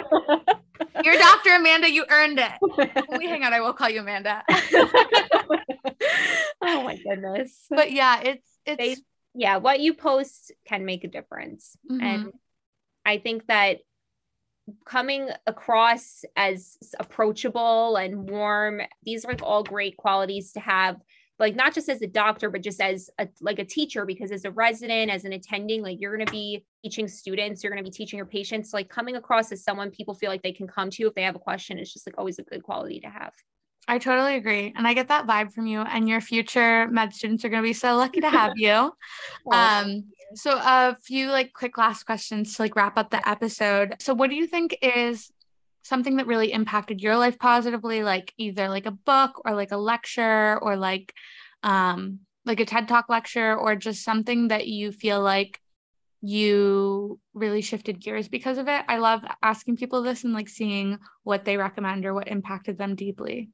You're 1.03 1.17
Dr. 1.17 1.55
Amanda, 1.55 1.89
you 1.91 2.05
earned 2.09 2.39
it. 2.39 2.51
When 3.07 3.19
we 3.19 3.27
hang 3.27 3.43
out, 3.43 3.53
I 3.53 3.61
will 3.61 3.73
call 3.73 3.89
you 3.89 4.01
Amanda. 4.01 4.43
oh 6.61 6.83
my 6.83 6.97
goodness. 6.97 7.65
But 7.69 7.91
yeah, 7.91 8.21
it's 8.21 8.47
it's 8.65 8.77
They- 8.77 8.95
yeah, 9.35 9.57
what 9.57 9.79
you 9.79 9.93
post 9.95 10.51
can 10.67 10.85
make 10.85 11.03
a 11.03 11.07
difference. 11.07 11.75
Mhm. 11.89 12.01
And 12.03 12.31
I 13.05 13.17
think 13.17 13.47
that 13.47 13.79
coming 14.85 15.29
across 15.47 16.23
as 16.35 16.77
approachable 16.99 17.95
and 17.97 18.29
warm, 18.29 18.81
these 19.03 19.25
are 19.25 19.29
like 19.29 19.43
all 19.43 19.63
great 19.63 19.97
qualities 19.97 20.51
to 20.53 20.59
have 20.59 20.97
like 21.39 21.55
not 21.55 21.73
just 21.73 21.89
as 21.89 22.01
a 22.01 22.07
doctor 22.07 22.49
but 22.49 22.61
just 22.61 22.79
as 22.79 23.09
a 23.19 23.27
like 23.41 23.59
a 23.59 23.65
teacher 23.65 24.05
because 24.05 24.31
as 24.31 24.45
a 24.45 24.51
resident 24.51 25.11
as 25.11 25.25
an 25.25 25.33
attending 25.33 25.81
like 25.81 25.99
you're 25.99 26.15
going 26.15 26.25
to 26.25 26.31
be 26.31 26.63
teaching 26.83 27.07
students 27.07 27.63
you're 27.63 27.71
going 27.71 27.83
to 27.83 27.89
be 27.89 27.93
teaching 27.93 28.17
your 28.17 28.25
patients 28.25 28.73
like 28.73 28.87
coming 28.87 29.15
across 29.15 29.51
as 29.51 29.63
someone 29.63 29.89
people 29.89 30.13
feel 30.13 30.29
like 30.29 30.43
they 30.43 30.51
can 30.51 30.67
come 30.67 30.89
to 30.89 31.07
if 31.07 31.15
they 31.15 31.23
have 31.23 31.35
a 31.35 31.39
question 31.39 31.79
is 31.79 31.91
just 31.91 32.07
like 32.07 32.17
always 32.17 32.39
a 32.39 32.43
good 32.43 32.63
quality 32.63 32.99
to 32.99 33.07
have 33.07 33.33
I 33.87 33.97
totally 33.97 34.35
agree. 34.35 34.73
And 34.75 34.87
I 34.87 34.93
get 34.93 35.09
that 35.09 35.27
vibe 35.27 35.51
from 35.51 35.67
you. 35.67 35.81
And 35.81 36.07
your 36.07 36.21
future 36.21 36.87
med 36.87 37.13
students 37.13 37.43
are 37.43 37.49
going 37.49 37.61
to 37.61 37.67
be 37.67 37.73
so 37.73 37.95
lucky 37.95 38.21
to 38.21 38.29
have 38.29 38.53
you. 38.55 38.91
Um, 39.51 40.05
so 40.35 40.57
a 40.57 40.97
few 41.03 41.29
like 41.29 41.53
quick 41.53 41.77
last 41.77 42.05
questions 42.05 42.55
to 42.55 42.61
like 42.61 42.75
wrap 42.75 42.97
up 42.97 43.11
the 43.11 43.27
episode. 43.27 43.95
So 43.99 44.13
what 44.13 44.29
do 44.29 44.35
you 44.35 44.47
think 44.47 44.77
is 44.81 45.31
something 45.83 46.15
that 46.15 46.27
really 46.27 46.51
impacted 46.51 47.01
your 47.01 47.17
life 47.17 47.37
positively, 47.37 48.03
like 48.03 48.33
either 48.37 48.69
like 48.69 48.85
a 48.85 48.91
book 48.91 49.41
or 49.45 49.53
like 49.53 49.71
a 49.71 49.77
lecture 49.77 50.57
or 50.61 50.75
like 50.77 51.13
um 51.61 52.19
like 52.45 52.59
a 52.59 52.65
TED 52.65 52.87
Talk 52.87 53.09
lecture 53.09 53.55
or 53.55 53.75
just 53.75 54.03
something 54.03 54.47
that 54.47 54.67
you 54.67 54.91
feel 54.91 55.21
like 55.21 55.59
you 56.21 57.19
really 57.33 57.61
shifted 57.61 57.99
gears 57.99 58.27
because 58.27 58.57
of 58.57 58.67
it? 58.67 58.83
I 58.87 58.97
love 58.97 59.23
asking 59.41 59.75
people 59.75 60.01
this 60.01 60.23
and 60.23 60.33
like 60.33 60.49
seeing 60.49 60.97
what 61.23 61.45
they 61.45 61.57
recommend 61.57 62.05
or 62.05 62.13
what 62.13 62.29
impacted 62.29 62.77
them 62.77 62.95
deeply. 62.95 63.49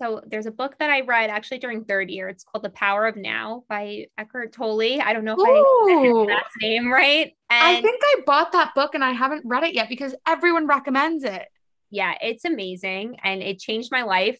So 0.00 0.22
there's 0.26 0.46
a 0.46 0.50
book 0.50 0.76
that 0.78 0.88
I 0.88 1.02
read 1.02 1.28
actually 1.28 1.58
during 1.58 1.84
third 1.84 2.10
year. 2.10 2.28
It's 2.28 2.42
called 2.42 2.64
The 2.64 2.70
Power 2.70 3.06
of 3.06 3.16
Now 3.16 3.64
by 3.68 4.06
Eckhart 4.16 4.52
Tolle. 4.52 5.00
I 5.02 5.12
don't 5.12 5.24
know 5.24 5.34
if 5.38 5.46
I 5.46 5.50
Ooh. 5.50 6.24
said 6.26 6.28
that 6.36 6.46
name 6.62 6.90
right. 6.90 7.32
I 7.50 7.82
think 7.82 8.00
I 8.02 8.20
bought 8.24 8.52
that 8.52 8.72
book 8.74 8.94
and 8.94 9.04
I 9.04 9.12
haven't 9.12 9.42
read 9.44 9.64
it 9.64 9.74
yet 9.74 9.88
because 9.90 10.14
everyone 10.26 10.66
recommends 10.66 11.24
it. 11.24 11.46
yeah, 11.90 12.14
it's 12.22 12.44
amazing 12.44 13.16
and 13.24 13.42
it 13.42 13.58
changed 13.58 13.90
my 13.90 14.02
life. 14.02 14.38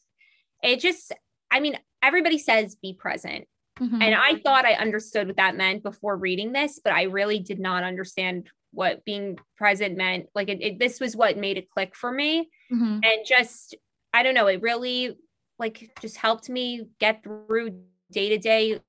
It 0.62 0.78
just, 0.80 1.12
I 1.50 1.58
mean, 1.61 1.76
everybody 2.02 2.38
says 2.38 2.76
be 2.76 2.94
present. 2.94 3.46
Mhm. 3.80 4.02
And 4.02 4.14
I 4.14 4.36
thought 4.36 4.64
I 4.64 4.74
understood 4.74 5.26
what 5.26 5.36
that 5.36 5.56
meant 5.56 5.82
before 5.82 6.16
reading 6.16 6.52
this, 6.52 6.78
but 6.82 6.92
I 6.92 7.02
really 7.04 7.40
did 7.40 7.58
not 7.58 7.82
understand 7.82 8.48
what 8.72 9.04
being 9.04 9.36
present 9.58 9.96
meant. 9.96 10.26
Like 10.34 10.48
it, 10.48 10.62
it 10.62 10.78
this 10.78 11.00
was 11.00 11.16
what 11.16 11.36
made 11.36 11.58
it 11.58 11.68
click 11.70 11.94
for 11.96 12.11
me. 12.11 12.48
Mhm. 12.72 13.04
and 13.04 13.26
just 13.26 13.74
i 14.14 14.22
don't 14.22 14.34
know 14.34 14.46
it 14.46 14.62
really 14.62 15.16
like 15.61 15.90
just 16.00 16.16
helped 16.16 16.48
me 16.48 16.82
get 16.98 17.22
through 17.22 17.80
day 18.11 18.30
to 18.30 18.38
day 18.38 18.80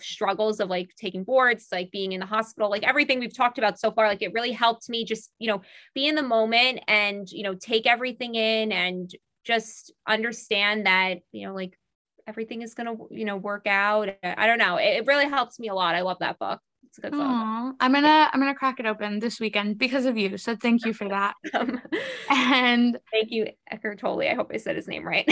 struggles 0.00 0.58
of 0.60 0.68
like 0.68 0.90
taking 0.96 1.22
boards 1.24 1.68
like 1.70 1.90
being 1.90 2.12
in 2.12 2.20
the 2.20 2.26
hospital 2.26 2.68
like 2.68 2.82
everything 2.82 3.20
we've 3.20 3.36
talked 3.36 3.56
about 3.56 3.78
so 3.78 3.90
far 3.90 4.08
like 4.08 4.20
it 4.20 4.32
really 4.32 4.52
helped 4.52 4.90
me 4.90 5.04
just 5.04 5.30
you 5.38 5.46
know 5.46 5.62
be 5.94 6.08
in 6.08 6.14
the 6.14 6.22
moment 6.22 6.80
and 6.88 7.30
you 7.30 7.42
know 7.42 7.54
take 7.54 7.86
everything 7.86 8.34
in 8.34 8.72
and 8.72 9.12
just 9.44 9.92
understand 10.06 10.86
that 10.86 11.18
you 11.32 11.46
know 11.46 11.54
like 11.54 11.78
everything 12.26 12.62
is 12.62 12.74
gonna 12.74 12.94
you 13.10 13.24
know 13.24 13.36
work 13.36 13.66
out. 13.66 14.08
I 14.22 14.46
don't 14.46 14.58
know. 14.58 14.76
It 14.76 15.06
really 15.06 15.28
helps 15.28 15.58
me 15.58 15.68
a 15.68 15.74
lot. 15.74 15.94
I 15.94 16.00
love 16.00 16.18
that 16.20 16.38
book 16.38 16.60
it's 16.98 17.06
a 17.06 17.10
good 17.10 17.20
Aw, 17.20 17.72
I'm 17.80 17.92
gonna 17.92 18.30
I'm 18.32 18.40
gonna 18.40 18.54
crack 18.54 18.80
it 18.80 18.86
open 18.86 19.18
this 19.18 19.40
weekend 19.40 19.78
because 19.78 20.06
of 20.06 20.16
you. 20.16 20.38
So 20.38 20.56
thank 20.56 20.84
you 20.84 20.92
for 20.92 21.08
that. 21.08 21.34
Um, 21.54 21.80
and 22.28 22.98
thank 23.12 23.30
you 23.30 23.46
Eckhart 23.70 24.00
Tolle 24.00 24.22
i 24.22 24.34
hope 24.34 24.50
i 24.52 24.56
said 24.56 24.76
his 24.76 24.88
name 24.88 25.06
right 25.06 25.24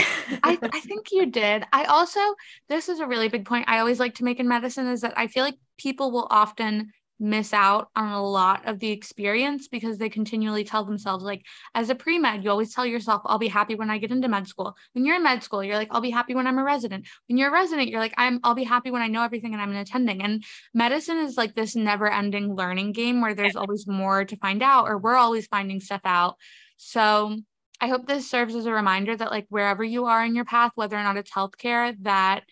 I, 0.43 0.59
I 0.73 0.81
think 0.81 1.09
you 1.11 1.27
did. 1.27 1.65
I 1.73 1.85
also, 1.85 2.21
this 2.69 2.89
is 2.89 3.01
a 3.01 3.07
really 3.07 3.29
big 3.29 3.45
point 3.45 3.69
I 3.69 3.81
always 3.81 4.01
like 4.01 4.15
to 4.17 4.25
make 4.25 4.41
in 4.41 4.49
medicine 4.49 4.87
is 4.87 5.01
that 5.03 5.13
I 5.17 5.27
feel 5.27 5.45
like 5.45 5.57
people 5.77 6.13
will 6.13 6.27
often 6.31 6.93
miss 7.21 7.53
out 7.53 7.89
on 7.95 8.13
a 8.13 8.23
lot 8.23 8.67
of 8.67 8.81
the 8.81 8.91
experience 8.91 9.69
because 9.69 9.99
they 9.99 10.09
continually 10.09 10.65
tell 10.65 10.85
themselves, 10.85 11.25
like, 11.25 11.45
as 11.75 11.91
a 11.91 11.95
pre 11.95 12.19
med, 12.19 12.45
you 12.45 12.51
always 12.51 12.75
tell 12.75 12.85
yourself, 12.85 13.23
I'll 13.25 13.39
be 13.39 13.49
happy 13.49 13.75
when 13.75 13.91
I 13.91 13.99
get 13.99 14.11
into 14.11 14.29
med 14.29 14.49
school. 14.49 14.77
When 14.93 15.05
you're 15.05 15.17
in 15.17 15.23
med 15.23 15.43
school, 15.43 15.63
you're 15.63 15.77
like, 15.77 15.89
I'll 15.91 16.01
be 16.01 16.11
happy 16.11 16.35
when 16.35 16.47
I'm 16.47 16.59
a 16.59 16.65
resident. 16.65 17.07
When 17.29 17.39
you're 17.39 17.51
a 17.51 17.53
resident, 17.53 17.89
you're 17.89 18.01
like, 18.01 18.15
I'm, 18.17 18.41
I'll 18.45 18.55
be 18.55 18.65
happy 18.65 18.91
when 18.91 19.03
I 19.03 19.09
know 19.09 19.23
everything 19.23 19.53
and 19.53 19.63
I'm 19.63 19.71
an 19.71 19.77
attending. 19.77 20.23
And 20.23 20.45
medicine 20.73 21.19
is 21.19 21.37
like 21.37 21.55
this 21.55 21.77
never 21.77 22.11
ending 22.11 22.55
learning 22.55 22.93
game 22.93 23.21
where 23.21 23.35
there's 23.35 23.57
always 23.57 23.87
more 23.87 24.25
to 24.25 24.37
find 24.37 24.63
out, 24.63 24.89
or 24.89 24.99
we're 24.99 25.17
always 25.17 25.47
finding 25.47 25.81
stuff 25.81 26.03
out. 26.05 26.37
So, 26.77 27.37
I 27.81 27.89
hope 27.89 28.07
this 28.07 28.31
serves 28.31 28.55
as 28.55 28.67
a 28.67 28.73
reminder 28.73 29.17
that 29.17 29.31
like 29.31 29.47
wherever 29.51 29.85
you 29.85 30.07
are 30.07 30.25
in 30.25 30.35
your 30.35 30.45
path, 30.45 30.73
whether 30.75 30.97
or 30.97 31.03
not 31.03 31.17
it's 31.17 31.31
healthcare, 31.31 31.95
that 32.03 32.45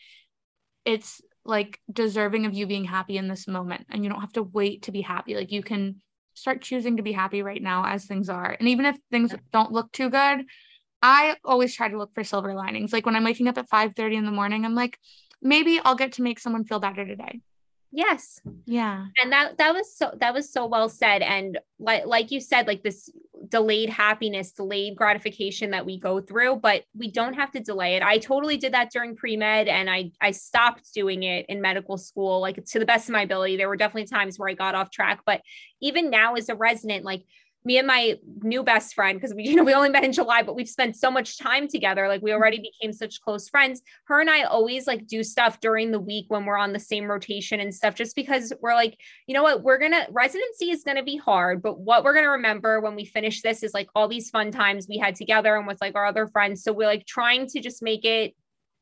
it's 0.84 1.22
like 1.44 1.80
deserving 1.92 2.46
of 2.46 2.54
you 2.54 2.66
being 2.66 2.84
happy 2.84 3.16
in 3.16 3.28
this 3.28 3.48
moment 3.48 3.86
and 3.90 4.04
you 4.04 4.10
don't 4.10 4.20
have 4.20 4.32
to 4.34 4.42
wait 4.42 4.82
to 4.82 4.92
be 4.92 5.00
happy. 5.00 5.34
Like 5.34 5.50
you 5.50 5.62
can 5.62 6.00
start 6.34 6.62
choosing 6.62 6.96
to 6.96 7.02
be 7.02 7.12
happy 7.12 7.42
right 7.42 7.62
now 7.62 7.84
as 7.84 8.04
things 8.04 8.28
are. 8.28 8.56
And 8.58 8.68
even 8.68 8.86
if 8.86 8.96
things 9.10 9.34
don't 9.52 9.72
look 9.72 9.92
too 9.92 10.08
good, 10.08 10.44
I 11.02 11.36
always 11.44 11.74
try 11.74 11.88
to 11.88 11.98
look 11.98 12.14
for 12.14 12.24
silver 12.24 12.54
linings. 12.54 12.92
Like 12.92 13.06
when 13.06 13.16
I'm 13.16 13.24
waking 13.24 13.48
up 13.48 13.58
at 13.58 13.68
5 13.68 13.94
30 13.96 14.16
in 14.16 14.24
the 14.24 14.30
morning, 14.30 14.64
I'm 14.64 14.74
like, 14.74 14.98
maybe 15.42 15.80
I'll 15.84 15.96
get 15.96 16.12
to 16.12 16.22
make 16.22 16.38
someone 16.38 16.64
feel 16.64 16.78
better 16.80 17.04
today. 17.04 17.40
yes 17.90 18.40
Yeah. 18.64 19.06
and 19.20 19.32
that 19.32 19.58
that 19.58 19.74
was 19.74 19.94
so 19.94 20.14
that 20.20 20.32
was 20.32 20.50
so 20.50 20.66
well 20.66 20.88
said 20.88 21.20
and 21.20 21.58
like 21.78 22.06
like 22.06 22.30
you 22.30 22.40
said 22.40 22.66
like 22.66 22.82
this 22.82 23.10
delayed 23.52 23.90
happiness 23.90 24.50
delayed 24.52 24.96
gratification 24.96 25.70
that 25.72 25.84
we 25.84 26.00
go 26.00 26.22
through 26.22 26.56
but 26.56 26.84
we 26.96 27.10
don't 27.10 27.34
have 27.34 27.50
to 27.52 27.60
delay 27.60 27.96
it. 27.96 28.02
I 28.02 28.16
totally 28.16 28.56
did 28.56 28.72
that 28.72 28.90
during 28.90 29.14
pre-med 29.14 29.68
and 29.68 29.90
i 29.90 30.10
i 30.22 30.30
stopped 30.30 30.92
doing 30.94 31.22
it 31.22 31.44
in 31.50 31.60
medical 31.60 31.98
school 31.98 32.40
like 32.40 32.64
to 32.64 32.78
the 32.78 32.86
best 32.86 33.08
of 33.08 33.12
my 33.12 33.22
ability. 33.22 33.58
There 33.58 33.68
were 33.68 33.76
definitely 33.76 34.06
times 34.06 34.38
where 34.38 34.48
i 34.48 34.54
got 34.54 34.74
off 34.74 34.90
track 34.90 35.20
but 35.26 35.42
even 35.82 36.08
now 36.08 36.34
as 36.34 36.48
a 36.48 36.54
resident 36.54 37.04
like 37.04 37.24
me 37.64 37.78
and 37.78 37.86
my 37.86 38.18
new 38.42 38.62
best 38.62 38.94
friend 38.94 39.18
because 39.20 39.34
we 39.34 39.42
you 39.48 39.54
know 39.56 39.64
we 39.64 39.72
only 39.74 39.88
met 39.88 40.04
in 40.04 40.12
july 40.12 40.42
but 40.42 40.56
we've 40.56 40.68
spent 40.68 40.96
so 40.96 41.10
much 41.10 41.38
time 41.38 41.68
together 41.68 42.08
like 42.08 42.22
we 42.22 42.32
already 42.32 42.58
became 42.58 42.92
such 42.92 43.20
close 43.20 43.48
friends 43.48 43.82
her 44.06 44.20
and 44.20 44.30
I 44.30 44.42
always 44.42 44.86
like 44.86 45.06
do 45.06 45.22
stuff 45.22 45.60
during 45.60 45.90
the 45.90 46.00
week 46.00 46.26
when 46.28 46.44
we're 46.44 46.58
on 46.58 46.72
the 46.72 46.78
same 46.78 47.04
rotation 47.10 47.60
and 47.60 47.74
stuff, 47.74 47.94
just 47.94 48.16
because 48.16 48.52
we're 48.60 48.74
like, 48.74 48.98
you 49.26 49.34
know 49.34 49.42
what, 49.42 49.62
we're 49.62 49.78
gonna 49.78 50.06
residency 50.10 50.70
is 50.70 50.82
gonna 50.84 51.02
be 51.02 51.16
hard, 51.16 51.62
but 51.62 51.78
what 51.80 52.04
we're 52.04 52.14
gonna 52.14 52.30
remember 52.30 52.80
when 52.80 52.94
we 52.94 53.04
finish 53.04 53.42
this 53.42 53.62
is 53.62 53.74
like 53.74 53.88
all 53.94 54.08
these 54.08 54.30
fun 54.30 54.50
times 54.50 54.86
we 54.88 54.98
had 54.98 55.14
together 55.14 55.56
and 55.56 55.66
with 55.66 55.80
like 55.80 55.94
our 55.94 56.06
other 56.06 56.26
friends. 56.26 56.62
So 56.62 56.72
we're 56.72 56.86
like 56.86 57.06
trying 57.06 57.46
to 57.48 57.60
just 57.60 57.82
make 57.82 58.04
it, 58.04 58.34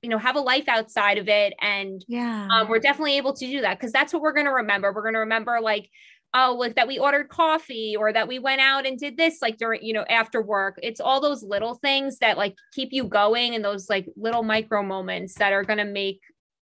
you 0.02 0.08
know, 0.10 0.18
have 0.18 0.36
a 0.36 0.40
life 0.40 0.68
outside 0.68 1.18
of 1.18 1.28
it. 1.28 1.54
And 1.60 2.04
Yeah. 2.08 2.48
um, 2.50 2.68
we're 2.68 2.78
definitely 2.78 3.16
able 3.16 3.32
to 3.34 3.46
do 3.46 3.60
that 3.62 3.78
because 3.78 3.92
that's 3.92 4.12
what 4.12 4.22
we're 4.22 4.32
gonna 4.32 4.52
remember. 4.52 4.92
We're 4.92 5.04
gonna 5.04 5.20
remember 5.20 5.58
like 5.60 5.90
oh 6.34 6.54
like 6.58 6.76
that 6.76 6.86
we 6.88 6.98
ordered 6.98 7.28
coffee 7.28 7.96
or 7.98 8.12
that 8.12 8.28
we 8.28 8.38
went 8.38 8.60
out 8.60 8.86
and 8.86 8.98
did 8.98 9.16
this 9.16 9.38
like 9.42 9.56
during 9.56 9.82
you 9.82 9.92
know 9.92 10.04
after 10.08 10.40
work 10.40 10.78
it's 10.82 11.00
all 11.00 11.20
those 11.20 11.42
little 11.42 11.74
things 11.74 12.18
that 12.18 12.38
like 12.38 12.54
keep 12.72 12.90
you 12.92 13.04
going 13.04 13.54
and 13.54 13.64
those 13.64 13.90
like 13.90 14.06
little 14.16 14.42
micro 14.42 14.82
moments 14.82 15.34
that 15.34 15.52
are 15.52 15.64
going 15.64 15.78
to 15.78 15.84
make 15.84 16.20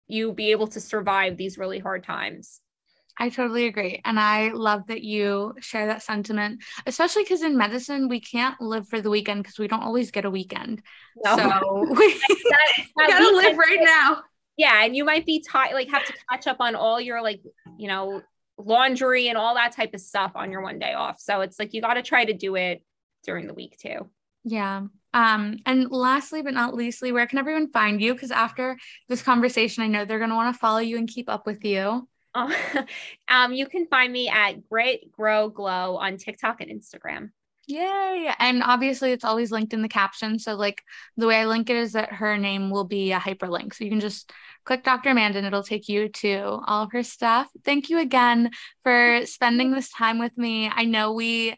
you 0.08 0.32
be 0.32 0.50
able 0.50 0.66
to 0.66 0.80
survive 0.80 1.36
these 1.36 1.58
really 1.58 1.78
hard 1.78 2.02
times 2.04 2.60
I 3.18 3.28
totally 3.28 3.66
agree. 3.66 4.00
And 4.06 4.18
I 4.18 4.52
love 4.52 4.86
that 4.86 5.02
you 5.02 5.52
share 5.60 5.86
that 5.88 6.02
sentiment, 6.02 6.62
especially 6.86 7.24
because 7.24 7.42
in 7.42 7.58
medicine, 7.58 8.08
we 8.08 8.20
can't 8.20 8.58
live 8.58 8.88
for 8.88 9.02
the 9.02 9.10
weekend 9.10 9.42
because 9.42 9.58
we 9.58 9.68
don't 9.68 9.82
always 9.82 10.10
get 10.10 10.24
a 10.24 10.30
weekend. 10.30 10.80
No. 11.22 11.36
So 11.36 11.86
we 11.90 12.14
That- 12.14 12.86
that 12.96 13.08
gotta 13.10 13.36
live 13.36 13.58
right 13.58 13.80
now. 13.82 14.22
yeah 14.56 14.82
and 14.82 14.96
you 14.96 15.04
might 15.04 15.26
be 15.26 15.44
tired 15.46 15.74
like 15.74 15.90
have 15.90 16.06
to 16.06 16.14
catch 16.30 16.46
up 16.46 16.56
on 16.60 16.74
all 16.74 16.98
your 16.98 17.20
like 17.22 17.42
you 17.78 17.86
know 17.86 18.22
laundry 18.66 19.28
and 19.28 19.38
all 19.38 19.54
that 19.54 19.72
type 19.72 19.94
of 19.94 20.00
stuff 20.00 20.32
on 20.34 20.50
your 20.50 20.62
one 20.62 20.78
day 20.78 20.92
off 20.92 21.20
so 21.20 21.40
it's 21.40 21.58
like 21.58 21.74
you 21.74 21.80
got 21.80 21.94
to 21.94 22.02
try 22.02 22.24
to 22.24 22.32
do 22.32 22.56
it 22.56 22.82
during 23.24 23.46
the 23.46 23.54
week 23.54 23.76
too 23.78 24.08
Yeah. 24.44 24.82
Um, 25.14 25.58
and 25.66 25.90
lastly 25.90 26.42
but 26.42 26.54
not 26.54 26.74
leastly, 26.74 27.12
where 27.12 27.26
can 27.26 27.38
everyone 27.38 27.70
find 27.70 28.00
you? 28.00 28.14
Because 28.14 28.30
after 28.30 28.78
this 29.08 29.22
conversation, 29.22 29.82
I 29.82 29.86
know 29.86 30.04
they're 30.04 30.18
gonna 30.18 30.34
want 30.34 30.54
to 30.54 30.58
follow 30.58 30.78
you 30.78 30.96
and 30.96 31.06
keep 31.08 31.28
up 31.28 31.46
with 31.46 31.64
you. 31.64 32.08
Um, 33.28 33.52
you 33.52 33.66
can 33.66 33.86
find 33.86 34.12
me 34.12 34.28
at 34.28 34.68
Great 34.68 35.12
Grow 35.12 35.48
Glow 35.48 35.96
on 35.96 36.16
TikTok 36.16 36.60
and 36.60 36.70
Instagram. 36.70 37.30
Yay. 37.68 38.28
And 38.38 38.62
obviously, 38.62 39.12
it's 39.12 39.24
always 39.24 39.52
linked 39.52 39.72
in 39.72 39.82
the 39.82 39.88
caption. 39.88 40.38
So, 40.38 40.54
like, 40.54 40.82
the 41.16 41.26
way 41.26 41.36
I 41.36 41.46
link 41.46 41.70
it 41.70 41.76
is 41.76 41.92
that 41.92 42.12
her 42.14 42.36
name 42.36 42.70
will 42.70 42.84
be 42.84 43.12
a 43.12 43.20
hyperlink. 43.20 43.74
So, 43.74 43.84
you 43.84 43.90
can 43.90 44.00
just 44.00 44.32
click 44.64 44.82
Dr. 44.82 45.10
Amanda 45.10 45.38
and 45.38 45.46
it'll 45.46 45.62
take 45.62 45.88
you 45.88 46.08
to 46.08 46.60
all 46.66 46.84
of 46.84 46.92
her 46.92 47.02
stuff. 47.02 47.48
Thank 47.64 47.88
you 47.88 47.98
again 47.98 48.50
for 48.82 49.20
spending 49.26 49.70
this 49.70 49.90
time 49.90 50.18
with 50.18 50.36
me. 50.36 50.70
I 50.74 50.84
know 50.84 51.12
we 51.12 51.56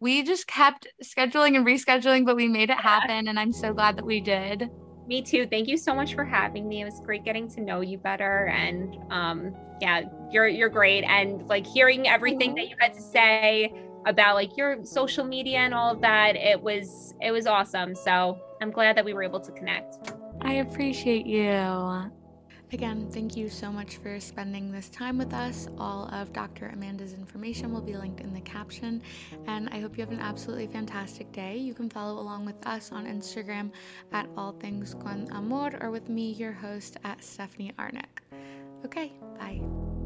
we 0.00 0.22
just 0.22 0.46
kept 0.46 0.86
scheduling 1.02 1.56
and 1.56 1.64
rescheduling, 1.64 2.26
but 2.26 2.36
we 2.36 2.48
made 2.48 2.68
it 2.68 2.76
happen. 2.76 3.28
And 3.28 3.38
I'm 3.38 3.52
so 3.52 3.72
glad 3.72 3.96
that 3.96 4.04
we 4.04 4.20
did. 4.20 4.68
Me 5.06 5.22
too. 5.22 5.46
Thank 5.46 5.68
you 5.68 5.76
so 5.76 5.94
much 5.94 6.14
for 6.14 6.24
having 6.24 6.68
me. 6.68 6.82
It 6.82 6.84
was 6.84 7.00
great 7.04 7.24
getting 7.24 7.48
to 7.50 7.60
know 7.60 7.80
you 7.80 7.98
better. 7.98 8.46
And 8.46 8.96
um, 9.10 9.54
yeah, 9.80 10.02
you're 10.30 10.48
you're 10.48 10.68
great. 10.68 11.04
And 11.04 11.46
like 11.46 11.66
hearing 11.66 12.08
everything 12.08 12.54
that 12.56 12.68
you 12.68 12.76
had 12.78 12.94
to 12.94 13.00
say 13.00 13.72
about 14.06 14.34
like 14.34 14.56
your 14.56 14.84
social 14.84 15.24
media 15.24 15.58
and 15.58 15.74
all 15.74 15.92
of 15.92 16.00
that, 16.00 16.36
it 16.36 16.60
was 16.60 17.14
it 17.20 17.30
was 17.30 17.46
awesome. 17.46 17.94
So 17.94 18.38
I'm 18.60 18.70
glad 18.70 18.96
that 18.96 19.04
we 19.04 19.14
were 19.14 19.22
able 19.22 19.40
to 19.40 19.52
connect. 19.52 20.12
I 20.40 20.54
appreciate 20.54 21.26
you. 21.26 22.10
Again, 22.72 23.08
thank 23.08 23.36
you 23.36 23.48
so 23.48 23.70
much 23.70 23.98
for 23.98 24.18
spending 24.18 24.72
this 24.72 24.88
time 24.88 25.16
with 25.16 25.32
us. 25.32 25.68
All 25.78 26.08
of 26.12 26.32
Dr. 26.32 26.70
Amanda's 26.72 27.12
information 27.12 27.72
will 27.72 27.80
be 27.80 27.96
linked 27.96 28.20
in 28.20 28.34
the 28.34 28.40
caption, 28.40 29.00
and 29.46 29.68
I 29.70 29.78
hope 29.78 29.96
you 29.96 30.02
have 30.02 30.12
an 30.12 30.18
absolutely 30.18 30.66
fantastic 30.66 31.30
day. 31.30 31.56
You 31.56 31.72
can 31.72 31.88
follow 31.88 32.20
along 32.20 32.46
with 32.46 32.66
us 32.66 32.90
on 32.90 33.06
Instagram 33.06 33.70
at 34.10 34.28
All 34.36 34.52
Things 34.52 34.94
Con 34.94 35.28
Amor 35.30 35.78
or 35.80 35.92
with 35.92 36.08
me, 36.08 36.32
your 36.32 36.52
host, 36.52 36.96
at 37.04 37.22
Stephanie 37.22 37.72
Arnouk. 37.78 38.22
Okay, 38.84 39.12
bye. 39.38 40.03